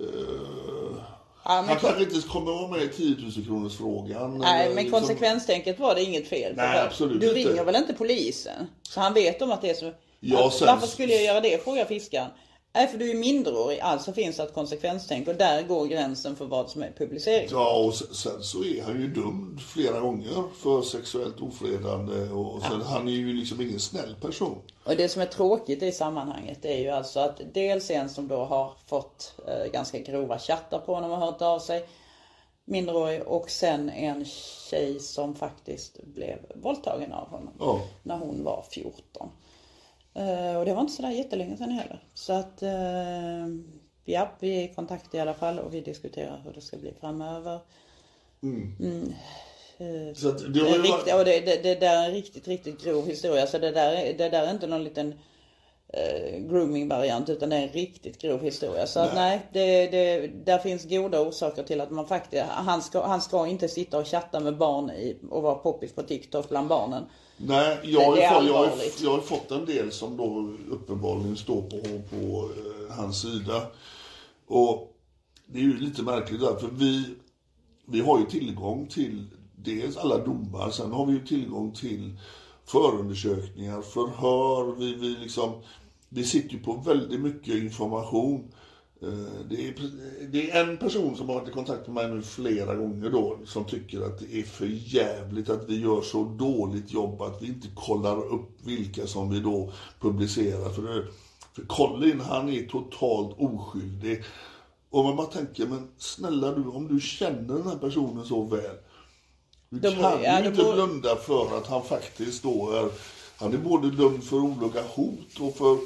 Eh, 0.00 0.96
Ja, 1.44 1.56
men 1.60 1.68
han 1.68 1.78
kanske 1.78 2.02
inte 2.02 2.28
kommer 2.28 2.52
vara 2.52 2.68
med 2.68 2.82
i 2.82 2.88
10 2.88 3.16
000 3.22 3.32
kronors 3.46 3.76
frågan. 3.76 4.38
Nej, 4.38 4.68
men 4.68 4.84
liksom- 4.84 5.00
konsekvenstänket 5.00 5.78
var 5.78 5.94
det 5.94 6.02
inget 6.02 6.28
fel. 6.28 6.52
Nej, 6.56 6.78
absolut 6.80 7.20
du 7.20 7.26
inte. 7.26 7.38
ringer 7.50 7.64
väl 7.64 7.76
inte 7.76 7.92
polisen? 7.92 8.66
Så 8.82 9.00
han 9.00 9.14
vet 9.14 9.42
om 9.42 9.50
att 9.52 9.62
det 9.62 9.70
är 9.70 9.74
så. 9.74 9.92
Ja, 10.20 10.50
sen- 10.50 10.66
Varför 10.66 10.86
skulle 10.86 11.12
jag 11.12 11.22
göra 11.24 11.40
det? 11.40 11.64
Frågar 11.64 11.84
fiskaren. 11.84 12.30
Nej, 12.76 12.88
för 12.88 12.98
du 12.98 13.10
är 13.10 13.14
minderårig. 13.14 13.80
Alltså 13.80 14.12
finns 14.12 14.36
det 14.36 14.42
ett 14.42 14.54
konsekvenstänk 14.54 15.28
och 15.28 15.34
där 15.34 15.62
går 15.62 15.86
gränsen 15.86 16.36
för 16.36 16.44
vad 16.44 16.70
som 16.70 16.82
är 16.82 16.92
publicering. 16.98 17.48
Ja, 17.50 17.76
och 17.76 17.94
sen, 17.94 18.42
så 18.42 18.64
är 18.64 18.82
han 18.82 19.00
ju 19.00 19.08
dömd 19.08 19.60
flera 19.60 20.00
gånger 20.00 20.44
för 20.62 20.82
sexuellt 20.82 21.40
ofredande. 21.40 22.28
Och 22.28 22.62
sen, 22.62 22.82
Han 22.82 23.08
är 23.08 23.12
ju 23.12 23.32
liksom 23.32 23.60
ingen 23.60 23.80
snäll 23.80 24.14
person. 24.20 24.58
Och 24.84 24.96
det 24.96 25.08
som 25.08 25.22
är 25.22 25.26
tråkigt 25.26 25.82
i 25.82 25.92
sammanhanget 25.92 26.64
är 26.64 26.78
ju 26.78 26.88
alltså 26.88 27.20
att 27.20 27.40
dels 27.52 27.90
en 27.90 28.08
som 28.08 28.28
då 28.28 28.44
har 28.44 28.72
fått 28.86 29.34
eh, 29.46 29.72
ganska 29.72 29.98
grova 29.98 30.38
chattar 30.38 30.78
på 30.78 30.94
honom 30.94 31.10
och 31.10 31.18
hört 31.18 31.42
av 31.42 31.58
sig. 31.58 31.88
Minderårig 32.64 33.22
och 33.22 33.50
sen 33.50 33.90
en 33.90 34.24
tjej 34.70 35.00
som 35.00 35.34
faktiskt 35.34 36.02
blev 36.02 36.38
våldtagen 36.54 37.12
av 37.12 37.28
honom. 37.28 37.52
Ja. 37.58 37.80
När 38.02 38.18
hon 38.18 38.44
var 38.44 38.64
14. 38.70 39.30
Eh, 40.14 40.56
och 40.58 40.64
det 40.64 40.74
var 40.74 40.80
inte 40.80 40.92
sådär 40.92 41.10
jättelänge 41.10 41.56
sedan 41.56 41.70
heller. 41.70 42.00
Så 42.14 42.32
att 42.32 42.62
eh, 42.62 43.46
ja, 44.04 44.30
vi 44.40 44.56
är 44.58 44.62
i 44.70 44.74
kontakt 44.74 45.14
i 45.14 45.20
alla 45.20 45.34
fall 45.34 45.58
och 45.58 45.74
vi 45.74 45.80
diskuterar 45.80 46.40
hur 46.44 46.52
det 46.52 46.60
ska 46.60 46.76
bli 46.76 46.92
framöver. 47.00 47.60
Så 50.14 50.28
att 50.28 50.38
det 50.38 50.48
Det, 50.48 50.60
har 50.60 50.78
är 50.78 50.82
riktigt, 50.82 51.14
varit, 51.14 51.14
och 51.14 51.24
det, 51.24 51.40
det, 51.40 51.62
det 51.62 51.74
där 51.74 52.02
är 52.02 52.06
en 52.06 52.12
riktigt, 52.14 52.48
riktigt 52.48 52.84
grov 52.84 53.06
historia. 53.06 53.46
Så 53.46 53.58
det 53.58 53.70
där, 53.70 53.92
är- 53.92 54.14
det 54.18 54.28
där 54.28 54.46
är 54.46 54.50
inte 54.50 54.66
någon 54.66 54.84
liten 54.84 55.14
eh, 55.88 56.38
grooming-variant 56.38 57.28
utan 57.28 57.48
det 57.50 57.56
är 57.56 57.62
en 57.62 57.68
riktigt 57.68 58.18
grov 58.22 58.42
historia. 58.42 58.86
Så 58.86 59.00
att 59.00 59.14
nej, 59.14 59.40
det, 59.52 59.86
det, 59.86 60.26
där 60.28 60.58
finns 60.58 60.84
goda 60.84 61.20
orsaker 61.20 61.62
till 61.62 61.80
att 61.80 61.90
man 61.90 62.06
faktiskt, 62.06 62.42
han 62.42 62.82
ska, 62.82 63.06
han 63.06 63.20
ska 63.20 63.46
inte 63.46 63.68
sitta 63.68 63.98
och 63.98 64.06
chatta 64.08 64.40
med 64.40 64.56
barn 64.56 64.90
i, 64.90 65.16
och 65.30 65.42
vara 65.42 65.54
poppis 65.54 65.92
på 65.94 66.02
TikTok 66.02 66.48
bland 66.48 66.68
barnen. 66.68 67.04
Nej, 67.36 67.80
jag 67.84 68.00
har, 68.00 68.16
ju 68.16 68.22
jag, 68.22 68.52
har, 68.52 68.70
jag 69.02 69.10
har 69.10 69.20
fått 69.20 69.50
en 69.50 69.64
del 69.64 69.92
som 69.92 70.16
då 70.16 70.52
uppenbarligen 70.70 71.36
står 71.36 71.62
på, 71.62 72.02
på 72.10 72.50
eh, 72.50 72.96
hans 72.96 73.20
sida. 73.20 73.62
Och 74.46 74.96
det 75.46 75.58
är 75.58 75.62
ju 75.62 75.78
lite 75.78 76.02
märkligt 76.02 76.40
där, 76.40 76.56
för 76.56 76.68
vi, 76.72 77.04
vi 77.86 78.00
har 78.00 78.18
ju 78.18 78.26
tillgång 78.26 78.86
till 78.86 79.26
dels 79.56 79.96
alla 79.96 80.18
domar, 80.18 80.70
sen 80.70 80.92
har 80.92 81.06
vi 81.06 81.12
ju 81.12 81.26
tillgång 81.26 81.72
till 81.72 82.18
förundersökningar, 82.64 83.82
förhör, 83.82 84.74
vi, 84.78 84.94
vi 84.94 85.08
liksom, 85.08 85.52
vi 86.08 86.24
sitter 86.24 86.54
ju 86.54 86.62
på 86.62 86.72
väldigt 86.72 87.20
mycket 87.20 87.54
information. 87.54 88.52
Eh, 89.06 89.46
Det 89.50 89.68
är, 89.68 89.74
det 90.32 90.50
är 90.50 90.64
en 90.64 90.76
person 90.76 91.16
som 91.16 91.28
har 91.28 91.34
varit 91.34 91.48
i 91.48 91.52
kontakt 91.52 91.86
med 91.86 91.94
mig 91.94 92.16
nu 92.16 92.22
flera 92.22 92.74
gånger 92.74 93.10
då, 93.10 93.38
som 93.46 93.64
tycker 93.64 94.00
att 94.00 94.18
det 94.18 94.34
är 94.38 94.42
för 94.42 94.66
jävligt 94.94 95.48
att 95.50 95.68
vi 95.68 95.80
gör 95.80 96.02
så 96.02 96.24
dåligt 96.24 96.92
jobb 96.92 97.22
att 97.22 97.42
vi 97.42 97.46
inte 97.46 97.68
kollar 97.74 98.32
upp 98.34 98.50
vilka 98.64 99.06
som 99.06 99.30
vi 99.30 99.40
då 99.40 99.72
publicerar. 100.00 100.68
För, 100.70 100.82
det, 100.82 101.04
för 101.52 101.62
Colin, 101.66 102.20
han 102.20 102.48
är 102.48 102.62
totalt 102.66 103.34
oskyldig. 103.38 104.24
Och 104.90 105.04
man 105.04 105.16
bara 105.16 105.26
tänker, 105.26 105.66
men 105.66 105.88
snälla 105.98 106.50
du, 106.52 106.64
om 106.64 106.88
du 106.88 107.00
känner 107.00 107.54
den 107.54 107.66
här 107.66 107.76
personen 107.76 108.24
så 108.24 108.42
väl. 108.44 108.76
Du 109.68 109.78
Då 109.78 109.90
kan 109.90 110.00
ja, 110.22 110.40
ju 110.40 110.46
inte 110.48 110.62
borde- 110.64 110.72
blunda 110.74 111.16
för 111.16 111.56
att 111.58 111.66
han 111.66 111.82
faktiskt 111.84 112.42
då 112.42 112.70
är, 112.70 112.88
han 113.36 113.52
är 113.54 113.58
både 113.58 113.90
dömd 113.90 114.24
för 114.24 114.36
olaga 114.36 114.82
hot 114.94 115.40
och 115.40 115.56
för 115.56 115.78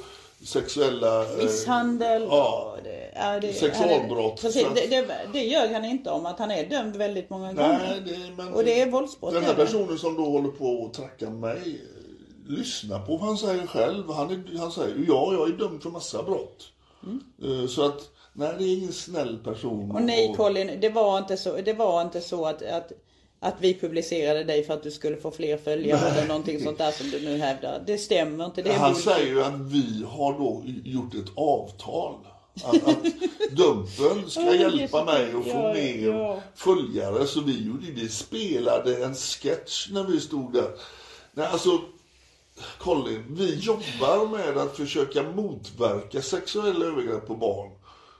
sexuella... 0.44 1.22
eh, 1.22 1.36
Misshandel 1.38 2.22
ja. 2.30 2.72
och 2.76 2.82
det, 2.84 3.38
det, 3.46 3.52
Sexualbrott, 3.52 4.38
är- 4.38 4.42
Precis, 4.42 4.64
att- 4.66 4.74
det, 4.74 4.86
det, 4.86 5.06
det 5.32 5.44
gör 5.44 5.72
han 5.72 5.84
inte 5.84 6.10
om 6.10 6.26
att 6.26 6.38
han 6.38 6.50
är 6.50 6.66
dömd 6.70 6.96
väldigt 6.96 7.30
många 7.30 7.52
gånger. 7.52 7.78
Nej, 7.78 8.02
det, 8.06 8.42
men 8.42 8.54
Och 8.54 8.64
det 8.64 8.80
är 8.80 8.90
våldsbrott. 8.90 9.32
Den 9.34 9.42
här 9.44 9.52
är 9.52 9.56
det. 9.56 9.64
personen 9.64 9.98
som 9.98 10.16
då 10.16 10.24
håller 10.24 10.48
på 10.50 10.64
och 10.66 10.92
trackar 10.94 11.30
mig, 11.30 11.56
eh, 11.56 12.56
lyssna 12.58 12.98
på 12.98 13.12
vad 13.16 13.26
han 13.26 13.38
säger 13.38 13.66
själv. 13.66 14.10
Han, 14.12 14.30
är, 14.30 14.58
han 14.58 14.70
säger 14.72 14.96
ja, 15.08 15.32
jag 15.32 15.48
är 15.48 15.52
dömd 15.52 15.82
för 15.82 15.90
massa 15.90 16.22
brott. 16.22 16.64
Eh, 17.42 17.66
Så 17.68 17.86
att, 17.86 18.00
nej, 18.32 18.54
det 18.58 18.64
är 18.64 18.76
ingen 18.78 18.92
snäll 18.92 19.38
person. 19.44 19.82
Mm. 19.84 19.96
Och 19.96 20.02
nej 20.02 20.34
Colin, 20.36 20.80
det 20.80 20.88
var 20.88 21.18
inte 21.18 21.36
så, 21.36 21.56
det 21.56 21.72
var 21.72 22.02
inte 22.02 22.20
så 22.20 22.46
att, 22.46 22.62
att, 22.62 22.92
att 23.40 23.54
vi 23.60 23.74
publicerade 23.74 24.44
dig 24.44 24.64
för 24.64 24.74
att 24.74 24.82
du 24.82 24.90
skulle 24.90 25.16
få 25.16 25.30
fler 25.30 25.56
följare 25.56 26.08
eller 26.08 26.28
någonting 26.28 26.64
sånt 26.64 26.78
där 26.78 26.90
som 26.90 27.10
du 27.10 27.20
nu 27.20 27.38
hävdar. 27.38 27.82
Det 27.86 27.98
stämmer 27.98 28.44
inte. 28.44 28.62
Det 28.62 28.72
Han 28.72 28.94
säger 28.94 29.26
ju 29.26 29.42
att 29.42 29.60
vi 29.60 30.04
har 30.08 30.32
då 30.32 30.62
gjort 30.84 31.14
ett 31.14 31.32
avtal. 31.34 32.14
Att, 32.64 32.88
att 32.88 33.04
Dumpen 33.50 34.30
ska 34.30 34.54
hjälpa 34.54 35.04
mig 35.04 35.24
att 35.24 35.52
få 35.52 35.72
mer 35.72 36.08
ja. 36.08 36.42
följare. 36.54 37.26
Så 37.26 37.40
vi, 37.40 37.66
gjorde, 37.66 37.86
vi 37.90 38.08
spelade 38.08 39.04
en 39.04 39.14
sketch 39.14 39.88
när 39.90 40.04
vi 40.04 40.20
stod 40.20 40.52
där. 40.52 40.70
Nej, 41.32 41.46
alltså, 41.46 41.80
Colin, 42.78 43.24
vi 43.28 43.54
jobbar 43.54 44.28
med 44.36 44.58
att 44.58 44.76
försöka 44.76 45.22
motverka 45.22 46.22
sexuella 46.22 46.86
övergrepp 46.86 47.26
på 47.26 47.34
barn. 47.34 47.70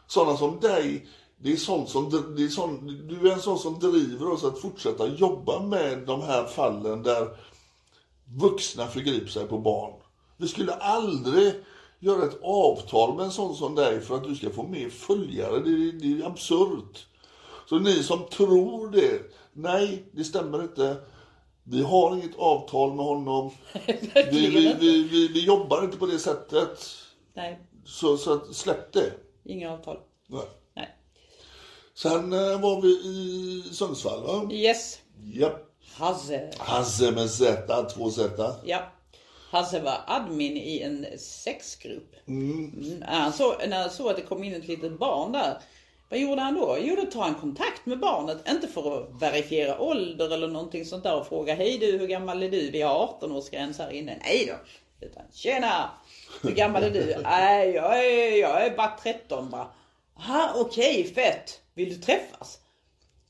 Sådana 0.07 0.37
som 0.37 0.61
dig, 0.61 1.07
det 1.39 1.53
är 1.53 1.57
sånt 1.57 1.89
som, 1.89 2.35
det 2.37 2.45
är 2.45 2.49
sån, 2.49 2.87
du 3.09 3.29
är 3.29 3.33
en 3.33 3.41
sån 3.41 3.59
som 3.59 3.79
driver 3.79 4.33
oss 4.33 4.45
att 4.45 4.59
fortsätta 4.59 5.07
jobba 5.07 5.63
med 5.63 5.99
de 6.07 6.23
här 6.23 6.45
fallen 6.45 7.03
där 7.03 7.29
vuxna 8.41 8.87
förgriper 8.87 9.29
sig 9.29 9.47
på 9.47 9.59
barn. 9.59 9.93
Vi 10.37 10.49
skulle 10.49 10.75
aldrig 10.75 11.55
göra 12.01 12.25
ett 12.25 12.39
avtal 12.43 13.17
med 13.17 13.25
en 13.25 13.33
sån 13.33 13.55
som 13.55 13.75
dig 13.75 14.01
för 14.01 14.17
att 14.17 14.25
du 14.25 14.35
ska 14.35 14.51
få 14.51 14.63
mer 14.63 14.89
följare. 14.89 15.61
Det 15.61 15.71
är, 15.71 15.93
det 15.93 16.23
är 16.23 16.27
absurt. 16.27 17.07
Så 17.69 17.79
ni 17.79 18.03
som 18.03 18.27
tror 18.31 18.91
det, 18.91 19.21
nej, 19.53 20.05
det 20.13 20.25
stämmer 20.25 20.63
inte. 20.63 20.97
Vi 21.65 21.83
har 21.83 22.17
inget 22.17 22.39
avtal 22.39 22.95
med 22.95 23.05
honom. 23.05 23.51
vi, 23.87 24.01
vi, 24.31 24.75
vi, 24.81 25.03
vi, 25.03 25.29
vi 25.29 25.47
jobbar 25.47 25.85
inte 25.85 25.97
på 25.97 26.07
det 26.07 26.19
sättet. 26.19 26.87
Nej, 27.35 27.59
Så, 27.85 28.17
så 28.17 28.33
att, 28.33 28.55
släpp 28.55 28.93
det. 28.93 29.13
inga 29.45 29.73
avtal. 29.73 29.99
Nej. 30.27 30.47
Sen 32.03 32.33
eh, 32.33 32.61
var 32.61 32.81
vi 32.83 32.89
i 32.89 33.63
Sundsvall, 33.73 34.23
va? 34.23 34.53
Yes. 34.53 34.99
Japp. 35.35 35.65
Hasse. 35.95 36.51
Hasse 36.59 37.11
med 37.11 37.31
Z, 37.31 37.85
två 37.85 38.11
Z. 38.11 38.55
Ja. 38.65 38.79
Hasse 39.51 39.81
var 39.81 40.01
admin 40.07 40.57
i 40.57 40.81
en 40.81 41.07
sexgrupp. 41.19 42.15
Mm. 42.29 42.71
När, 42.99 43.07
han 43.07 43.33
såg, 43.33 43.55
när 43.69 43.81
han 43.81 43.91
såg 43.91 44.11
att 44.11 44.17
det 44.17 44.23
kom 44.23 44.45
in 44.45 44.55
ett 44.55 44.69
litet 44.69 44.99
barn 44.99 45.33
där. 45.33 45.59
Vad 46.09 46.21
gjorde 46.21 46.41
han 46.41 46.55
då? 46.55 46.79
Jo, 46.81 46.97
då 46.97 47.11
tar 47.11 47.23
han 47.23 47.35
kontakt 47.35 47.87
med 47.87 47.99
barnet. 47.99 48.49
Inte 48.49 48.69
för 48.69 48.99
att 48.99 49.23
verifiera 49.23 49.81
ålder 49.81 50.35
eller 50.35 50.49
någonting 50.49 50.85
sånt 50.85 51.03
där 51.03 51.21
och 51.21 51.27
fråga 51.27 51.55
Hej 51.55 51.79
du, 51.79 51.99
hur 51.99 52.07
gammal 52.07 52.43
är 52.43 52.51
du? 52.51 52.71
Vi 52.71 52.83
har 52.83 53.19
18-årsgräns 53.21 53.79
här 53.79 53.91
inne. 53.91 54.19
Nej 54.25 54.47
då. 54.47 54.55
Utan 55.07 55.23
Tjena! 55.33 55.91
Hur 56.43 56.51
gammal 56.51 56.83
är 56.83 56.91
du? 56.91 57.17
Nej, 57.23 57.71
jag 57.71 58.05
är, 58.05 58.41
jag 58.41 58.67
är 58.67 58.77
bara 58.77 58.97
13 59.03 59.51
bara. 59.51 59.69
Aha, 60.19 60.53
okej, 60.57 61.15
fett. 61.15 61.61
Vill 61.79 61.89
du 61.89 61.97
träffas? 61.97 62.59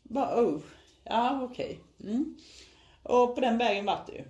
Bara, 0.02 0.44
oh. 0.44 0.60
Ja, 1.04 1.48
okej. 1.50 1.80
Mm. 2.04 2.36
Och 3.02 3.34
på 3.34 3.40
den 3.40 3.58
vägen 3.58 3.86
vart 3.86 4.06
det 4.06 4.12
ju. 4.12 4.24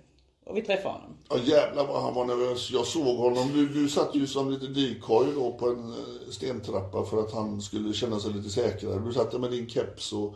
Och 0.45 0.57
vi 0.57 0.61
träffade 0.61 0.93
honom. 0.93 1.17
Ja 1.29 1.37
jävlar 1.37 1.87
vad 1.87 2.01
han 2.01 2.13
var 2.13 2.25
nervös. 2.25 2.71
Jag 2.71 2.85
såg 2.85 3.17
honom. 3.17 3.51
Du, 3.53 3.67
du 3.67 3.89
satt 3.89 4.15
ju 4.15 4.27
som 4.27 4.51
lite 4.51 4.67
decoy 4.67 5.27
då 5.35 5.51
på 5.51 5.69
en 5.69 5.89
eh, 5.89 6.31
stentrappa 6.31 7.05
för 7.05 7.19
att 7.19 7.33
han 7.33 7.61
skulle 7.61 7.93
känna 7.93 8.19
sig 8.19 8.33
lite 8.33 8.49
säkrare. 8.49 8.99
Du 9.05 9.13
satt 9.13 9.31
där 9.31 9.39
med 9.39 9.51
din 9.51 9.69
keps 9.69 10.13
och 10.13 10.35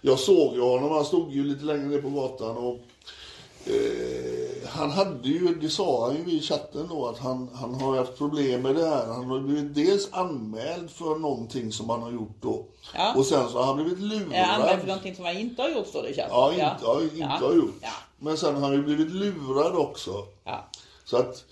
jag 0.00 0.18
såg 0.18 0.54
ju 0.54 0.60
honom. 0.60 0.90
Han 0.90 1.04
stod 1.04 1.32
ju 1.32 1.44
lite 1.44 1.64
längre 1.64 1.86
ner 1.86 2.02
på 2.02 2.10
gatan 2.10 2.56
och 2.56 2.80
eh, 3.66 4.68
han 4.68 4.90
hade 4.90 5.28
ju, 5.28 5.54
det 5.54 5.68
sa 5.68 6.06
han 6.06 6.16
ju 6.16 6.32
i 6.38 6.40
chatten 6.42 6.86
då, 6.90 7.06
att 7.06 7.18
han, 7.18 7.48
han 7.54 7.74
har 7.74 7.96
haft 7.96 8.18
problem 8.18 8.62
med 8.62 8.74
det 8.74 8.88
här. 8.88 9.06
Han 9.06 9.24
har 9.24 9.40
blivit 9.40 9.74
dels 9.74 10.08
anmäld 10.12 10.90
för 10.90 11.14
någonting 11.18 11.72
som 11.72 11.90
han 11.90 12.02
har 12.02 12.10
gjort 12.12 12.36
då. 12.42 12.64
Ja. 12.94 13.14
Och 13.16 13.26
sen 13.26 13.48
så 13.48 13.58
har 13.58 13.64
han 13.64 13.76
blivit 13.76 14.00
lurad. 14.00 14.32
Eh, 14.32 14.54
Anmäld 14.54 14.80
för 14.80 14.86
någonting 14.86 15.14
som 15.16 15.24
han 15.24 15.36
inte 15.36 15.62
har 15.62 15.68
gjort 15.68 15.86
står 15.86 16.02
det 16.02 16.08
i 16.08 16.14
chatten. 16.14 16.30
Ja, 16.32 16.50
inte, 16.52 16.76
ja. 16.82 17.02
inte 17.02 17.16
Ja. 17.16 17.26
har 17.26 17.54
gjort. 17.54 17.74
Ja. 17.82 17.88
Men 18.18 18.36
sen 18.36 18.54
har 18.54 18.60
han 18.62 18.72
ju 18.72 18.82
blivit 18.82 19.10
lurad 19.12 19.76
också. 19.76 20.10
Ja. 20.44 20.64
Så 21.04 21.16
att 21.16 21.44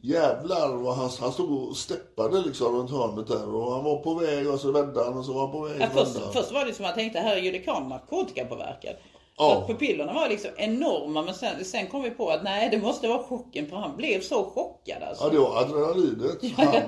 jävlar 0.00 0.76
vad 0.76 0.96
han, 0.96 1.10
han 1.20 1.32
stod 1.32 1.68
och 1.68 1.76
steppade 1.76 2.40
liksom 2.40 2.76
runt 2.76 2.90
hörnet 2.90 3.26
där 3.28 3.54
och 3.54 3.72
han 3.74 3.84
var 3.84 3.96
på 3.96 4.14
väg 4.14 4.48
och 4.50 4.60
så 4.60 4.72
vände 4.72 5.04
han 5.04 5.18
och 5.18 5.24
så 5.24 5.32
var 5.32 5.40
han 5.40 5.52
på 5.52 5.60
väg 5.60 5.76
Ja, 5.80 5.86
först, 5.94 6.32
först 6.32 6.52
var 6.52 6.64
det 6.64 6.74
som 6.74 6.84
jag 6.84 6.94
tänkte, 6.94 7.18
herregud 7.18 7.52
det 7.54 7.66
vara 7.66 7.80
narkotikapåverkad. 7.88 8.94
Så 9.38 9.52
att 9.52 9.66
pupillerna 9.66 10.12
var 10.12 10.28
liksom 10.28 10.50
enorma 10.56 11.22
men 11.22 11.34
sen, 11.34 11.64
sen 11.64 11.86
kom 11.86 12.02
vi 12.02 12.10
på 12.10 12.30
att 12.30 12.42
nej 12.42 12.68
det 12.70 12.78
måste 12.78 13.08
vara 13.08 13.22
chocken 13.22 13.66
för 13.66 13.76
han 13.76 13.96
blev 13.96 14.20
så 14.20 14.44
chockad 14.44 15.02
alltså. 15.02 15.24
Ja, 15.24 15.30
det 15.30 15.38
var 15.38 15.62
adrenalinet. 15.62 16.56
Han, 16.56 16.82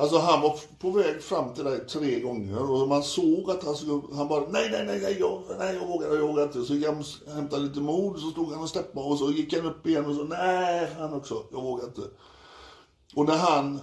Alltså 0.00 0.18
han 0.18 0.40
var 0.40 0.58
på 0.78 0.90
väg 0.90 1.22
fram 1.22 1.54
till 1.54 1.64
dig 1.64 1.86
tre 1.86 2.20
gånger 2.20 2.70
och 2.70 2.88
man 2.88 3.02
såg 3.02 3.50
att 3.50 3.64
han 3.64 3.76
skulle, 3.76 4.00
han 4.14 4.28
bara 4.28 4.48
nej, 4.48 4.68
nej, 4.70 4.84
nej, 4.86 5.16
jag, 5.20 5.42
nej, 5.58 5.74
jag 5.74 5.86
vågar, 5.86 6.08
jag 6.08 6.28
vågar 6.28 6.42
inte. 6.42 6.62
Så 6.62 6.74
gick 6.74 6.86
han 6.86 6.98
och 6.98 7.32
hämtade 7.34 7.62
lite 7.62 7.80
mod, 7.80 8.20
så 8.20 8.30
stod 8.30 8.52
han 8.52 8.62
och 8.62 8.68
steppade 8.68 9.06
och 9.06 9.18
så 9.18 9.30
gick 9.30 9.54
han 9.54 9.66
upp 9.66 9.86
igen 9.86 10.06
och 10.06 10.14
så 10.14 10.24
nej, 10.24 10.88
han 10.98 11.14
också, 11.14 11.42
jag 11.52 11.62
vågar 11.62 11.84
inte. 11.84 12.00
Och 13.14 13.26
när 13.26 13.36
han 13.36 13.80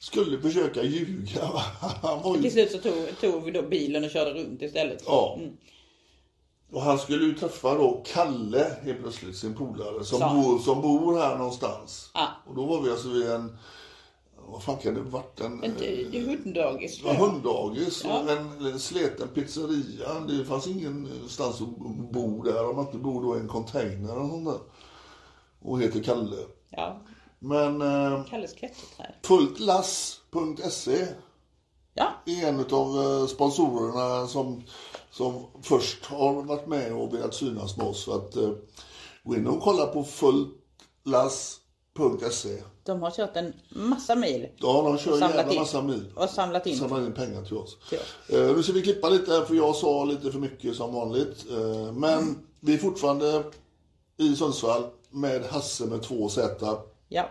skulle 0.00 0.40
försöka 0.40 0.82
ljuga, 0.82 1.40
han 2.02 2.22
var 2.22 2.36
ju 2.36 2.42
Till 2.42 2.52
slut 2.52 2.70
så 2.70 2.78
tog, 2.78 3.20
tog 3.20 3.44
vi 3.44 3.50
då 3.50 3.62
bilen 3.62 4.04
och 4.04 4.10
körde 4.10 4.30
runt 4.30 4.62
istället. 4.62 5.02
Ja. 5.06 5.38
Och 6.74 6.82
han 6.82 6.98
skulle 6.98 7.24
ju 7.24 7.34
träffa 7.34 7.74
då 7.74 8.02
Kalle 8.06 8.76
helt 8.82 9.00
plötsligt, 9.02 9.36
sin 9.36 9.54
polare, 9.54 10.04
som, 10.04 10.20
bor, 10.42 10.58
som 10.58 10.80
bor 10.82 11.18
här 11.18 11.38
någonstans. 11.38 12.10
Ja. 12.14 12.26
Och 12.48 12.54
då 12.54 12.66
var 12.66 12.80
vi 12.82 12.90
alltså 12.90 13.08
vid 13.08 13.30
en, 13.30 13.56
vad 14.46 14.62
fan 14.62 14.76
kan 14.76 14.94
det 14.94 15.00
varit? 15.00 15.40
En, 15.40 15.64
En 15.64 15.76
eh, 15.76 15.88
eh, 15.88 16.22
hunddagis. 16.26 17.00
ja, 17.04 17.12
hunddagis 17.12 18.04
Ja. 18.04 18.18
och 18.22 18.30
en, 18.30 18.66
en 18.66 18.78
sleten 18.80 19.28
pizzeria. 19.34 20.20
Det 20.28 20.44
fanns 20.44 20.66
ingenstans 20.66 21.60
att 21.60 21.68
bo 22.12 22.42
där 22.42 22.68
om 22.70 22.76
man 22.76 22.86
inte 22.86 22.98
bor 22.98 23.22
då 23.22 23.36
i 23.36 23.40
en 23.40 23.48
container 23.48 24.18
och 24.18 24.28
sånt 24.30 24.44
där. 24.44 24.58
Och 25.62 25.80
heter 25.82 26.02
Kalle. 26.02 26.36
Ja. 26.70 27.00
Men 27.38 27.82
eh, 27.82 28.24
Kalles 28.24 28.52
klätterträd. 28.52 29.12
Fultlass.se 29.24 31.06
Ja. 31.96 32.08
är 32.26 32.48
en 32.48 32.60
av 32.60 33.02
eh, 33.20 33.26
sponsorerna 33.26 34.26
som, 34.26 34.62
som 35.16 35.46
först 35.62 36.04
har 36.04 36.42
varit 36.42 36.66
med 36.66 36.92
och 36.92 37.14
velat 37.14 37.34
synas 37.34 37.76
med 37.76 37.86
oss. 37.86 38.04
Så 38.04 38.14
att, 38.14 38.36
eh, 38.36 38.50
gå 39.24 39.36
in 39.36 39.46
och 39.46 39.62
kolla 39.62 39.86
på 39.86 40.04
fultlass.se. 40.04 42.62
De 42.82 43.02
har 43.02 43.10
kört 43.10 43.36
en 43.36 43.52
massa 43.70 44.14
mil. 44.14 44.48
Ja, 44.56 44.82
de 44.82 44.98
kör 44.98 45.10
samlat 45.12 45.36
jävla 45.36 45.52
in. 45.52 45.60
massa 45.60 45.82
mil. 45.82 46.12
Och 46.16 46.30
samlat 46.30 46.66
in. 46.66 46.78
Samlar 46.78 47.06
in 47.06 47.12
pengar 47.12 47.44
till 47.44 47.56
oss. 47.56 47.76
Till 47.88 47.98
oss. 47.98 48.04
Eh, 48.28 48.56
nu 48.56 48.62
ska 48.62 48.72
vi 48.72 48.82
klippa 48.82 49.08
lite 49.08 49.32
här 49.32 49.44
för 49.44 49.54
jag 49.54 49.76
sa 49.76 50.04
lite 50.04 50.32
för 50.32 50.38
mycket 50.38 50.76
som 50.76 50.94
vanligt. 50.94 51.44
Eh, 51.50 51.92
men 51.92 52.46
vi 52.60 52.74
är 52.74 52.78
fortfarande 52.78 53.44
i 54.16 54.36
Sundsvall 54.36 54.86
med 55.10 55.44
Hasse 55.44 55.84
med 55.84 56.02
två 56.02 56.28
Z. 56.28 56.78
Ja. 57.08 57.30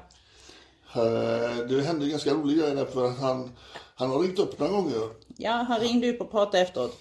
Det 1.70 1.82
hände 1.86 2.08
ganska 2.08 2.34
roliga 2.34 2.62
grejer 2.62 2.76
där 2.76 2.86
för 2.86 3.06
att 3.06 3.20
han, 3.20 3.52
han 3.96 4.10
har 4.10 4.20
ringt 4.20 4.40
upp 4.40 4.60
några 4.60 4.74
gånger. 4.74 5.10
Ja, 5.38 5.52
han 5.52 5.80
ringde 5.80 6.10
upp 6.10 6.22
och 6.22 6.32
pratade 6.32 6.60
efteråt. 6.60 6.98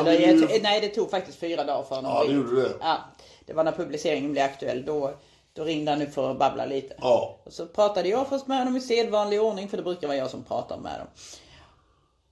Eller, 0.00 0.12
ju- 0.12 0.60
Nej, 0.62 0.80
det 0.80 0.88
tog 0.88 1.10
faktiskt 1.10 1.38
fyra 1.38 1.64
dagar 1.64 1.82
för 1.82 1.94
honom. 1.96 2.12
Ja, 2.14 2.24
det 2.24 2.32
gjorde 2.32 2.62
det. 2.62 2.74
Ja, 2.80 2.98
det 3.46 3.52
var 3.52 3.64
när 3.64 3.72
publiceringen 3.72 4.32
blev 4.32 4.44
aktuell. 4.44 4.84
Då, 4.84 5.14
då 5.52 5.64
ringde 5.64 5.90
han 5.90 6.02
upp 6.02 6.14
för 6.14 6.30
att 6.30 6.38
babbla 6.38 6.66
lite. 6.66 6.94
Ja. 7.00 7.38
Och 7.44 7.52
så 7.52 7.66
pratade 7.66 8.08
jag 8.08 8.28
först 8.28 8.46
med 8.46 8.58
honom 8.58 8.76
i 8.76 8.80
sedvanlig 8.80 9.42
ordning, 9.42 9.68
för 9.68 9.76
det 9.76 9.82
brukar 9.82 10.08
vara 10.08 10.16
jag 10.18 10.30
som 10.30 10.42
pratar 10.44 10.78
med 10.78 11.00
dem. 11.00 11.06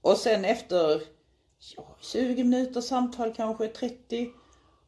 Och 0.03 0.17
sen 0.17 0.45
efter 0.45 1.03
ja, 1.77 1.97
20 2.01 2.45
minuter 2.45 2.81
samtal, 2.81 3.35
kanske 3.37 3.67
30. 3.69 4.31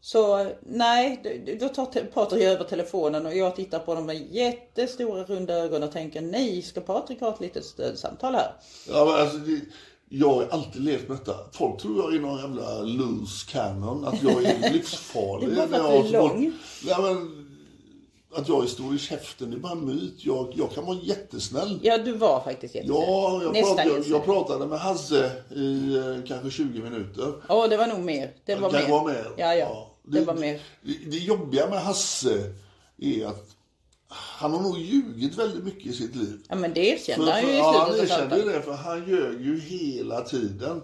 Så 0.00 0.46
nej, 0.60 1.20
då- 1.60 1.68
tar 1.68 2.04
Patrik 2.04 2.42
över 2.44 2.64
telefonen 2.64 3.26
och 3.26 3.36
jag 3.36 3.56
tittar 3.56 3.78
på 3.78 3.94
dem 3.94 4.06
med 4.06 4.16
jättestora 4.34 5.24
runda 5.24 5.54
ögon 5.54 5.82
och 5.82 5.92
tänker 5.92 6.20
nej, 6.20 6.62
ska 6.62 6.80
Patrik 6.80 7.20
ha 7.20 7.34
ett 7.34 7.40
litet 7.40 7.64
stödsamtal 7.64 8.34
här? 8.34 8.52
Ja, 8.88 9.04
men 9.04 9.14
alltså, 9.14 9.36
det, 9.38 9.60
jag 10.14 10.28
har 10.28 10.48
alltid 10.50 10.82
levt 10.82 11.08
med 11.08 11.16
detta. 11.18 11.36
Folk 11.52 11.80
tror 11.80 11.96
jag 11.96 12.14
är 12.14 12.20
någon 12.20 12.38
jävla 12.38 12.80
loose 12.80 13.50
cannon. 13.50 14.04
Att 14.04 14.22
jag 14.22 14.44
är 14.44 14.70
livsfarlig. 14.72 15.48
Det 15.48 15.62
är 15.62 15.66
bara 15.66 15.82
för 15.82 16.00
att 16.00 16.10
jag 16.10 16.12
du 16.12 16.16
är 16.16 16.20
lång. 16.22 16.52
Ja, 16.86 17.00
men, 17.00 17.46
att 18.34 18.48
jag 18.48 18.62
är 18.62 18.66
stor 18.66 18.94
i 18.94 18.98
käften, 18.98 19.50
det 19.50 19.56
är 19.56 19.60
bara 19.60 19.72
en 19.72 19.86
myt. 19.86 20.14
Jag, 20.18 20.52
jag 20.56 20.72
kan 20.72 20.86
vara 20.86 20.98
jättesnäll. 21.02 21.80
Ja, 21.82 21.98
du 21.98 22.12
var 22.12 22.40
faktiskt 22.40 22.74
jättesnäll. 22.74 22.98
Ja, 23.00 23.42
jag, 23.42 23.52
Nästan 23.52 23.76
pratade, 23.76 23.96
jag, 23.96 24.06
jag 24.06 24.24
pratade 24.24 24.66
med 24.66 24.78
Hasse 24.78 25.30
i 25.50 25.96
eh, 25.96 26.28
kanske 26.28 26.50
20 26.50 26.82
minuter. 26.82 27.32
Ja, 27.48 27.68
det 27.68 27.76
var 27.76 27.86
nog 27.86 28.00
mer. 28.00 28.30
Det 28.44 28.54
var 28.54 28.72
mer. 28.72 28.88
vara 28.88 29.04
mer. 29.04 29.26
Ja, 29.36 29.54
ja. 29.54 29.90
Det, 30.02 30.20
var 30.20 30.34
mer. 30.34 30.60
Det, 30.82 31.10
det 31.10 31.18
jobbiga 31.18 31.68
med 31.68 31.82
Hasse 31.82 32.54
är 32.98 33.26
att 33.26 33.48
han 34.14 34.52
har 34.52 34.60
nog 34.60 34.78
ljugit 34.78 35.38
väldigt 35.38 35.64
mycket 35.64 35.86
i 35.86 35.92
sitt 35.92 36.16
liv. 36.16 36.38
Ja, 36.48 36.54
men 36.56 36.74
det 36.74 36.80
erkände 36.80 37.26
För- 37.26 37.32
han 37.32 37.42
ju 37.42 37.52
i 37.52 37.56
Ja, 37.58 37.74
han 37.78 37.92
slutet 37.94 38.10
erkände 38.10 38.36
ju 38.36 38.42
det, 38.52 38.62
för 38.62 38.72
han 38.72 39.08
ljög 39.08 39.40
ju 39.40 39.60
hela 39.60 40.20
tiden. 40.20 40.82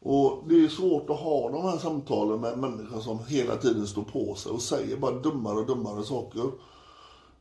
Och 0.00 0.44
det 0.48 0.54
är 0.64 0.68
svårt 0.68 1.10
att 1.10 1.18
ha 1.20 1.50
de 1.50 1.62
här 1.70 1.78
samtalen 1.78 2.40
med 2.40 2.58
människor 2.58 3.00
som 3.00 3.18
hela 3.28 3.56
tiden 3.56 3.86
står 3.86 4.02
på 4.02 4.34
sig 4.34 4.52
och 4.52 4.62
säger 4.62 4.96
bara 4.96 5.12
dummare 5.18 5.58
och 5.58 5.66
dummare 5.66 6.04
saker. 6.04 6.40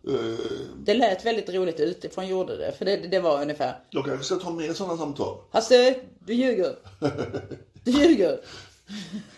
Eh, 0.07 0.39
Det 0.85 0.93
lät 0.93 1.25
väldigt 1.25 1.49
roligt 1.49 1.79
utifrån 1.79 2.27
gjorde 2.27 2.57
det. 2.57 2.71
För 2.77 2.85
det, 2.85 2.97
det 2.97 3.19
var 3.19 3.41
ungefär. 3.41 3.79
Jag 3.89 4.05
kanske 4.05 4.23
ska 4.25 4.35
ta 4.35 4.49
med 4.49 4.75
sådana 4.75 4.97
samtal. 4.97 5.37
Hasse, 5.51 5.95
du 6.19 6.33
ljuger. 6.33 6.75
Du 7.83 7.91
ljuger. 7.91 8.39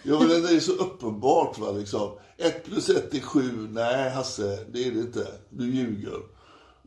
Ja, 0.03 0.19
men 0.19 0.27
det 0.29 0.49
är 0.49 0.59
så 0.59 0.71
uppenbart 0.71 1.57
va 1.57 1.71
liksom. 1.71 2.11
Ett 2.37 2.65
plus 2.65 2.89
ett 2.89 3.13
är 3.13 3.19
sju. 3.19 3.67
Nej 3.71 4.09
Hasse, 4.09 4.59
det 4.71 4.87
är 4.87 4.91
det 4.91 4.99
inte. 4.99 5.27
Du 5.49 5.75
ljuger. 5.75 6.19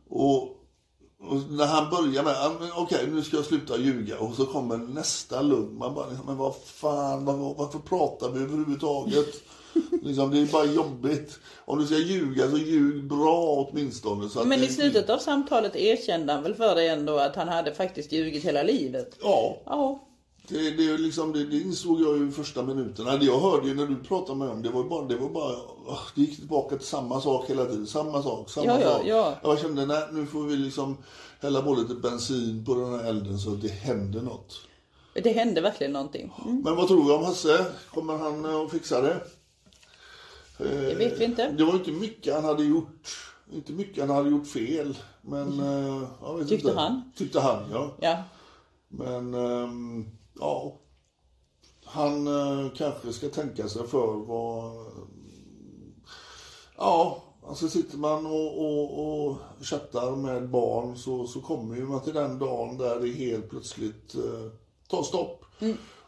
Och, 0.09 0.43
och 1.19 1.37
när 1.49 1.65
han 1.65 1.89
börjar 1.89 2.23
med, 2.23 2.33
"Ja, 2.33 2.51
men 2.59 2.69
okej 2.75 3.07
nu 3.11 3.21
ska 3.21 3.35
jag 3.37 3.45
sluta 3.45 3.77
ljuga. 3.77 4.19
Och 4.19 4.35
så 4.35 4.45
kommer 4.45 4.77
nästa 4.77 5.41
lugn. 5.41 5.77
Man 5.77 5.93
bara, 5.93 6.07
liksom, 6.07 6.25
men 6.25 6.37
vad 6.37 6.55
fan, 6.65 7.25
var, 7.25 7.55
varför 7.57 7.79
pratar 7.79 8.29
vi 8.29 8.39
överhuvudtaget? 8.43 9.35
liksom, 10.03 10.31
det 10.31 10.39
är 10.39 10.45
bara 10.45 10.65
jobbigt. 10.65 11.39
Om 11.65 11.79
du 11.79 11.85
ska 11.85 11.95
ljuga 11.97 12.51
så 12.51 12.57
ljug 12.57 13.07
bra 13.07 13.67
åtminstone. 13.71 14.29
Så 14.29 14.43
Men 14.45 14.63
i 14.63 14.67
slutet 14.67 15.09
av 15.09 15.17
samtalet 15.17 15.75
erkände 15.75 16.33
han 16.33 16.43
väl 16.43 16.55
för 16.55 16.75
dig 16.75 16.87
ändå 16.87 17.17
att 17.17 17.35
han 17.35 17.47
hade 17.47 17.73
faktiskt 17.73 18.11
ljugit 18.11 18.43
hela 18.43 18.63
livet. 18.63 19.15
Ja, 19.21 19.57
Ja. 19.65 20.07
Det, 20.51 20.71
det, 20.71 20.97
liksom, 20.97 21.33
det, 21.33 21.45
det 21.45 21.59
insåg 21.59 22.01
jag 22.01 22.17
ju 22.17 22.31
första 22.31 22.63
minuterna. 22.63 23.17
Det 23.17 23.25
jag 23.25 23.39
hörde 23.39 23.67
ju 23.67 23.73
när 23.75 23.85
du 23.87 23.95
pratade 23.95 24.37
med 24.39 24.47
honom, 24.47 24.63
det 24.63 24.69
var 24.69 24.83
bara, 24.83 25.05
det 25.05 25.15
var 25.17 25.29
bara, 25.29 25.55
det 26.15 26.21
gick 26.21 26.35
tillbaka 26.39 26.77
till 26.77 26.87
samma 26.87 27.21
sak 27.21 27.49
hela 27.49 27.65
tiden. 27.65 27.87
Samma 27.87 28.23
sak, 28.23 28.49
samma 28.49 28.65
Ja, 28.65 28.79
ja, 28.81 28.91
sak. 28.91 29.01
ja. 29.05 29.35
Jag 29.43 29.59
kände, 29.59 29.85
nej 29.85 30.03
nu 30.11 30.25
får 30.25 30.43
vi 30.43 30.55
liksom 30.55 30.97
hälla 31.39 31.61
på 31.61 31.75
lite 31.75 31.93
bensin 31.95 32.65
på 32.65 32.75
den 32.75 32.99
här 32.99 33.09
elden 33.09 33.39
så 33.39 33.51
att 33.53 33.61
det 33.61 33.67
händer 33.67 34.21
något. 34.21 34.61
Det 35.13 35.31
hände 35.31 35.61
verkligen 35.61 35.93
någonting. 35.93 36.33
Mm. 36.45 36.61
Men 36.61 36.75
vad 36.75 36.87
tror 36.87 37.05
vi 37.05 37.11
om 37.11 37.23
Hasse? 37.23 37.65
Kommer 37.93 38.17
han 38.17 38.45
eh, 38.45 38.55
att 38.55 38.71
fixa 38.71 39.01
det? 39.01 39.21
Det 40.57 40.95
vet 40.95 41.19
vi 41.19 41.25
inte. 41.25 41.51
Det 41.51 41.63
var 41.63 41.73
inte 41.73 41.91
mycket 41.91 42.33
han 42.33 42.43
hade 42.43 42.63
gjort. 42.63 43.17
Inte 43.53 43.71
mycket 43.73 44.07
han 44.07 44.15
hade 44.15 44.29
gjort 44.29 44.47
fel. 44.47 44.97
Men 45.21 45.59
eh, 45.59 46.03
jag 46.21 46.37
vet 46.37 46.47
Tyckte 46.49 46.67
inte. 46.67 46.79
han? 46.79 47.11
Tyckte 47.17 47.39
han, 47.39 47.63
ja. 47.71 47.91
Ja. 47.99 48.23
Men 48.87 49.33
ehm, 49.33 50.05
ja, 50.39 50.77
han 51.85 52.27
eh, 52.27 52.71
kanske 52.75 53.13
ska 53.13 53.29
tänka 53.29 53.69
sig 53.69 53.87
för 53.87 54.13
vad... 54.25 54.85
Ja, 56.77 57.23
alltså 57.47 57.69
sitter 57.69 57.97
man 57.97 58.25
och, 58.25 58.59
och, 58.59 59.27
och 59.27 59.37
chattar 59.61 60.15
med 60.15 60.49
barn 60.49 60.97
så, 60.97 61.27
så 61.27 61.41
kommer 61.41 61.75
ju 61.75 61.85
man 61.85 62.01
till 62.01 62.13
den 62.13 62.39
dagen 62.39 62.77
där 62.77 62.99
det 62.99 63.07
helt 63.07 63.49
plötsligt 63.49 64.15
eh, 64.15 64.51
tar 64.87 65.03
stopp. 65.03 65.45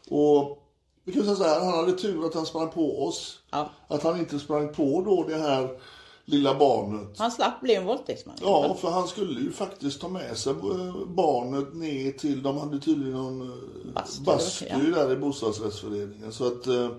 Och 0.09 0.63
vi 1.03 1.13
kan 1.13 1.23
säga 1.23 1.35
så 1.35 1.43
här, 1.43 1.59
han 1.59 1.73
hade 1.73 1.97
tur 1.97 2.25
att 2.25 2.33
han 2.33 2.45
sprang 2.45 2.69
på 2.69 3.05
oss. 3.07 3.39
Ja. 3.51 3.69
Att 3.87 4.03
han 4.03 4.19
inte 4.19 4.39
sprang 4.39 4.73
på 4.73 5.01
då 5.05 5.23
det 5.27 5.37
här 5.37 5.79
lilla 6.25 6.59
barnet. 6.59 7.17
Han 7.17 7.31
slapp 7.31 7.61
bli 7.61 7.75
en 7.75 7.85
våldtäktsman. 7.85 8.35
Ja, 8.41 8.77
för 8.79 8.89
han 8.89 9.07
skulle 9.07 9.41
ju 9.41 9.51
faktiskt 9.51 10.01
ta 10.01 10.09
med 10.09 10.37
sig 10.37 10.53
eh, 10.53 11.05
barnet 11.07 11.73
ner 11.75 12.11
till, 12.11 12.43
de 12.43 12.57
hade 12.57 12.79
tydligen 12.79 13.13
någon 13.13 13.41
eh, 13.41 13.93
Bastu, 13.93 14.23
bastu 14.23 14.65
ja. 14.69 14.77
där 14.77 15.11
i 15.11 15.17
bostadsrättsföreningen. 15.17 16.31
Så 16.31 16.47
att, 16.47 16.67
eh, 16.67 16.89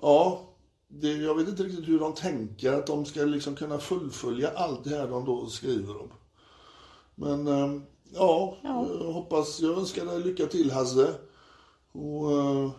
ja, 0.00 0.40
det, 0.88 1.12
jag 1.12 1.34
vet 1.34 1.48
inte 1.48 1.62
riktigt 1.62 1.88
hur 1.88 1.98
de 2.00 2.14
tänker 2.14 2.72
att 2.72 2.86
de 2.86 3.04
ska 3.04 3.20
liksom 3.20 3.56
kunna 3.56 3.78
fullfölja 3.78 4.50
allt 4.50 4.84
det 4.84 4.90
här 4.90 5.08
de 5.08 5.24
då 5.24 5.46
skriver 5.46 6.00
om. 6.00 6.10
Men 7.14 7.46
eh, 7.48 7.82
ja, 8.14 8.56
Jag 8.62 9.12
hoppas, 9.12 9.60
jag 9.60 9.78
önskar 9.78 10.04
dig 10.04 10.20
lycka 10.20 10.46
till 10.46 10.70
Hasse. 10.70 11.14
Och 11.92 12.32
eh, 12.32 12.70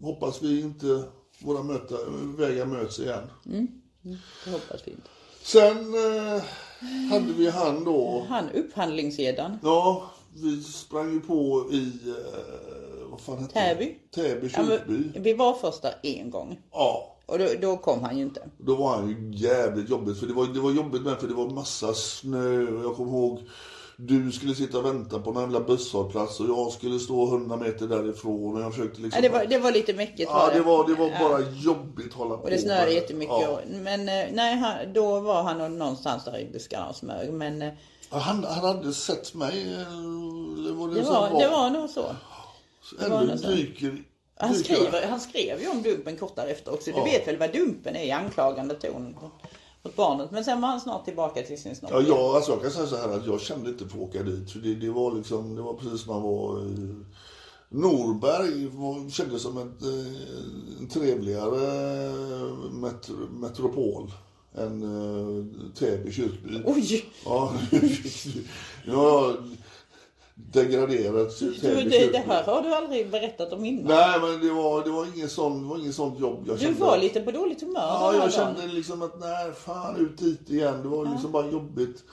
hoppas 0.00 0.42
vi 0.42 0.60
inte, 0.60 1.04
våra 1.38 1.62
möta, 1.62 1.94
vägar 2.38 2.66
möts 2.66 2.98
igen. 2.98 3.22
Det 4.44 4.50
hoppas 4.50 4.80
vi 4.86 4.90
inte. 4.90 5.08
Sen 5.42 5.94
eh, 5.94 6.42
hade 7.10 7.32
vi 7.32 7.50
han 7.50 7.84
då. 7.84 8.26
Han 8.28 8.50
upphandlingsgäddan. 8.50 9.58
Ja, 9.62 10.10
vi 10.34 10.62
sprang 10.62 11.12
ju 11.12 11.20
på 11.20 11.68
i, 11.72 11.92
eh, 12.08 13.10
vad 13.10 13.20
fan 13.20 13.38
hette 13.38 13.52
Täby. 13.54 13.98
det? 14.14 14.22
Täby 14.22 14.50
Ja, 14.56 14.62
kyrkby. 14.66 15.10
men 15.14 15.22
vi 15.22 15.34
var 15.34 15.54
först 15.54 15.82
där 15.82 15.94
en 16.02 16.30
gång. 16.30 16.60
Ja, 16.72 17.16
Och 17.26 17.38
då, 17.38 17.48
då 17.60 17.76
kom 17.76 18.02
han 18.02 18.16
ju 18.18 18.22
inte. 18.24 18.40
då 18.58 18.74
var 18.74 18.96
han 18.96 19.08
ju 19.08 19.30
jävligt 19.46 19.90
jobbigt. 19.90 20.18
För 20.20 20.26
det 20.26 20.32
var, 20.32 20.46
det 20.46 20.60
var 20.60 20.70
jobbigt 20.70 21.02
med 21.02 21.20
för 21.20 21.28
det 21.28 21.34
var 21.34 21.50
massa 21.50 21.94
snö. 21.94 22.66
Och 22.68 22.84
jag 22.84 22.96
kommer 22.96 23.12
ihåg, 23.12 23.40
du 23.96 24.32
skulle 24.32 24.54
sitta 24.54 24.78
och 24.78 24.84
vänta 24.84 25.18
på 25.18 25.30
en 25.30 25.40
jävla 25.40 25.60
busshållplats 25.60 26.40
och 26.40 26.46
jag 26.48 26.72
skulle 26.72 26.98
stå 26.98 27.26
100 27.26 27.56
meter 27.56 27.86
därifrån 27.86 28.54
och 28.56 28.62
jag 28.62 28.74
försökte 28.74 29.00
liksom... 29.00 29.22
Ja, 29.24 29.28
det, 29.30 29.38
var, 29.38 29.44
det 29.46 29.58
var 29.58 29.72
lite 29.72 29.92
mycket 29.94 30.20
ja, 30.20 30.50
det 30.54 30.60
var, 30.60 30.88
det 30.88 30.94
var 30.94 31.06
Ja. 31.06 31.18
bara 31.28 31.40
jobbigt 31.54 32.06
att 32.06 32.12
hålla 32.12 32.36
på 32.36 32.42
Och 32.42 32.50
det 32.50 32.58
snöade 32.58 32.92
jättemycket. 32.92 33.34
Ja. 33.40 33.48
och- 33.48 33.60
Men 33.70 34.00
eh, 34.00 34.24
nej, 34.32 34.56
han, 34.56 34.92
då 34.92 35.20
var 35.20 35.42
han 35.42 35.78
någonstans 35.78 36.24
där 36.24 36.38
i 36.38 36.50
buskarna 36.52 36.88
och 36.88 36.96
smög. 36.96 37.32
Men 37.32 37.62
eh, 37.62 37.72
Han, 38.10 38.44
han 38.44 38.64
hade 38.64 38.92
sett 38.94 39.34
mig, 39.34 39.62
eller 39.62 40.72
var 40.72 40.88
det, 40.88 40.94
Det 40.94 41.02
var, 41.02 41.28
han 41.28 41.38
det 41.38 41.48
var 41.48 41.70
nog 41.70 41.90
så. 41.90 42.02
var 43.08 43.20
Ändå 43.22 43.34
dyker... 43.34 44.04
Han, 44.36 44.54
skriver, 44.54 45.06
han 45.06 45.20
skrev 45.20 45.60
ju 45.60 45.68
om 45.68 45.82
Dumpen 45.82 46.16
kort 46.16 46.36
därefter 46.36 46.74
också. 46.74 46.90
Du 46.90 46.96
Ja. 46.98 47.04
vet 47.04 47.28
väl 47.28 47.36
vad 47.36 47.52
Dumpen 47.52 47.96
är 47.96 48.04
i 48.04 48.10
anklagande 48.10 48.74
ton 48.74 49.16
mot 49.84 49.96
barnet. 49.96 50.30
Men 50.30 50.44
sen 50.44 50.60
var 50.60 50.68
han 50.68 50.80
snart 50.80 51.04
tillbaka 51.04 51.42
till 51.42 51.62
sin 51.62 51.76
snopp. 51.76 51.90
Ja, 51.90 52.00
jag, 52.00 52.18
alltså 52.18 52.52
jag 52.52 52.62
kan 52.62 52.70
säga 52.70 52.86
så 52.86 52.96
här 52.96 53.08
att 53.08 53.26
jag 53.26 53.40
kände 53.40 53.70
inte 53.70 53.88
för 53.88 53.98
att 53.98 54.04
åka 54.04 54.22
dit. 54.22 54.50
För 54.50 54.58
det, 54.58 54.74
det 54.74 54.90
var 54.90 55.12
liksom, 55.14 55.54
det 55.54 55.62
var 55.62 55.74
precis 55.74 56.00
som 56.00 56.14
man 56.14 56.22
var 56.22 56.62
i 56.62 57.04
Norberg 57.68 58.66
var, 58.66 59.10
kändes 59.10 59.42
som 59.42 59.58
ett, 59.58 59.82
eh, 59.82 60.80
en 60.80 60.88
trevligare 60.88 62.12
met, 62.70 63.10
metropol 63.30 64.12
än 64.54 64.82
eh, 64.82 65.44
Täby 65.74 66.12
kyrkby. 66.12 66.62
Oj! 66.64 67.04
Ja, 67.24 67.54
jag 68.84 69.36
degraderat 70.34 71.38
Du, 71.38 71.54
Täby 71.54 71.82
det, 71.90 72.12
det 72.12 72.18
här 72.18 72.42
har 72.44 72.62
du 72.62 72.74
aldrig 72.74 73.10
berättat 73.10 73.52
om 73.52 73.64
innan. 73.64 73.84
Nej, 73.84 74.20
men 74.20 74.46
det 74.46 74.52
var, 74.52 74.84
det 74.84 74.90
var 74.90 75.16
inget 75.16 75.30
sånt, 75.32 75.62
det 75.62 75.68
var 75.68 75.78
inget 75.78 75.94
sånt 75.94 76.20
jobb. 76.20 76.44
Jag 76.48 76.58
Du 76.58 76.72
var 76.72 76.94
att- 76.96 77.02
lite 77.02 77.20
på 77.20 77.30
dåligt 77.30 77.60
humör 77.60 77.80
Ja, 77.80 78.12
jag 78.12 78.20
dagen. 78.20 78.30
kände 78.30 78.66
liksom 78.74 79.02
att 79.02 79.20
nej, 79.20 79.52
fan 79.52 79.96
ut 79.96 80.18
dit 80.18 80.50
igen. 80.50 80.82
Det 80.82 80.88
var 80.88 81.04
liksom 81.12 81.32
bara 81.32 81.50
jobbigt. 81.50 82.04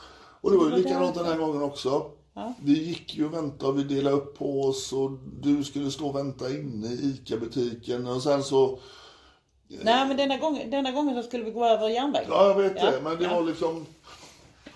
Och 0.42 0.52
det 0.52 0.58
var 0.58 0.66
ju 0.70 0.76
likadant 0.76 1.16
den 1.16 1.26
här 1.26 1.38
gången 1.38 1.62
också. 1.62 2.06
Vi 2.62 2.84
gick 2.88 3.16
ju 3.18 3.26
och 3.26 3.34
väntade 3.34 3.72
och 3.72 3.80
vi 3.80 3.84
delade 3.84 4.16
upp 4.16 4.38
på 4.38 4.62
oss 4.62 4.94
och 4.94 5.12
du 5.42 5.64
skulle 5.64 5.92
stå 5.92 6.08
och 6.08 6.16
vänta 6.16 6.50
inne 6.50 6.88
i 6.88 7.16
ICA-butiken 7.24 8.08
och 8.08 8.24
sen 8.24 8.44
så... 8.44 8.80
Nej 9.68 10.08
men 10.08 10.18
denna 10.18 10.38
gången, 10.38 10.70
denna 10.72 10.92
gången 10.92 11.16
så 11.16 11.28
skulle 11.28 11.44
vi 11.44 11.52
gå 11.52 11.66
över 11.66 11.90
järnvägen. 11.90 12.28
Ja, 12.32 12.48
jag 12.48 12.56
vet 12.58 12.74
Ja, 12.76 12.92
det, 12.92 13.02
men 13.04 13.18
det 13.18 13.24
ja. 13.24 13.34
var 13.36 13.44
liksom... 13.44 13.86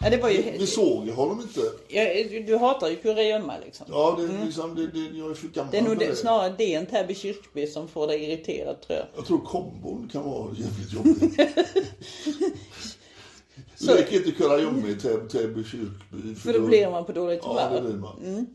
Ja, 0.05 0.11
det 0.11 0.17
var 0.17 0.29
ju... 0.29 0.41
Vi 0.59 0.67
såg 0.67 1.05
ju 1.05 1.11
honom 1.11 1.41
inte. 1.41 1.61
Ja, 1.87 2.03
du, 2.29 2.43
du 2.43 2.57
hatar 2.57 2.89
ju 2.89 2.95
kurragömma 2.95 3.53
liksom. 3.65 3.85
Ja, 3.89 4.15
det, 4.19 4.23
är 4.23 4.45
liksom, 4.45 4.75
det, 4.75 4.87
det, 4.87 5.17
jag 5.17 5.29
är 5.31 5.33
för 5.33 5.47
gammal 5.47 5.71
Det 5.71 5.77
är 5.77 5.81
nog 5.81 5.93
för 5.97 6.05
det, 6.05 6.15
snarare 6.15 6.53
det 6.57 6.73
än 6.73 6.85
Täby 6.85 7.15
kyrkby 7.15 7.67
som 7.67 7.87
får 7.87 8.07
dig 8.07 8.23
irriterad 8.23 8.81
tror 8.81 8.99
jag. 8.99 9.07
Jag 9.15 9.25
tror 9.25 9.39
kombon 9.39 10.09
kan 10.11 10.23
vara 10.29 10.47
jävligt 10.57 10.93
jobbig. 10.93 11.39
Lek 13.79 14.11
inte 14.11 14.31
kurragömma 14.31 14.87
i 14.87 14.95
Täby, 14.95 15.29
Täby 15.29 15.63
kyrkby. 15.63 16.35
För 16.35 16.53
då 16.53 16.59
då- 16.59 16.65
blir 16.67 16.89
man 16.91 17.05
på 17.05 17.11
dåligt 17.11 17.41
Ja, 17.43 17.53
det 17.53 17.77
humör. 17.79 17.81
blir 17.81 17.99
man. 17.99 18.47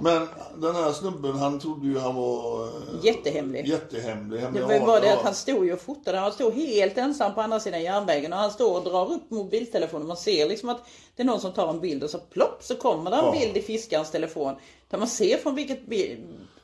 Men 0.00 0.28
den 0.58 0.74
här 0.74 0.92
snubben, 0.92 1.36
han 1.38 1.60
trodde 1.60 1.86
ju 1.86 1.98
han 1.98 2.14
var... 2.14 2.64
eh, 2.66 2.70
Jättehemlig. 3.02 3.66
Jättehemlig. 3.68 4.40
Det 4.54 4.62
var 4.62 4.72
ju 4.72 4.80
bara 4.80 5.00
det 5.00 5.12
att 5.12 5.22
han 5.24 5.34
stod 5.34 5.64
ju 5.66 5.72
och 5.72 5.80
fotade. 5.80 6.18
Han 6.18 6.32
stod 6.32 6.52
helt 6.54 6.98
ensam 6.98 7.34
på 7.34 7.40
andra 7.40 7.60
sidan 7.60 7.82
järnvägen 7.82 8.32
och 8.32 8.38
han 8.38 8.50
står 8.50 8.76
och 8.78 8.84
drar 8.84 9.12
upp 9.12 9.30
mobiltelefonen. 9.30 10.06
Man 10.06 10.16
ser 10.16 10.48
liksom 10.48 10.68
att 10.68 10.84
det 11.16 11.22
är 11.22 11.26
någon 11.26 11.40
som 11.40 11.52
tar 11.52 11.68
en 11.68 11.80
bild 11.80 12.02
och 12.02 12.10
så 12.10 12.18
plopp 12.18 12.58
så 12.62 12.76
kommer 12.76 13.10
det 13.10 13.16
en 13.16 13.24
Ja. 13.24 13.32
bild 13.32 13.56
i 13.56 13.62
fiskarens 13.62 14.10
telefon. 14.10 14.54
Där 14.90 14.98
man 14.98 15.08
ser 15.08 15.36
från 15.38 15.54
vilket 15.54 15.86
bild... 15.86 16.20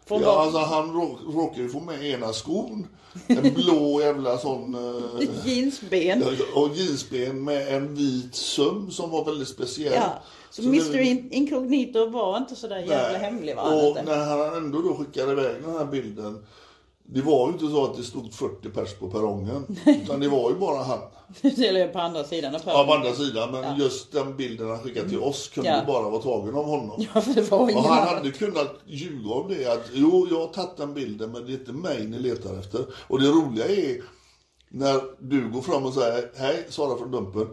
Från 0.07 0.21
Ja, 0.23 0.27
vad- 0.35 0.39
alltså 0.45 0.59
han 0.59 0.91
rå- 0.91 1.33
råkade 1.35 1.63
ju 1.63 1.69
få 1.69 1.81
med 1.81 2.05
ena 2.07 2.33
skon. 2.33 2.87
En 3.27 3.55
blå 3.55 4.01
jävla 4.01 4.39
sån... 4.39 4.75
eh, 4.75 5.29
Jeansben. 5.45 6.25
och 6.55 6.69
jeansben 6.75 7.45
med 7.45 7.75
en 7.77 7.95
vit 7.95 8.35
söm 8.35 8.91
som 8.91 9.11
var 9.11 9.25
väldigt 9.25 9.49
speciell. 9.49 9.93
Ja. 9.95 10.23
Så, 10.51 10.63
det- 10.63 10.69
Mr 10.69 10.99
In- 10.99 11.29
Incognito 11.33 12.11
var 12.11 12.37
inte 12.37 12.57
så 12.57 12.69
där 12.69 12.79
jävla 12.79 13.19
hemlig 13.19 13.55
han 13.55 13.75
Och 13.79 13.89
inte. 13.89 14.03
när 14.03 14.25
han 14.25 14.57
ändå 14.57 14.83
då 14.83 14.95
skickade 14.97 15.33
iväg 15.33 15.63
den 15.63 15.73
här 15.79 15.85
bilden. 15.85 16.47
Det 17.11 17.21
var 17.23 17.47
ju 17.47 17.53
inte 17.53 17.67
så 17.69 17.85
att 17.85 17.97
det 17.97 18.03
stod 18.03 18.35
40 18.35 18.69
pers 18.69 18.95
på 18.95 19.11
perrongen. 19.11 19.77
Utan 19.87 20.21
det 20.21 20.29
var 20.29 20.51
ju 20.51 20.57
bara 20.57 20.83
han. 20.83 20.99
Eller 21.43 21.89
på 21.89 21.99
andra 21.99 22.25
sidan 22.25 22.55
av 22.55 22.61
Ja, 22.67 22.85
på 22.87 22.95
andra 22.95 23.13
sidan. 23.13 23.51
Men 23.53 23.79
just 23.79 24.13
den 24.13 24.37
bilden 24.37 24.69
han 24.69 24.79
skickade 24.79 25.09
till 25.09 25.21
oss 25.21 25.49
kunde 25.49 25.71
Ja. 25.71 25.83
bara 25.87 26.11
vara 26.11 26.23
tagen 26.23 26.55
av 26.55 26.65
honom. 26.65 27.07
Ja, 27.15 27.21
för 27.21 27.35
det 27.35 27.51
var 27.51 27.63
ingen 27.71 27.77
Och 27.77 27.83
han 27.91 28.09
hade 28.17 28.31
kunnat 28.31 28.75
ljuga 28.87 29.31
om 29.31 29.49
det 29.49 29.73
att 29.73 29.91
jo, 29.93 30.27
jag 30.31 30.39
har 30.41 30.47
tagit 30.47 30.77
den 30.77 30.95
bilden 30.95 31.33
men 31.33 31.47
det 31.47 31.53
är 31.53 31.55
inte 31.59 31.73
mig 31.73 32.07
ni 32.07 32.19
letar 32.19 32.59
efter. 32.59 32.81
Och 33.09 33.21
det 33.21 33.29
roliga 33.29 33.67
är 33.67 34.01
när 34.69 35.01
du 35.21 35.51
går 35.51 35.63
fram 35.63 35.85
och 35.87 35.95
säger 35.95 36.31
hej, 36.37 36.67
Sara 36.69 36.99
från 36.99 37.11
Dumpen. 37.11 37.49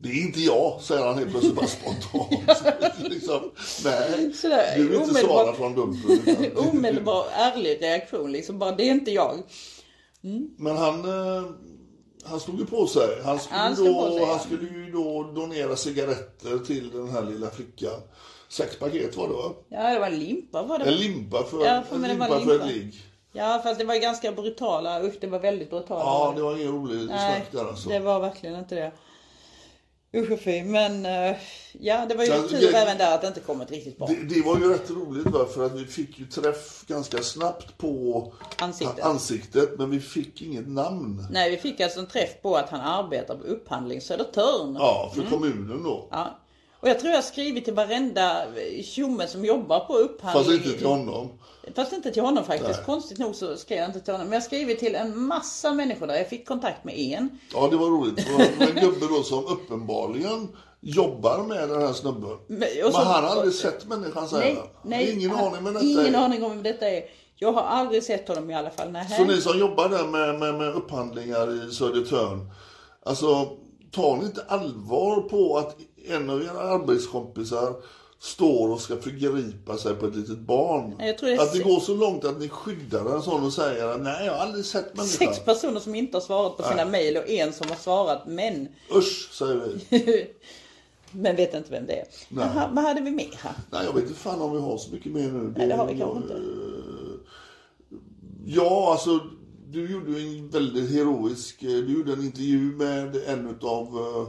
Det 0.00 0.08
är 0.08 0.22
inte 0.22 0.40
jag, 0.40 0.80
säger 0.80 1.06
han 1.06 1.18
helt 1.18 1.30
plötsligt 1.30 1.54
bara 1.54 1.66
spontant. 1.66 2.30
liksom, 3.10 3.50
nej, 3.84 4.32
Sådär, 4.34 4.74
du 4.76 4.94
är 4.96 5.00
inte 5.00 5.14
Sara 5.14 5.52
från 5.52 5.74
Dumpen. 5.74 6.20
utan- 6.26 6.68
Omedelbar 6.68 7.26
ärlig 7.32 7.82
reaktion 7.82 8.32
liksom. 8.32 8.58
Bara, 8.58 8.72
det 8.72 8.82
är 8.88 8.90
inte 8.92 9.10
jag. 9.10 9.38
Men 10.56 10.76
han, 10.76 11.04
eh, 11.04 11.44
han 12.24 12.40
stod 12.40 12.58
ju 12.58 12.66
på 12.66 12.86
sig. 12.86 13.22
Han 13.24 13.38
skulle, 13.38 13.58
Han 13.58 13.70
då, 13.74 14.10
sig, 14.10 14.16
ja. 14.20 14.26
han 14.26 14.40
skulle 14.40 14.68
ju 14.70 14.90
då 14.92 15.22
donera 15.34 15.76
cigaretter 15.76 16.58
till 16.66 16.90
den 16.90 17.08
här 17.10 17.22
lilla 17.22 17.50
flickan. 17.50 18.00
Sex 18.48 18.76
paket 18.78 19.16
var 19.16 19.28
det 19.28 19.34
va? 19.34 19.52
Ja, 19.68 19.90
det 19.94 19.98
var 19.98 20.06
en 20.06 20.18
limpa 20.18 20.62
var 20.62 20.78
det. 20.78 20.84
En 20.84 20.94
limpa 20.94 21.42
för, 21.44 21.64
Ja, 21.66 21.82
för 21.88 21.94
en 21.94 22.00
var 22.02 22.08
limpa 22.08 22.26
för 22.26 22.38
limpa. 22.38 22.54
ett 22.54 22.72
ligg. 22.72 22.94
Ja, 23.32 23.60
fast 23.64 23.78
det 23.78 23.84
var 23.84 23.94
ganska 23.96 24.32
brutala. 24.32 25.02
Usch, 25.02 25.14
det 25.20 25.26
var 25.26 25.38
väldigt 25.38 25.70
brutala. 25.70 26.00
Ja, 26.00 26.32
det 26.36 26.42
var 26.42 26.56
ingen 26.56 26.72
rolig 26.72 27.08
snack 27.08 27.46
där 27.52 27.64
alltså. 27.68 27.88
det 27.88 27.98
var 27.98 28.20
verkligen 28.20 28.58
inte 28.58 28.74
det. 28.74 28.92
Usch 30.14 30.30
och 30.32 30.40
fy. 30.40 30.62
Men 30.64 31.06
eh, 31.06 31.36
ja, 31.72 32.06
det 32.08 32.14
var 32.14 32.24
ju 32.24 32.30
tur 32.48 32.60
det- 32.72 32.78
även 32.78 32.98
där 32.98 33.14
att 33.14 33.20
det 33.20 33.28
inte 33.28 33.40
kom 33.40 33.60
ett 33.60 33.70
riktigt 33.70 33.98
bra 33.98 34.06
Det, 34.06 34.34
det 34.34 34.42
var 34.42 34.58
ju 34.58 34.72
rätt 34.72 34.90
roligt 34.90 35.26
va? 35.26 35.46
för 35.54 35.66
att 35.66 35.72
vi 35.74 35.84
fick 35.84 36.18
ju 36.18 36.26
träff 36.26 36.84
ganska 36.86 37.22
snabbt 37.22 37.78
på 37.78 38.32
ansikte. 38.58 39.02
ansiktet 39.04 39.78
men 39.78 39.90
vi 39.90 40.00
fick 40.00 40.42
inget 40.42 40.68
namn. 40.68 41.26
Nej, 41.30 41.50
vi 41.50 41.56
fick 41.56 41.80
alltså 41.80 42.00
en 42.00 42.06
träff 42.06 42.42
på 42.42 42.56
att 42.56 42.70
han 42.70 42.80
arbetar 42.80 43.36
på 43.36 43.44
upphandling 43.44 44.00
Södertörn. 44.00 44.74
Ja, 44.78 45.10
Mm. 45.14 45.24
för 45.24 45.36
kommunen 45.36 45.82
då. 45.82 46.08
Ja. 46.10 46.38
Och 46.80 46.88
jag 46.88 46.98
tror 47.00 47.10
jag 47.10 47.16
har 47.18 47.22
skrivit 47.22 47.64
till 47.64 47.74
varenda 47.74 48.46
tjomme 48.84 49.26
som 49.26 49.44
jobbar 49.44 49.80
på 49.80 49.92
upphandling. 49.96 50.44
Fast 50.44 50.66
inte 50.66 50.78
till 50.78 50.86
honom. 50.86 51.28
Fast 51.76 51.92
inte 51.92 52.10
till 52.10 52.22
honom 52.22 52.44
faktiskt. 52.44 52.70
Nej. 52.76 52.84
Konstigt 52.86 53.18
nog 53.18 53.34
så 53.34 53.56
skrev 53.56 53.78
jag 53.78 53.88
inte 53.88 54.00
till 54.00 54.12
honom. 54.14 54.26
Men 54.26 54.34
jag 54.34 54.42
skrivit 54.42 54.78
till 54.78 54.94
en 54.94 55.18
massa 55.22 55.74
människor 55.74 56.06
där. 56.06 56.14
Jag 56.14 56.28
fick 56.28 56.48
kontakt 56.48 56.84
med 56.84 56.94
en. 56.98 57.38
Ja, 57.54 57.68
det 57.70 57.76
var 57.76 57.86
roligt. 57.86 58.16
Det 58.16 58.32
var 58.32 58.66
en 58.66 58.74
gubbe 58.90 59.06
då 59.14 59.22
som 59.22 59.46
uppenbarligen 59.46 60.48
jobbar 60.80 61.38
med 61.44 61.68
den 61.68 61.82
här 61.82 61.92
snubben. 61.92 62.38
Men- 62.46 62.58
Men, 62.58 62.92
så- 62.92 62.98
han 62.98 63.24
har 63.24 63.30
aldrig 63.30 63.54
sett 63.54 63.86
människan 63.88 64.28
säger 64.28 64.54
Nej, 64.54 64.70
nej. 64.84 65.12
Ingen 65.12 65.30
han- 65.30 65.44
aning 65.48 65.62
med 65.62 65.74
detta. 65.74 65.86
Ingen 65.86 66.14
är. 66.14 66.18
aning 66.24 66.42
om 66.44 66.50
vem 66.50 66.62
detta 66.62 66.88
är. 66.88 67.02
Jag 67.36 67.52
har 67.52 67.62
aldrig 67.62 68.02
sett 68.02 68.28
honom 68.28 68.50
i 68.50 68.54
alla 68.54 68.70
fall. 68.70 68.90
Nej. 68.90 69.08
Så 69.18 69.24
ni 69.24 69.40
som 69.40 69.58
jobbar 69.58 69.88
där 69.88 70.04
med, 70.04 70.38
med, 70.40 70.54
med 70.54 70.74
upphandlingar 70.74 71.68
i 71.68 71.70
Södertörn. 71.74 72.50
Alltså, 73.04 73.48
tar 73.92 74.16
ni 74.16 74.24
inte 74.24 74.44
allvar 74.48 75.20
på 75.20 75.58
att 75.58 75.76
en 76.08 76.30
av 76.30 76.42
era 76.42 76.60
arbetskompisar 76.60 77.74
står 78.20 78.68
och 78.70 78.80
ska 78.80 78.96
förgripa 78.96 79.78
sig 79.78 79.94
på 79.94 80.06
ett 80.06 80.16
litet 80.16 80.38
barn? 80.38 80.94
Det 80.98 81.40
att 81.40 81.52
det 81.52 81.58
går 81.58 81.80
så 81.80 81.94
långt 81.94 82.24
att 82.24 82.40
ni 82.40 82.48
skyddar 82.48 83.14
en 83.14 83.22
sån 83.22 83.44
och 83.44 83.52
säger 83.52 83.86
att 83.86 84.00
nej, 84.00 84.26
jag 84.26 84.32
har 84.32 84.40
aldrig 84.40 84.64
sett 84.64 84.96
människan. 84.96 85.34
Sex 85.34 85.44
personer 85.44 85.80
som 85.80 85.94
inte 85.94 86.16
har 86.16 86.22
svarat 86.22 86.56
på 86.56 86.62
sina 86.62 86.84
mejl 86.84 87.16
och 87.16 87.28
en 87.28 87.52
som 87.52 87.68
har 87.68 87.76
svarat 87.76 88.26
men, 88.26 88.68
Usch, 88.94 89.32
säger 89.32 89.54
vi. 89.88 90.26
men 91.10 91.36
vet 91.36 91.54
inte 91.54 91.70
vem 91.70 91.86
det 91.86 91.92
är. 91.92 92.06
Nej. 92.28 92.48
Jaha, 92.54 92.70
vad 92.72 92.84
hade 92.84 93.00
vi 93.00 93.10
mer 93.10 93.34
här? 93.38 93.54
Nej, 93.70 93.84
jag 93.84 93.92
vet 93.92 94.02
inte 94.02 94.14
fan 94.14 94.40
om 94.40 94.52
vi 94.52 94.60
har 94.60 94.78
så 94.78 94.92
mycket 94.92 95.12
mer 95.12 95.28
nu. 95.28 95.54
Nej, 95.56 95.66
det 95.66 95.74
har 95.74 95.86
vi 95.86 95.98
kanske 95.98 96.16
inte. 96.16 96.40
Ja, 98.44 98.90
alltså 98.92 99.20
du 99.66 99.92
gjorde 99.92 100.20
en 100.20 100.48
väldigt 100.48 100.90
heroisk, 100.90 101.62
eh, 101.62 101.68
du 101.68 101.92
gjorde 101.92 102.12
en 102.12 102.24
intervju 102.24 102.76
med 102.76 103.16
en 103.16 103.58
av 103.62 104.28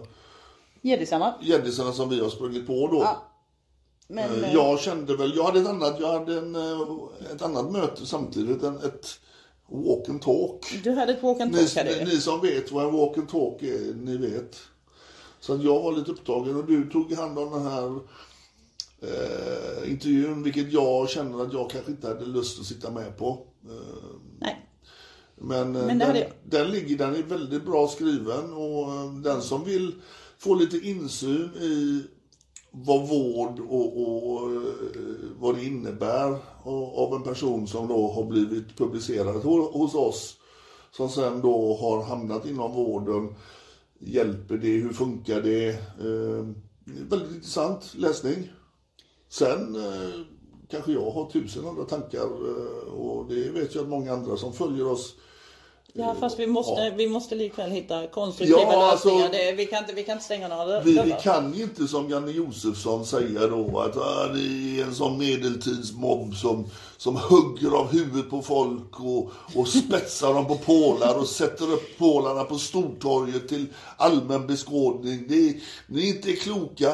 Gäddisarna. 0.82 1.36
gäddisarna 1.42 1.92
som 1.92 2.10
vi 2.10 2.20
har 2.20 2.30
sprungit 2.30 2.68
på 2.68 2.88
då. 2.88 2.98
Ja. 2.98 3.29
Men, 4.12 4.44
Eh, 4.44 4.50
eh, 4.50 4.54
Jag 4.54 4.80
kände 4.80 5.16
väl, 5.18 5.34
jag 5.36 5.44
hade 5.44 5.60
ett 5.60 5.68
annat, 5.68 5.98
jag 6.00 6.20
hade 6.20 6.38
en, 6.38 6.56
eh, 6.56 6.82
ett 7.32 7.42
annat 7.42 7.72
möte 7.72 8.06
samtidigt, 8.06 8.64
en, 8.64 8.76
ett 8.78 9.20
walk 9.68 10.10
and 10.10 10.22
talk. 10.22 10.80
du 10.84 10.92
hade 10.92 11.14
ett 11.14 11.24
walk 11.24 11.42
and 11.42 11.54
talk 11.56 11.76
ni, 11.86 12.06
ni 12.06 12.18
som 12.22 12.42
vet 12.42 12.72
vad 12.72 12.86
en 12.86 12.94
walk 12.94 13.18
and 13.18 13.30
talk 13.30 13.62
är, 13.64 13.94
ni 13.94 14.18
vet. 14.18 14.58
Så 15.40 15.54
att 15.54 15.64
jag 15.64 15.82
var 15.84 15.92
lite 15.92 16.12
upptagen 16.12 16.56
och 16.56 16.66
du 16.66 16.90
tog 16.90 17.14
hand 17.14 17.40
om 17.40 17.52
den 17.54 17.66
här 17.68 18.00
eh, 19.02 19.92
intervjun, 19.92 20.44
vilket 20.44 20.72
jag 20.74 21.10
känner 21.10 21.44
att 21.44 21.54
jag 21.54 21.70
kanske 21.70 21.92
inte 21.92 22.08
hade 22.08 22.26
lust 22.26 22.60
att 22.60 22.66
sitta 22.66 22.92
med 22.92 23.18
på. 23.18 23.46
Eh, 23.70 24.16
Nej. 24.40 24.70
men 25.36 25.72
Men 25.72 26.00
den, 26.00 26.16
jag. 26.16 26.32
den 26.44 26.72
ligger, 26.72 26.98
den 26.98 27.16
är 27.16 27.24
väldigt 27.24 27.66
bra 27.66 27.88
skriven 27.88 28.54
och 28.54 29.14
den 29.24 29.42
som 29.42 29.64
vill 29.66 29.92
få 30.38 30.56
lite 30.56 30.78
insyn 30.78 31.52
i 31.62 32.04
vad 32.72 33.08
vård 33.08 33.60
och, 33.60 34.02
och 34.02 34.34
och 34.34 34.52
vad 35.40 35.56
det 35.56 35.66
innebär 35.66 36.38
av 36.96 37.14
en 37.14 37.24
person 37.24 37.68
som 37.68 37.88
då 37.88 38.12
har 38.12 38.24
blivit 38.24 38.78
publicerad 38.78 39.36
hos 39.74 39.96
oss 39.96 40.40
som 40.92 41.10
sen 41.10 41.42
då 41.42 41.76
har 41.76 42.04
hamnat 42.04 42.46
inom 42.46 42.74
vården. 42.74 43.36
Hjälper 44.00 44.58
det? 44.58 44.68
Hur 44.68 44.94
funkar 44.94 45.42
det? 45.42 45.70
Eh, 45.70 46.48
väldigt 47.10 47.32
intressant 47.32 47.94
läsning. 47.96 48.52
Sen 49.30 49.76
eh, 49.76 50.20
kanske 50.70 50.92
jag 50.92 51.12
har 51.12 51.30
tusen 51.30 51.68
andra 51.68 51.84
tankar 51.84 52.26
eh, 52.26 52.94
och 52.94 53.30
det 53.30 53.50
vet 53.50 53.76
jag 53.76 53.84
att 53.84 53.90
många 53.90 54.14
andra 54.14 54.38
som 54.38 54.54
följer 54.54 54.88
oss 54.88 55.16
Ja 55.94 56.16
fast 56.20 56.40
vi 56.40 56.48
måste, 56.48 56.82
Ja. 56.82 56.92
vi 56.98 57.08
måste 57.10 57.36
likväl 57.36 57.72
hitta 57.72 58.08
konstruktiva 58.08 58.60
Ja, 58.62 58.92
alltså- 58.92 59.08
lösningar. 59.10 59.30
det, 59.32 59.52
vi, 59.52 59.66
kan 59.66 59.80
inte, 59.84 59.94
vi 59.94 60.04
kan 60.04 60.14
inte 60.14 60.26
stänga 60.26 60.48
några. 60.48 60.82
Vi, 60.82 60.92
vi 60.92 61.16
kan 61.24 61.54
ju 61.54 61.64
inte 61.64 61.88
som 61.88 62.10
Janne 62.10 62.32
Josefsson 62.32 63.06
säga 63.06 63.48
då 63.48 63.80
att 63.80 63.98
ah, 63.98 64.28
det 64.34 64.40
är 64.80 64.84
en 64.84 64.96
sån 64.96 65.18
medeltidsmobb 65.18 66.36
som, 66.36 66.66
som 66.98 67.16
hugger 67.16 67.78
av 67.78 67.92
huvudet 67.92 68.30
på 68.30 68.42
folk 68.42 69.00
och, 69.00 69.32
och 69.56 69.68
spetsar 69.68 70.34
dem 70.34 70.46
på 70.48 70.56
pålar 70.56 71.18
och 71.20 71.28
sätter 71.28 71.72
upp 71.74 71.98
pålarna 71.98 72.44
på 72.44 72.58
Stortorget 72.58 73.48
till 73.50 73.66
allmän 73.98 74.48
beskådning. 74.48 75.26
Ni 75.28 75.62
är 76.10 76.16
inte 76.16 76.34
kloka. 76.34 76.94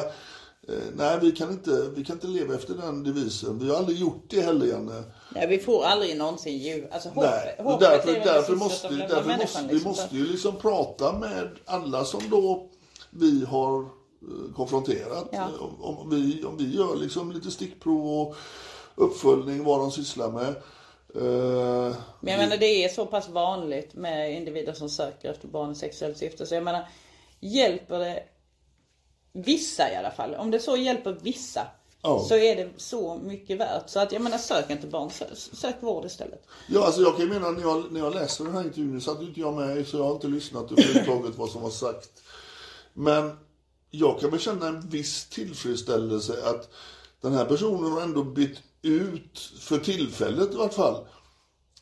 Eh, 0.68 0.74
nej, 0.96 1.18
vi 1.22 1.32
kan, 1.32 1.50
inte, 1.50 1.90
vi 1.94 2.04
kan 2.04 2.16
inte 2.16 2.26
leva 2.26 2.54
efter 2.54 2.74
den 2.74 3.04
devisen. 3.04 3.58
Vi 3.58 3.70
har 3.70 3.76
aldrig 3.76 3.98
gjort 3.98 4.24
det 4.28 4.40
heller, 4.40 4.66
Janne. 4.66 5.02
Nej, 5.34 5.46
vi 5.46 5.58
får 5.58 5.84
aldrig 5.84 6.16
någonsin 6.16 6.58
djur. 6.58 6.88
Alltså 6.92 7.08
hopp, 7.08 7.24
Nej, 7.24 7.56
hoppet 7.58 7.88
är 7.88 7.90
därför, 7.90 8.12
det 8.12 8.24
därför, 8.24 8.56
måste, 8.56 8.88
lämnar 8.90 9.08
därför 9.08 9.36
måste, 9.38 9.62
vi 9.62 9.72
liksom. 9.72 9.90
måste 9.90 10.16
ju 10.16 10.26
liksom 10.26 10.56
prata 10.56 11.12
med 11.12 11.48
alla 11.64 12.04
som 12.04 12.20
då 12.30 12.68
vi 13.10 13.44
har 13.44 13.80
eh, 13.80 14.54
konfronterat. 14.56 15.28
Ja. 15.32 15.48
Om, 15.60 15.98
om, 15.98 16.10
vi, 16.10 16.44
om 16.44 16.56
vi 16.56 16.76
gör 16.76 16.96
liksom 16.96 17.32
lite 17.32 17.50
stickprov 17.50 18.20
och 18.20 18.36
uppföljning 18.94 19.64
vad 19.64 19.80
de 19.80 19.90
sysslar 19.90 20.30
med. 20.30 20.54
Eh, 21.14 21.96
Men 22.20 22.32
jag 22.32 22.38
menar 22.38 22.56
det 22.56 22.84
är 22.84 22.88
så 22.88 23.06
pass 23.06 23.28
vanligt 23.28 23.94
med 23.94 24.32
individer 24.32 24.72
som 24.72 24.88
söker 24.88 25.30
efter 25.30 25.48
barn 25.48 25.72
i 25.72 25.74
sexuellt 25.74 26.18
syfte. 26.18 26.46
Så 26.46 26.54
jag 26.54 26.64
menar, 26.64 26.88
hjälper 27.40 27.98
det 27.98 28.22
vissa 29.42 29.92
i 29.92 29.96
alla 29.96 30.10
fall. 30.10 30.34
Om 30.34 30.50
det 30.50 30.60
så 30.60 30.76
hjälper 30.76 31.16
vissa. 31.22 31.66
Ja. 32.02 32.24
Så 32.28 32.36
är 32.36 32.56
det 32.56 32.68
så 32.76 33.18
mycket 33.18 33.58
värt. 33.58 33.90
Så 33.90 34.00
att 34.00 34.12
jag 34.12 34.22
menar 34.22 34.38
sök 34.38 34.70
inte 34.70 34.86
barn, 34.86 35.10
sök, 35.10 35.28
sök 35.34 35.74
vård 35.80 36.04
istället. 36.04 36.46
Ja, 36.68 36.86
alltså 36.86 37.00
jag 37.00 37.16
kan 37.16 37.24
ju 37.24 37.32
mena 37.32 37.50
när 37.50 37.62
jag, 37.62 37.92
när 37.92 38.00
jag 38.00 38.14
läste 38.14 38.44
den 38.44 38.54
här 38.54 38.64
intervjun, 38.64 39.00
satt 39.00 39.22
ju 39.22 39.26
inte 39.26 39.40
jag 39.40 39.54
med 39.54 39.86
så 39.86 39.96
jag 39.96 40.04
har 40.04 40.14
inte 40.14 40.28
lyssnat 40.28 40.72
överhuvudtaget 40.72 41.38
vad 41.38 41.50
som 41.50 41.62
var 41.62 41.70
sagt. 41.70 42.22
Men 42.92 43.38
jag 43.90 44.20
kan 44.20 44.30
väl 44.30 44.40
känna 44.40 44.68
en 44.68 44.88
viss 44.88 45.28
tillfredsställelse 45.28 46.32
att 46.44 46.70
den 47.20 47.32
här 47.32 47.44
personen 47.44 47.92
har 47.92 48.00
ändå 48.00 48.24
bytt 48.24 48.58
ut, 48.82 49.38
för 49.60 49.78
tillfället 49.78 50.52
i 50.52 50.56
vart 50.56 50.74
fall, 50.74 51.06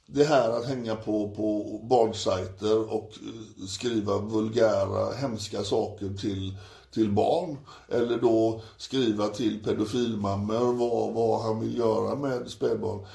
det 0.06 0.24
här 0.24 0.50
att 0.50 0.66
hänga 0.66 0.96
på, 0.96 1.30
på 1.30 1.80
barnsajter 1.90 2.92
och 2.92 3.10
eh, 3.22 3.66
skriva 3.66 4.18
vulgära, 4.18 5.12
hemska 5.12 5.64
saker 5.64 6.14
till, 6.20 6.56
till 6.94 7.10
barn. 7.12 7.58
Eller 7.88 8.18
då 8.18 8.60
skriva 8.76 9.28
till 9.28 9.64
pedofilmammor 9.64 10.72
vad, 10.72 11.14
vad 11.14 11.42
han 11.42 11.60
vill 11.60 11.78
göra 11.78 12.14
med 12.14 12.50
spädbarn. 12.50 13.06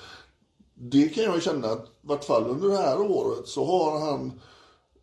Det 0.73 1.09
kan 1.09 1.23
jag 1.23 1.43
känna 1.43 1.67
att 1.67 1.85
i 1.85 1.89
vart 2.01 2.23
fall 2.23 2.47
under 2.47 2.69
det 2.69 2.77
här 2.77 2.99
året 2.99 3.47
så 3.47 3.65
har 3.65 3.99
han 3.99 4.25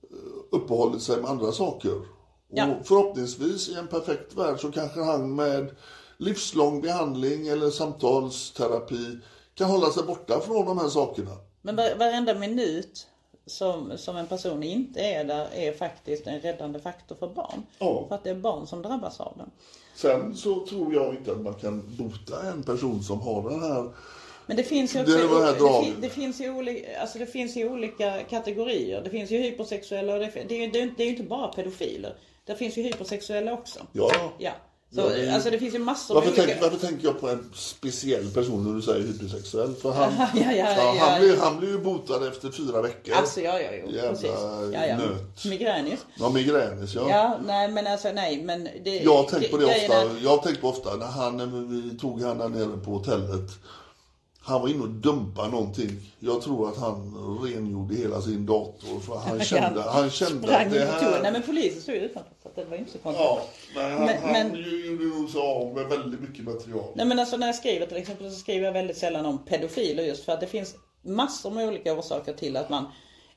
eh, 0.03 0.57
uppehållit 0.57 1.03
sig 1.03 1.21
med 1.21 1.31
andra 1.31 1.53
saker. 1.53 2.03
Ja. 2.49 2.67
Och 2.67 2.87
förhoppningsvis 2.87 3.69
i 3.69 3.75
en 3.75 3.87
perfekt 3.87 4.35
värld 4.35 4.61
så 4.61 4.73
kanske 4.73 5.01
han 5.03 5.35
med 5.35 5.77
livslång 6.17 6.81
behandling 6.81 7.47
eller 7.47 7.71
samtalsterapi 7.71 9.19
kan 9.55 9.71
hålla 9.71 9.91
sig 9.91 10.03
borta 10.03 10.41
från 10.41 10.67
de 10.67 10.79
här 10.79 10.89
sakerna. 10.89 11.31
Men 11.63 11.77
var- 11.77 11.99
varenda 11.99 12.35
minut 12.35 13.07
som, 13.47 13.99
som 13.99 14.17
en 14.17 14.27
person 14.27 14.63
inte 14.63 15.01
är 15.01 15.25
där 15.25 15.49
är 15.55 15.73
faktiskt 15.73 16.27
en 16.27 16.41
räddande 16.41 16.81
faktor 16.81 17.17
för 17.17 17.29
barn. 17.29 17.63
Ja. 17.79 18.05
För 18.09 18.15
att 18.15 18.25
det 18.25 18.31
är 18.31 18.35
barn 18.35 18.67
som 18.67 18.83
drabbas 18.83 19.21
av 19.21 19.33
den. 19.37 19.51
Sen 19.95 20.37
så 20.37 20.67
tror 20.67 20.95
jag 20.95 21.15
inte 21.15 21.33
att 21.33 21.41
man 21.41 21.55
kan 21.55 21.97
bota 21.97 22.49
en 22.49 22.63
person 22.63 23.03
som 23.03 23.21
har 23.21 23.51
den 23.51 23.63
här 23.63 23.91
Men 24.47 24.57
det 24.57 24.63
finns 24.63 24.95
ju 24.95 25.01
också, 25.01 25.17
Det 25.17 25.23
det 25.23 26.01
det, 26.01 26.09
finns 26.09 26.41
ju 26.41 26.51
olika, 26.51 27.01
alltså 27.01 27.19
det 27.19 27.27
finns 27.27 27.57
ju 27.57 27.69
olika 27.69 28.23
kategorier. 28.23 29.03
Det 29.03 29.11
finns 29.11 29.31
ju 29.31 29.39
hypersexuella 29.39 30.15
och 30.15 30.21
det, 30.21 30.31
det, 30.49 30.67
det, 30.67 30.91
det 30.97 31.03
är 31.03 31.07
ju 31.07 31.11
inte 31.11 31.23
bara 31.23 31.49
pedofiler. 31.49 32.17
Det 32.45 32.57
finns 32.57 32.79
ju 32.79 32.83
hypersexuella 32.83 33.53
också. 33.53 33.87
Ja. 33.93 34.11
Ja. 34.39 34.53
Så, 34.95 35.01
Ja, 35.01 35.09
det 35.09 35.35
alltså 35.35 35.51
det 35.51 35.59
finns 35.59 35.75
ju 35.75 35.79
massor 35.79 36.15
Varför, 36.15 36.29
olika... 36.29 36.47
tänk, 36.47 36.63
varför 36.63 36.87
tänker 36.87 37.05
jag 37.05 37.21
på 37.21 37.29
en 37.29 37.51
speciell 37.55 38.31
person 38.31 38.65
när 38.65 38.75
du 38.75 38.83
säger 38.83 39.07
hypersexuell? 39.07 39.75
För 39.75 39.93
han, 39.93 40.13
Ja, 40.35 40.53
ja, 40.53 40.95
han, 40.99 41.21
blir, 41.21 41.37
han 41.37 41.59
blir 41.59 41.69
ju 41.69 41.79
botad 41.79 42.29
efter 42.29 42.51
fyra 42.51 42.83
veckor. 42.83 43.15
Alltså 43.15 43.41
ja, 43.41 43.61
ja, 43.61 43.69
jo, 43.85 43.91
Jävla 43.91 44.11
precis. 44.11 44.31
Ja, 44.73 44.87
ja. 44.87 44.97
nöt. 44.97 45.45
Migränis. 45.45 46.07
Ja, 46.15 46.31
migränis 46.31 46.95
ja. 46.95 47.11
Ja, 47.11 47.39
nej 47.47 47.69
men 47.69 47.87
alltså 47.87 48.13
nej 48.13 48.43
men 48.43 48.69
det... 48.85 48.97
Jag 48.97 49.17
har 49.17 49.25
tänkt 49.25 49.51
på 49.51 49.57
det 49.57 49.65
ofta. 49.65 50.19
Jag 50.23 50.31
har 50.31 50.39
tänkt 50.39 50.61
på 50.61 50.69
ofta 50.69 50.97
när 50.97 51.07
han, 51.07 51.99
tog 52.01 52.23
han 52.23 52.39
där 52.39 52.49
nere 52.49 52.77
på 52.85 52.91
hotellet. 52.91 53.51
Han 54.47 54.61
var 54.61 54.69
inne 54.69 54.83
och 54.83 54.89
dumpade 54.89 55.49
någonting. 55.51 55.91
Jag 56.19 56.43
tror 56.43 56.69
att 56.69 56.77
han 56.77 57.15
rengjorde 57.43 57.95
hela 57.95 58.21
sin 58.23 58.47
dator. 58.47 59.01
För 59.01 59.17
han 59.17 59.41
kände, 59.45 59.83
han 59.83 60.11
kände 60.11 60.59
att 60.59 60.71
det 60.71 60.87
toa. 60.87 61.01
Nej 61.11 61.21
här... 61.25 61.33
men 61.33 61.43
polisen 61.43 61.83
stod 61.83 61.95
ju 61.95 62.01
utanför 62.01 62.33
så 62.43 62.49
det 62.55 62.65
var 62.65 62.77
inte 62.77 62.93
så 62.93 62.99
konstigt. 62.99 63.25
Ja, 63.27 63.43
men 63.75 63.93
han, 63.93 64.05
Men- 64.07 64.23
han 64.23 64.33
men- 64.33 64.57
gjorde 64.91 65.05
nog 65.05 65.31
så 65.31 65.43
av 65.43 65.75
med 65.75 65.87
väldigt 65.87 66.21
mycket 66.21 66.45
material. 66.45 66.85
Nej 66.95 67.07
men 67.07 67.19
alltså 67.19 67.37
när 67.37 67.47
jag 67.47 67.57
skriver 67.57 67.87
till 67.87 67.97
exempel 67.97 68.31
så 68.31 68.37
skriver 68.37 68.65
jag 68.67 68.73
väldigt 68.73 68.97
sällan 68.97 69.27
om 69.27 69.39
pedofiler 69.45 70.03
just 70.03 70.25
för 70.25 70.33
att 70.33 70.41
det 70.41 70.47
finns 70.47 70.75
massor 71.03 71.51
med 71.51 71.69
olika 71.69 71.93
orsaker 71.99 72.33
till 72.33 72.57
att 72.57 72.71
man 72.71 72.85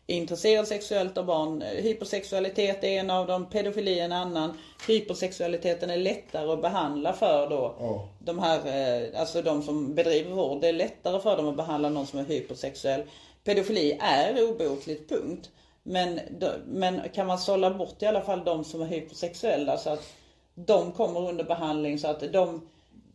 intresserad 0.10 0.68
sexuellt 0.68 1.18
av 1.18 1.26
barn. 1.26 1.62
Hypersexualitet 1.62 2.84
är 2.84 2.88
en 2.88 3.10
av 3.10 3.28
dem, 3.28 3.46
pedofili 3.50 4.00
en 4.00 4.12
annan. 4.12 4.58
Hypersexualiteten 4.88 5.90
är 5.90 5.98
lättare 5.98 6.52
att 6.52 6.62
behandla 6.62 7.14
för 7.14 7.50
då 7.50 7.76
de 8.20 8.40
här, 8.40 8.58
eh, 8.58 9.20
alltså 9.20 9.42
de 9.42 9.62
som 9.62 9.96
bedriver 9.96 10.32
vård. 10.32 10.62
Det 10.62 10.68
är 10.68 10.74
lättare 10.74 11.20
för 11.20 11.38
dem 11.38 11.48
att 11.48 11.58
behandla 11.58 11.90
någon 11.90 12.08
som 12.08 12.20
är 12.20 12.24
hypersexuell. 12.24 13.04
Pedofili 13.44 13.98
är 14.02 14.50
obotligt, 14.50 15.10
punkt. 15.10 15.50
Men, 15.84 16.20
men 16.66 17.02
kan 17.14 17.28
man 17.28 17.40
sålla 17.40 17.72
bort 17.72 18.02
i 18.04 18.06
alla 18.06 18.22
fall 18.22 18.44
de 18.44 18.64
som 18.64 18.82
är 18.82 18.86
hypersexuella 18.86 19.78
så 19.78 19.90
att 19.90 20.14
de 20.56 20.92
kommer 20.92 21.30
under 21.30 21.44
behandling 21.44 22.00
så 22.00 22.08
att 22.08 22.34
de 22.34 22.62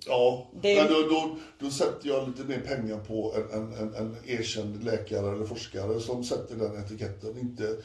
Ja, 0.06 0.50
Det- 0.62 0.74
men 0.82 0.92
då, 0.92 1.02
då, 1.08 1.36
då 1.58 1.70
sätter 1.70 2.08
jag 2.08 2.28
lite 2.28 2.42
mer 2.44 2.60
pengar 2.60 2.98
på 2.98 3.34
en, 3.36 3.60
en, 3.62 3.72
en, 3.74 3.94
en 3.94 4.16
erkänd 4.26 4.84
läkare 4.84 5.32
eller 5.34 5.46
forskare 5.46 6.00
som 6.00 6.24
sätter 6.24 6.56
den 6.56 6.84
etiketten. 6.84 7.38
Inte 7.38 7.76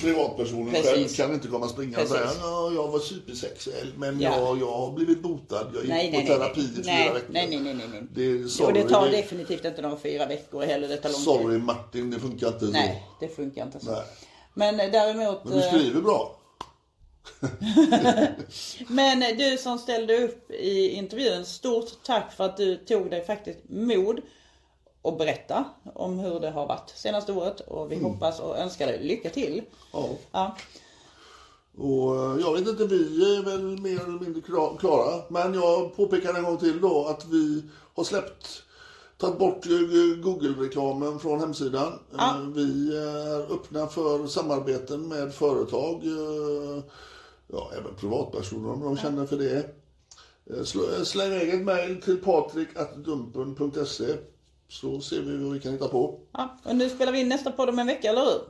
privatpersonen 0.00 0.70
Precis. 0.74 0.90
själv 0.90 1.08
kan 1.08 1.34
inte 1.34 1.48
komma 1.48 1.64
och 1.64 1.70
springa 1.70 2.00
och 2.02 2.08
säga 2.08 2.30
ja, 2.40 2.72
jag 2.74 2.88
var 2.88 2.98
supersexuell 2.98 3.92
men 3.96 4.20
Ja. 4.20 4.36
jag, 4.38 4.58
jag 4.60 4.72
har 4.72 4.92
blivit 4.92 5.22
botad. 5.22 5.66
Jag 5.74 5.82
gick 5.82 5.88
Nej, 5.90 6.10
på 6.10 6.16
nej, 6.16 6.26
nej, 6.28 6.38
terapi 6.38 6.60
nej. 6.60 6.70
i 6.70 6.74
fyra 6.74 6.84
nej, 6.86 7.12
veckor. 7.12 7.32
nej, 7.32 7.46
nej, 7.50 7.60
nej, 7.60 7.74
nej, 7.74 7.86
nej. 7.92 8.02
Det, 8.14 8.44
och 8.44 8.50
sorry, 8.50 8.82
det 8.82 8.88
tar 8.88 9.06
det, 9.10 9.16
definitivt 9.16 9.64
inte 9.64 9.82
några 9.82 9.96
fyra 9.96 10.26
veckor 10.26 10.62
heller. 10.62 10.88
Det 10.88 10.96
tar 10.96 11.08
lång 11.08 11.16
tid. 11.16 11.24
sorry 11.24 11.58
Martin, 11.58 12.10
det 12.10 12.18
funkar 12.18 12.48
inte 12.48 12.64
Nej, 12.64 13.06
det 13.20 13.28
funkar 13.28 13.62
inte 13.66 13.80
så. 13.80 13.90
Nej. 13.90 14.02
Men 14.54 14.80
eh, 14.80 14.90
däremot... 14.90 15.42
så. 15.42 15.48
Men 15.48 15.58
du 15.58 15.64
eh, 15.64 15.72
skriver 15.74 16.00
bra. 16.00 16.36
Men 18.88 19.20
du 19.38 19.58
som 19.58 19.78
ställde 19.78 20.24
upp 20.24 20.50
i 20.50 20.88
intervjun, 20.88 21.44
stort 21.44 21.88
tack 22.02 22.32
för 22.32 22.44
att 22.44 22.56
du 22.56 22.76
tog 22.76 23.10
dig 23.10 23.24
faktiskt 23.26 23.58
mod 23.68 24.20
att 25.02 25.18
berätta 25.18 25.64
om 25.94 26.18
hur 26.18 26.40
det 26.40 26.50
har 26.50 26.66
varit 26.66 26.90
senaste 26.96 27.32
året. 27.32 27.60
Och 27.60 27.92
vi 27.92 27.96
hoppas 28.02 28.40
och 28.40 28.58
önskar 28.58 28.86
dig 28.86 29.02
lycka 29.02 29.30
till. 29.30 29.52
Mm. 29.52 29.64
Ja. 29.92 30.08
Ja. 30.32 30.56
Och 31.78 32.16
eh, 32.16 32.40
jag 32.40 32.52
vet 32.52 32.68
inte, 32.68 32.86
vi 32.86 33.36
är 33.36 33.42
väl 33.42 33.62
mer 33.80 34.00
eller 34.00 34.20
mindre 34.24 34.40
kla- 34.40 34.78
klara. 34.78 35.22
Men 35.28 35.54
jag 35.54 35.96
påpekar 35.96 36.34
en 36.34 36.44
gång 36.44 36.56
till 36.58 36.80
då 36.80 37.04
att 37.06 37.24
vi 37.24 37.62
har 37.94 38.04
släppt, 38.04 38.62
tagit 39.18 39.38
bort 39.38 39.64
Google-reklamen 40.22 41.18
från 41.18 41.40
hemsidan. 41.40 41.92
Ja. 42.16 42.34
Eh, 42.34 42.40
Vi 42.54 42.96
är 42.96 43.52
öppna 43.52 43.86
för 43.86 44.26
samarbeten 44.26 45.08
med 45.08 45.34
företag, 45.34 45.94
eh, 46.06 46.82
ja 47.52 47.70
även 47.78 47.94
privatpersoner 47.94 48.70
om 48.72 48.80
de 48.80 48.96
känner 48.96 49.26
för 49.26 49.36
det. 49.36 49.56
Eh, 50.50 50.58
eh, 50.58 51.02
Släng 51.04 51.26
iväg 51.32 51.48
ett 51.54 51.60
mejl 51.64 52.02
till 52.02 52.16
patrik.dumpen.se 52.16 54.04
så 54.68 55.00
ser 55.00 55.20
vi 55.20 55.36
vad 55.44 55.52
vi 55.52 55.60
kan 55.60 55.72
hitta 55.72 55.88
på. 55.88 56.20
ja. 56.32 56.58
Och 56.64 56.76
nu 56.76 56.90
spelar 56.90 57.12
vi 57.12 57.20
in 57.20 57.28
nästa 57.28 57.52
podd 57.52 57.68
om 57.68 57.78
en 57.78 57.86
vecka, 57.86 58.08
eller 58.10 58.24
hur? 58.24 58.40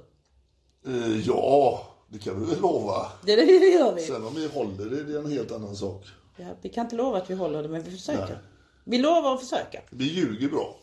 Eh, 0.94 1.20
Ja, 1.26 1.86
det 2.08 2.18
kan 2.18 2.40
vi 2.40 2.46
väl 2.46 2.60
lova. 2.60 3.06
Det, 3.26 3.36
det, 3.36 3.44
det 3.44 3.68
gör 3.70 3.94
vi. 3.94 4.02
Sen 4.02 4.24
om 4.26 4.34
vi 4.34 4.48
håller 4.48 4.84
det, 4.90 5.04
det 5.04 5.12
är 5.14 5.18
en 5.18 5.30
helt 5.32 5.52
annan 5.52 5.76
sak. 5.76 6.04
Ja, 6.36 6.46
vi 6.62 6.68
kan 6.68 6.84
inte 6.86 6.96
lova 6.96 7.18
att 7.18 7.30
vi 7.30 7.34
håller 7.34 7.62
det, 7.62 7.68
men 7.68 7.82
vi 7.82 7.90
försöker. 7.90 8.26
Nej. 8.26 8.38
Vi 8.84 8.98
lovar 8.98 9.34
att 9.34 9.40
försöka. 9.40 9.80
Vi 9.90 10.04
ljuger 10.04 10.48
bra. 10.48 10.76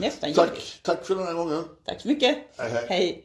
Nästan 0.00 0.32
gör 0.32 0.44
vi. 0.44 0.50
Tack, 0.50 0.80
tack 0.82 1.04
för 1.06 1.14
den 1.14 1.24
här 1.26 1.34
gången. 1.34 1.64
Tack 1.84 2.00
så 2.00 2.08
mycket. 2.08 2.36
Hej, 2.56 2.70
hej. 2.70 2.86
Hej. 2.88 3.24